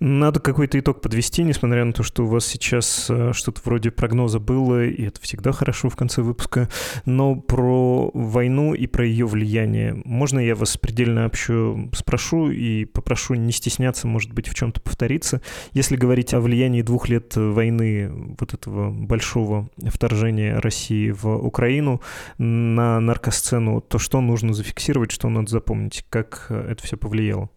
Надо 0.00 0.40
какой-то 0.40 0.78
итог 0.78 1.00
подвести, 1.00 1.42
несмотря 1.42 1.84
на 1.84 1.92
то, 1.92 2.02
что 2.02 2.24
у 2.24 2.28
вас 2.28 2.46
сейчас 2.46 3.06
э, 3.08 3.32
что-то 3.32 3.60
вроде 3.64 3.90
прогноза 3.90 4.38
было, 4.38 4.84
и 4.84 5.06
это 5.06 5.20
всегда 5.20 5.52
хорошо 5.52 5.88
в 5.88 5.96
конце 5.96 6.22
выпуска, 6.22 6.68
но 7.04 7.36
про 7.36 8.10
войну 8.14 8.74
и 8.74 8.86
про 8.86 9.06
ее 9.06 9.26
влияние. 9.26 10.00
Можно 10.04 10.38
я 10.38 10.54
вас 10.54 10.76
предельно 10.76 11.26
общо 11.26 11.76
спрошу 11.94 12.50
и 12.50 12.84
попрошу 12.84 13.34
не 13.34 13.52
стесняться, 13.52 14.06
может 14.06 14.32
быть, 14.32 14.48
в 14.48 14.54
чем-то 14.54 14.80
повториться? 14.80 15.40
Если 15.72 15.96
говорить 15.96 16.34
о 16.34 16.40
влиянии 16.40 16.82
двух 16.82 17.08
лет 17.08 17.34
войны, 17.36 18.03
вот 18.08 18.54
этого 18.54 18.90
большого 18.90 19.68
вторжения 19.86 20.58
России 20.58 21.10
в 21.10 21.26
Украину 21.26 22.00
на 22.38 23.00
наркосцену, 23.00 23.80
то 23.80 23.98
что 23.98 24.20
нужно 24.20 24.52
зафиксировать, 24.54 25.10
что 25.10 25.28
надо 25.28 25.50
запомнить, 25.50 26.04
как 26.08 26.46
это 26.50 26.82
все 26.82 26.96
повлияло? 26.96 27.50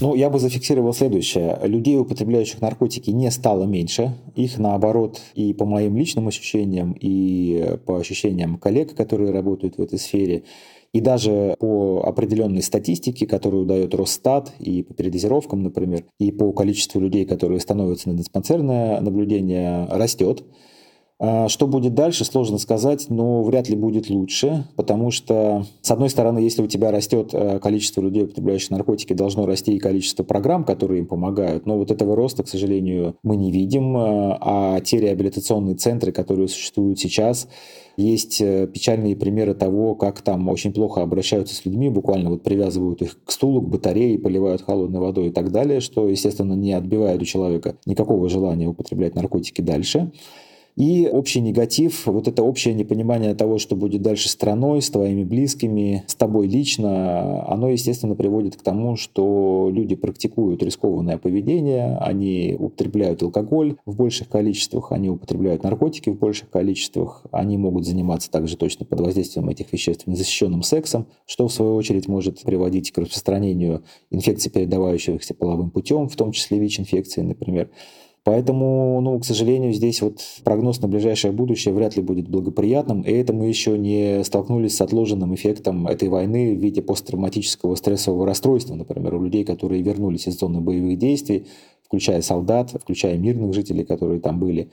Ну, 0.00 0.14
я 0.14 0.28
бы 0.28 0.38
зафиксировал 0.38 0.92
следующее. 0.92 1.58
Людей, 1.62 1.96
употребляющих 1.96 2.60
наркотики, 2.60 3.10
не 3.10 3.30
стало 3.30 3.64
меньше. 3.64 4.14
Их, 4.34 4.58
наоборот, 4.58 5.20
и 5.34 5.54
по 5.54 5.64
моим 5.64 5.96
личным 5.96 6.28
ощущениям, 6.28 6.92
и 6.92 7.78
по 7.86 7.96
ощущениям 7.96 8.58
коллег, 8.58 8.94
которые 8.94 9.30
работают 9.30 9.78
в 9.78 9.82
этой 9.82 9.98
сфере, 9.98 10.42
и 10.92 11.00
даже 11.00 11.54
по 11.58 12.02
определенной 12.04 12.62
статистике, 12.62 13.26
которую 13.26 13.66
дает 13.66 13.94
Росстат, 13.94 14.52
и 14.58 14.82
по 14.82 14.94
передозировкам, 14.94 15.62
например, 15.62 16.04
и 16.18 16.32
по 16.32 16.52
количеству 16.52 17.00
людей, 17.00 17.26
которые 17.26 17.60
становятся 17.60 18.08
на 18.08 18.16
диспансерное 18.16 19.00
наблюдение, 19.00 19.86
растет. 19.90 20.44
А, 21.20 21.48
что 21.48 21.66
будет 21.66 21.94
дальше, 21.94 22.24
сложно 22.24 22.58
сказать, 22.58 23.06
но 23.08 23.42
вряд 23.42 23.68
ли 23.68 23.74
будет 23.74 24.08
лучше, 24.08 24.64
потому 24.76 25.10
что, 25.10 25.66
с 25.82 25.90
одной 25.90 26.10
стороны, 26.10 26.38
если 26.38 26.62
у 26.62 26.68
тебя 26.68 26.92
растет 26.92 27.30
э, 27.32 27.58
количество 27.58 28.00
людей, 28.00 28.22
употребляющих 28.22 28.70
наркотики, 28.70 29.14
должно 29.14 29.44
расти 29.44 29.74
и 29.74 29.80
количество 29.80 30.22
программ, 30.22 30.62
которые 30.62 31.00
им 31.00 31.06
помогают, 31.06 31.66
но 31.66 31.76
вот 31.76 31.90
этого 31.90 32.14
роста, 32.14 32.44
к 32.44 32.48
сожалению, 32.48 33.16
мы 33.24 33.34
не 33.34 33.50
видим, 33.50 33.96
э, 33.96 34.38
а 34.40 34.80
те 34.80 35.00
реабилитационные 35.00 35.74
центры, 35.74 36.12
которые 36.12 36.46
существуют 36.46 37.00
сейчас, 37.00 37.48
есть 37.96 38.40
э, 38.40 38.68
печальные 38.72 39.16
примеры 39.16 39.54
того, 39.54 39.96
как 39.96 40.20
там 40.20 40.48
очень 40.48 40.72
плохо 40.72 41.02
обращаются 41.02 41.52
с 41.52 41.64
людьми, 41.64 41.88
буквально 41.88 42.30
вот 42.30 42.44
привязывают 42.44 43.02
их 43.02 43.18
к 43.24 43.32
стулу, 43.32 43.60
к 43.60 43.68
батарее, 43.68 44.20
поливают 44.20 44.62
холодной 44.62 45.00
водой 45.00 45.28
и 45.28 45.30
так 45.30 45.50
далее, 45.50 45.80
что, 45.80 46.08
естественно, 46.08 46.52
не 46.52 46.74
отбивает 46.74 47.20
у 47.20 47.24
человека 47.24 47.76
никакого 47.86 48.28
желания 48.28 48.68
употреблять 48.68 49.16
наркотики 49.16 49.62
дальше. 49.62 50.12
И 50.78 51.08
общий 51.08 51.40
негатив, 51.40 52.06
вот 52.06 52.28
это 52.28 52.44
общее 52.44 52.72
непонимание 52.72 53.34
того, 53.34 53.58
что 53.58 53.74
будет 53.74 54.00
дальше 54.00 54.28
страной, 54.28 54.80
с 54.80 54.88
твоими 54.88 55.24
близкими, 55.24 56.04
с 56.06 56.14
тобой 56.14 56.46
лично, 56.46 57.44
оно, 57.52 57.68
естественно, 57.68 58.14
приводит 58.14 58.54
к 58.54 58.62
тому, 58.62 58.94
что 58.94 59.70
люди 59.72 59.96
практикуют 59.96 60.62
рискованное 60.62 61.18
поведение, 61.18 61.96
они 61.98 62.54
употребляют 62.56 63.24
алкоголь 63.24 63.74
в 63.86 63.96
больших 63.96 64.28
количествах, 64.28 64.92
они 64.92 65.10
употребляют 65.10 65.64
наркотики 65.64 66.10
в 66.10 66.18
больших 66.20 66.48
количествах, 66.48 67.26
они 67.32 67.58
могут 67.58 67.84
заниматься 67.84 68.30
также 68.30 68.56
точно 68.56 68.86
под 68.86 69.00
воздействием 69.00 69.48
этих 69.48 69.72
веществ 69.72 70.06
незащищенным 70.06 70.62
сексом, 70.62 71.08
что 71.26 71.48
в 71.48 71.52
свою 71.52 71.74
очередь 71.74 72.06
может 72.06 72.42
приводить 72.42 72.92
к 72.92 72.98
распространению 72.98 73.82
инфекций, 74.12 74.52
передавающихся 74.52 75.34
половым 75.34 75.72
путем, 75.72 76.08
в 76.08 76.14
том 76.14 76.30
числе 76.30 76.60
ВИЧ-инфекции, 76.60 77.22
например. 77.22 77.68
Поэтому, 78.28 79.00
ну, 79.00 79.18
к 79.18 79.24
сожалению, 79.24 79.72
здесь 79.72 80.02
вот 80.02 80.20
прогноз 80.44 80.82
на 80.82 80.86
ближайшее 80.86 81.32
будущее 81.32 81.72
вряд 81.72 81.96
ли 81.96 82.02
будет 82.02 82.28
благоприятным, 82.28 83.00
и 83.00 83.10
это 83.10 83.32
мы 83.32 83.46
еще 83.48 83.78
не 83.78 84.22
столкнулись 84.22 84.76
с 84.76 84.82
отложенным 84.82 85.34
эффектом 85.34 85.86
этой 85.86 86.10
войны 86.10 86.54
в 86.54 86.58
виде 86.58 86.82
посттравматического 86.82 87.74
стрессового 87.74 88.26
расстройства, 88.26 88.74
например, 88.74 89.14
у 89.14 89.24
людей, 89.24 89.46
которые 89.46 89.80
вернулись 89.80 90.28
из 90.28 90.38
зоны 90.38 90.60
боевых 90.60 90.98
действий, 90.98 91.46
включая 91.82 92.20
солдат, 92.20 92.72
включая 92.78 93.16
мирных 93.16 93.54
жителей, 93.54 93.86
которые 93.86 94.20
там 94.20 94.38
были. 94.38 94.68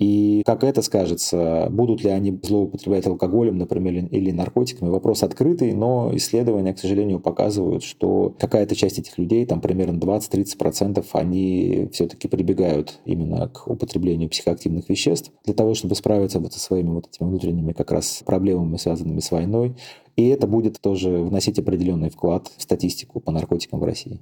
И 0.00 0.42
как 0.46 0.64
это 0.64 0.80
скажется, 0.80 1.68
будут 1.70 2.02
ли 2.02 2.08
они 2.08 2.40
злоупотреблять 2.42 3.06
алкоголем, 3.06 3.58
например, 3.58 4.06
или 4.06 4.30
наркотиками, 4.30 4.88
вопрос 4.88 5.22
открытый, 5.22 5.74
но 5.74 6.10
исследования, 6.14 6.72
к 6.72 6.78
сожалению, 6.78 7.20
показывают, 7.20 7.82
что 7.82 8.34
какая-то 8.38 8.74
часть 8.74 8.98
этих 8.98 9.18
людей, 9.18 9.44
там 9.44 9.60
примерно 9.60 9.98
20-30%, 9.98 11.04
они 11.12 11.90
все-таки 11.92 12.28
прибегают 12.28 12.98
именно 13.04 13.48
к 13.48 13.68
употреблению 13.68 14.30
психоактивных 14.30 14.88
веществ 14.88 15.32
для 15.44 15.52
того, 15.52 15.74
чтобы 15.74 15.94
справиться 15.94 16.40
вот 16.40 16.54
со 16.54 16.60
своими 16.60 16.88
вот 16.88 17.08
этими 17.12 17.28
внутренними 17.28 17.72
как 17.72 17.92
раз 17.92 18.22
проблемами, 18.24 18.78
связанными 18.78 19.20
с 19.20 19.30
войной. 19.30 19.76
И 20.16 20.28
это 20.28 20.46
будет 20.46 20.80
тоже 20.80 21.08
вносить 21.08 21.58
определенный 21.58 22.10
вклад 22.10 22.50
в 22.56 22.62
статистику 22.62 23.20
по 23.20 23.32
наркотикам 23.32 23.80
в 23.80 23.84
России. 23.84 24.20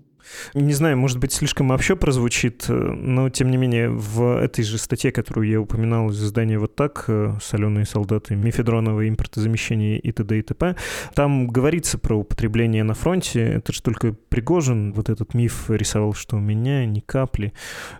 Не 0.55 0.73
знаю, 0.73 0.97
может 0.97 1.19
быть, 1.19 1.33
слишком 1.33 1.69
вообще 1.69 1.97
прозвучит, 1.97 2.67
э, 2.69 2.73
но 2.73 3.31
тем 3.31 3.51
не 3.51 3.57
менее 3.57 3.89
в 3.91 4.39
этой 4.39 4.65
же 4.65 4.79
статье, 4.79 5.11
которую 5.11 5.49
я 5.49 5.61
упоминал 5.61 6.11
из 6.11 6.23
издания 6.23 6.59
«Вот 6.59 6.75
так», 6.75 7.05
э, 7.09 7.35
«Соленые 7.43 7.87
солдаты», 7.87 8.37
«Мефедроновое 8.37 9.09
импортозамещение» 9.09 9.99
и 9.99 10.13
т.д. 10.13 10.39
и 10.39 10.43
т.п., 10.43 10.77
там 11.15 11.49
говорится 11.49 11.99
про 11.99 12.17
употребление 12.17 12.85
на 12.85 12.95
фронте. 12.95 13.41
Это 13.41 13.73
же 13.73 13.83
только 13.83 14.13
Пригожин 14.29 14.93
вот 14.93 15.09
этот 15.09 15.35
миф 15.35 15.71
рисовал, 15.71 16.13
что 16.13 16.37
у 16.37 16.41
меня 16.41 16.85
ни 16.85 17.01
капли, 17.01 17.53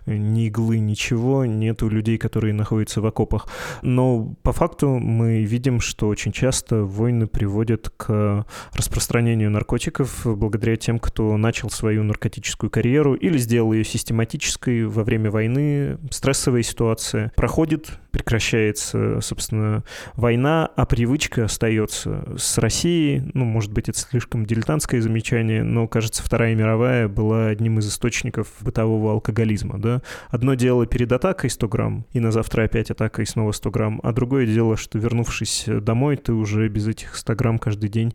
ни 0.05 0.47
иглы, 0.47 0.79
ничего, 0.79 1.45
нет 1.45 1.81
у 1.83 1.89
людей, 1.89 2.17
которые 2.17 2.53
находятся 2.53 3.01
в 3.01 3.05
окопах. 3.05 3.47
Но 3.81 4.35
по 4.43 4.53
факту 4.53 4.99
мы 4.99 5.43
видим, 5.43 5.79
что 5.79 6.07
очень 6.07 6.31
часто 6.31 6.83
войны 6.83 7.27
приводят 7.27 7.78
к 7.87 8.45
распространению 8.73 9.51
наркотиков 9.51 10.21
благодаря 10.25 10.75
тем, 10.75 10.99
кто 10.99 11.37
начал 11.37 11.69
свою 11.69 12.03
наркотическую 12.03 12.69
карьеру 12.69 13.13
или 13.13 13.37
сделал 13.37 13.71
ее 13.71 13.85
систематической 13.85 14.85
во 14.85 15.03
время 15.03 15.31
войны, 15.31 15.97
стрессовая 16.11 16.63
ситуация 16.63 17.31
проходит, 17.35 17.99
прекращается, 18.11 19.21
собственно, 19.21 19.83
война, 20.15 20.69
а 20.75 20.85
привычка 20.85 21.45
остается 21.45 22.25
с 22.37 22.57
Россией. 22.57 23.31
Ну, 23.33 23.45
может 23.45 23.71
быть, 23.71 23.89
это 23.89 23.99
слишком 23.99 24.45
дилетантское 24.45 25.01
замечание, 25.01 25.63
но, 25.63 25.87
кажется, 25.87 26.23
Вторая 26.23 26.55
мировая 26.55 27.07
была 27.07 27.47
одним 27.47 27.79
из 27.79 27.87
источников 27.87 28.47
бытового 28.61 29.11
алкоголизма. 29.11 29.79
Да? 29.79 30.01
Одно 30.29 30.55
дело 30.55 30.85
перед 30.85 31.11
атакой 31.11 31.49
100 31.49 31.67
грамм, 31.67 32.05
и 32.13 32.19
на 32.19 32.31
завтра 32.31 32.63
опять 32.63 32.91
атака 32.91 33.21
и 33.21 33.25
снова 33.25 33.51
100 33.51 33.71
грамм, 33.71 33.99
а 34.03 34.11
другое 34.11 34.45
дело, 34.45 34.75
что 34.75 34.97
вернувшись 34.97 35.65
домой, 35.67 36.17
ты 36.17 36.33
уже 36.33 36.67
без 36.67 36.87
этих 36.87 37.15
100 37.15 37.35
грамм 37.35 37.59
каждый 37.69 37.89
день 37.89 38.13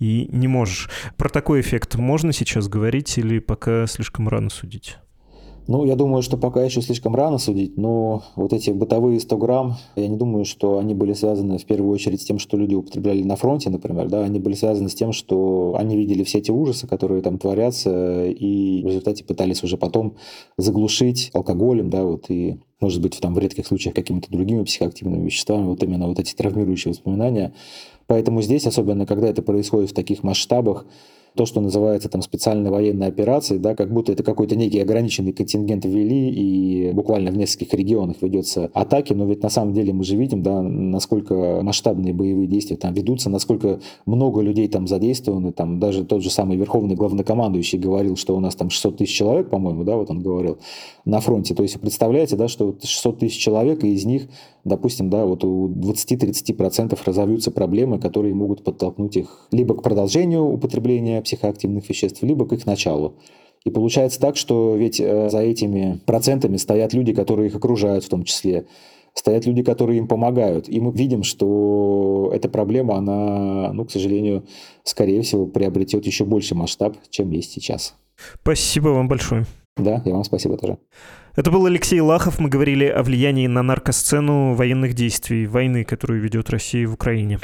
и 0.00 0.28
не 0.32 0.48
можешь. 0.48 0.90
Про 1.16 1.28
такой 1.28 1.60
эффект 1.60 1.94
можно 1.94 2.32
сейчас 2.32 2.66
говорить 2.66 3.18
или 3.18 3.38
пока 3.38 3.86
слишком 3.86 4.28
рано 4.28 4.50
судить? 4.50 4.96
Ну, 5.68 5.84
я 5.84 5.96
думаю, 5.96 6.22
что 6.22 6.36
пока 6.36 6.62
еще 6.62 6.80
слишком 6.80 7.14
рано 7.16 7.38
судить, 7.38 7.76
но 7.76 8.22
вот 8.36 8.52
эти 8.52 8.70
бытовые 8.70 9.18
100 9.18 9.36
грамм, 9.36 9.76
я 9.96 10.06
не 10.06 10.16
думаю, 10.16 10.44
что 10.44 10.78
они 10.78 10.94
были 10.94 11.12
связаны 11.12 11.58
в 11.58 11.64
первую 11.64 11.92
очередь 11.92 12.22
с 12.22 12.24
тем, 12.24 12.38
что 12.38 12.56
люди 12.56 12.74
употребляли 12.74 13.22
на 13.24 13.34
фронте, 13.34 13.70
например, 13.70 14.08
да, 14.08 14.22
они 14.22 14.38
были 14.38 14.54
связаны 14.54 14.88
с 14.88 14.94
тем, 14.94 15.12
что 15.12 15.74
они 15.76 15.96
видели 15.96 16.22
все 16.22 16.38
эти 16.38 16.52
ужасы, 16.52 16.86
которые 16.86 17.20
там 17.22 17.38
творятся, 17.38 18.26
и 18.26 18.82
в 18.82 18.86
результате 18.86 19.24
пытались 19.24 19.64
уже 19.64 19.76
потом 19.76 20.16
заглушить 20.56 21.30
алкоголем, 21.32 21.90
да, 21.90 22.04
вот, 22.04 22.26
и 22.30 22.58
может 22.80 23.00
быть, 23.00 23.18
там, 23.20 23.34
в 23.34 23.38
редких 23.38 23.66
случаях 23.66 23.94
какими-то 23.94 24.30
другими 24.30 24.64
психоактивными 24.64 25.24
веществами, 25.24 25.64
вот 25.64 25.82
именно 25.82 26.08
вот 26.08 26.18
эти 26.18 26.34
травмирующие 26.34 26.92
воспоминания. 26.92 27.52
Поэтому 28.06 28.42
здесь, 28.42 28.66
особенно 28.66 29.06
когда 29.06 29.28
это 29.28 29.42
происходит 29.42 29.90
в 29.90 29.94
таких 29.94 30.22
масштабах, 30.22 30.86
то, 31.36 31.46
что 31.46 31.60
называется 31.60 32.08
там 32.08 32.22
специальной 32.22 32.70
военной 32.70 33.06
операцией, 33.06 33.60
да, 33.60 33.74
как 33.74 33.92
будто 33.92 34.12
это 34.12 34.22
какой-то 34.22 34.56
некий 34.56 34.80
ограниченный 34.80 35.32
контингент 35.32 35.84
ввели, 35.84 36.30
и 36.30 36.92
буквально 36.92 37.30
в 37.30 37.36
нескольких 37.36 37.74
регионах 37.74 38.16
ведется 38.22 38.70
атаки, 38.74 39.12
но 39.12 39.26
ведь 39.26 39.42
на 39.42 39.48
самом 39.48 39.74
деле 39.74 39.92
мы 39.92 40.04
же 40.04 40.16
видим, 40.16 40.42
да, 40.42 40.62
насколько 40.62 41.60
масштабные 41.62 42.14
боевые 42.14 42.46
действия 42.46 42.76
там 42.76 42.94
ведутся, 42.94 43.30
насколько 43.30 43.80
много 44.06 44.40
людей 44.40 44.68
там 44.68 44.86
задействованы, 44.86 45.52
там 45.52 45.78
даже 45.78 46.04
тот 46.04 46.22
же 46.22 46.30
самый 46.30 46.56
верховный 46.56 46.96
главнокомандующий 46.96 47.78
говорил, 47.78 48.16
что 48.16 48.36
у 48.36 48.40
нас 48.40 48.54
там 48.54 48.70
600 48.70 48.96
тысяч 48.96 49.14
человек, 49.14 49.50
по-моему, 49.50 49.84
да, 49.84 49.96
вот 49.96 50.10
он 50.10 50.20
говорил, 50.20 50.58
на 51.04 51.20
фронте. 51.20 51.54
То 51.54 51.62
есть 51.62 51.80
представляете, 51.80 52.36
да, 52.36 52.48
что 52.48 52.74
600 52.82 53.18
тысяч 53.18 53.38
человек, 53.38 53.84
и 53.84 53.92
из 53.92 54.04
них, 54.04 54.28
допустим, 54.64 55.10
да, 55.10 55.24
вот 55.24 55.44
у 55.44 55.68
20-30% 55.68 56.98
разовьются 57.04 57.50
проблемы, 57.50 57.98
которые 57.98 58.34
могут 58.34 58.64
подтолкнуть 58.64 59.16
их 59.16 59.48
либо 59.52 59.74
к 59.74 59.82
продолжению 59.82 60.44
употребления 60.44 61.18
психоактивных 61.26 61.88
веществ, 61.88 62.22
либо 62.22 62.46
к 62.46 62.52
их 62.52 62.66
началу. 62.66 63.16
И 63.64 63.70
получается 63.70 64.20
так, 64.20 64.36
что 64.36 64.76
ведь 64.76 65.00
э, 65.00 65.28
за 65.28 65.40
этими 65.40 65.98
процентами 66.06 66.56
стоят 66.56 66.94
люди, 66.94 67.12
которые 67.12 67.48
их 67.48 67.56
окружают 67.56 68.04
в 68.04 68.08
том 68.08 68.22
числе, 68.22 68.66
стоят 69.12 69.44
люди, 69.44 69.64
которые 69.64 69.98
им 69.98 70.06
помогают. 70.06 70.68
И 70.68 70.80
мы 70.80 70.92
видим, 70.92 71.24
что 71.24 72.30
эта 72.32 72.48
проблема, 72.48 72.96
она, 72.96 73.72
ну, 73.72 73.84
к 73.84 73.90
сожалению, 73.90 74.44
скорее 74.84 75.22
всего, 75.22 75.46
приобретет 75.46 76.06
еще 76.06 76.24
больше 76.24 76.54
масштаб, 76.54 76.96
чем 77.10 77.30
есть 77.30 77.52
сейчас. 77.52 77.96
Спасибо 78.40 78.88
вам 78.88 79.08
большое. 79.08 79.46
Да, 79.76 80.00
и 80.04 80.12
вам 80.12 80.24
спасибо 80.24 80.56
тоже. 80.56 80.78
Это 81.34 81.50
был 81.50 81.66
Алексей 81.66 82.00
Лахов. 82.00 82.38
Мы 82.38 82.48
говорили 82.48 82.86
о 82.86 83.02
влиянии 83.02 83.46
на 83.46 83.62
наркосцену 83.62 84.54
военных 84.54 84.94
действий, 84.94 85.46
войны, 85.46 85.84
которую 85.84 86.22
ведет 86.22 86.48
Россия 86.50 86.86
в 86.86 86.94
Украине. 86.94 87.38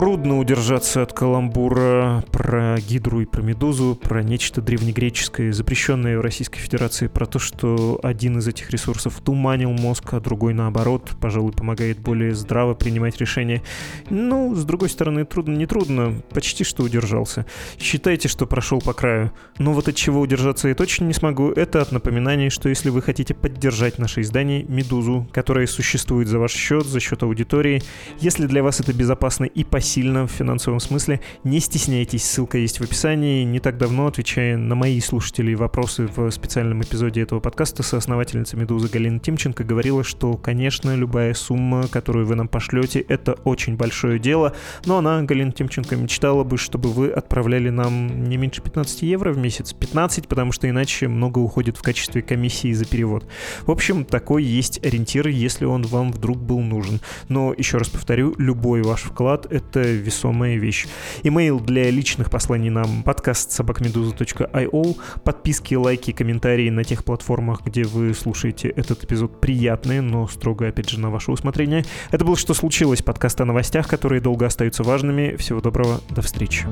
Трудно 0.00 0.38
удержаться 0.38 1.02
от 1.02 1.12
каламбура 1.12 2.24
про 2.32 2.78
гидру 2.78 3.20
и 3.20 3.26
про 3.26 3.42
медузу, 3.42 3.98
про 4.02 4.22
нечто 4.22 4.62
древнегреческое, 4.62 5.52
запрещенное 5.52 6.16
в 6.16 6.22
Российской 6.22 6.58
Федерации, 6.58 7.06
про 7.06 7.26
то, 7.26 7.38
что 7.38 8.00
один 8.02 8.38
из 8.38 8.48
этих 8.48 8.70
ресурсов 8.70 9.20
туманил 9.22 9.72
мозг, 9.72 10.14
а 10.14 10.20
другой, 10.20 10.54
наоборот, 10.54 11.10
пожалуй, 11.20 11.52
помогает 11.52 11.98
более 11.98 12.34
здраво 12.34 12.72
принимать 12.72 13.18
решения. 13.18 13.62
Ну, 14.08 14.54
с 14.54 14.64
другой 14.64 14.88
стороны, 14.88 15.26
трудно, 15.26 15.54
не 15.54 15.66
трудно, 15.66 16.22
почти 16.30 16.64
что 16.64 16.82
удержался. 16.82 17.44
Считайте, 17.78 18.28
что 18.28 18.46
прошел 18.46 18.80
по 18.80 18.94
краю. 18.94 19.32
Но 19.58 19.74
вот 19.74 19.88
от 19.88 19.96
чего 19.96 20.22
удержаться 20.22 20.68
я 20.68 20.74
точно 20.74 21.04
не 21.04 21.12
смогу, 21.12 21.50
это 21.50 21.82
от 21.82 21.92
напоминаний, 21.92 22.48
что 22.48 22.70
если 22.70 22.88
вы 22.88 23.02
хотите 23.02 23.34
поддержать 23.34 23.98
наше 23.98 24.22
издание 24.22 24.64
«Медузу», 24.64 25.28
которое 25.30 25.66
существует 25.66 26.26
за 26.26 26.38
ваш 26.38 26.52
счет, 26.52 26.86
за 26.86 27.00
счет 27.00 27.22
аудитории, 27.22 27.82
если 28.18 28.46
для 28.46 28.62
вас 28.62 28.80
это 28.80 28.94
безопасно 28.94 29.44
и 29.44 29.62
посильно 29.62 29.89
в 29.96 30.28
финансовом 30.28 30.78
смысле. 30.78 31.20
Не 31.42 31.58
стесняйтесь, 31.60 32.24
ссылка 32.24 32.58
есть 32.58 32.78
в 32.78 32.84
описании. 32.84 33.44
Не 33.44 33.58
так 33.58 33.76
давно, 33.76 34.06
отвечая 34.06 34.56
на 34.56 34.74
мои 34.74 35.00
слушатели 35.00 35.54
вопросы 35.54 36.08
в 36.14 36.30
специальном 36.30 36.82
эпизоде 36.82 37.22
этого 37.22 37.40
подкаста, 37.40 37.82
соосновательница 37.82 38.56
«Медузы» 38.56 38.88
Галина 38.88 39.18
Тимченко 39.18 39.64
говорила, 39.64 40.04
что, 40.04 40.34
конечно, 40.34 40.94
любая 40.94 41.34
сумма, 41.34 41.88
которую 41.88 42.26
вы 42.26 42.36
нам 42.36 42.48
пошлете, 42.48 43.00
это 43.00 43.32
очень 43.44 43.76
большое 43.76 44.18
дело, 44.18 44.54
но 44.86 44.98
она, 44.98 45.22
Галина 45.22 45.52
Тимченко, 45.52 45.96
мечтала 45.96 46.44
бы, 46.44 46.56
чтобы 46.56 46.90
вы 46.90 47.10
отправляли 47.10 47.70
нам 47.70 48.24
не 48.24 48.36
меньше 48.36 48.62
15 48.62 49.02
евро 49.02 49.32
в 49.32 49.38
месяц. 49.38 49.72
15, 49.72 50.28
потому 50.28 50.52
что 50.52 50.68
иначе 50.68 51.08
много 51.08 51.38
уходит 51.40 51.76
в 51.76 51.82
качестве 51.82 52.22
комиссии 52.22 52.72
за 52.72 52.84
перевод. 52.84 53.26
В 53.62 53.70
общем, 53.70 54.04
такой 54.04 54.44
есть 54.44 54.84
ориентир, 54.84 55.26
если 55.28 55.64
он 55.64 55.82
вам 55.82 56.12
вдруг 56.12 56.38
был 56.38 56.60
нужен. 56.60 57.00
Но, 57.28 57.52
еще 57.56 57.78
раз 57.78 57.88
повторю, 57.88 58.34
любой 58.38 58.82
ваш 58.82 59.02
вклад— 59.02 59.46
это 59.50 59.79
весомая 59.82 60.56
вещь. 60.56 60.86
Имейл 61.22 61.60
для 61.60 61.90
личных 61.90 62.30
посланий 62.30 62.70
нам 62.70 63.02
подкаст 63.02 63.52
собакмедуза.io. 63.52 64.96
Подписки, 65.24 65.74
лайки, 65.74 66.12
комментарии 66.12 66.70
на 66.70 66.84
тех 66.84 67.04
платформах, 67.04 67.62
где 67.64 67.84
вы 67.84 68.14
слушаете 68.14 68.68
этот 68.68 69.04
эпизод 69.04 69.40
приятные, 69.40 70.00
но 70.00 70.28
строго, 70.28 70.68
опять 70.68 70.90
же, 70.90 71.00
на 71.00 71.10
ваше 71.10 71.32
усмотрение. 71.32 71.84
Это 72.10 72.24
было 72.24 72.36
«Что 72.36 72.54
случилось?» 72.54 73.02
подкаст 73.02 73.40
о 73.40 73.44
новостях, 73.44 73.88
которые 73.88 74.20
долго 74.20 74.46
остаются 74.46 74.82
важными. 74.82 75.36
Всего 75.36 75.60
доброго, 75.60 76.00
до 76.10 76.22
встречи. 76.22 76.66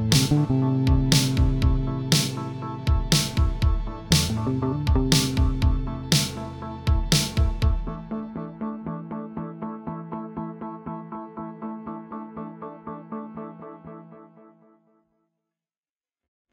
thank 4.48 4.96
you 4.96 5.07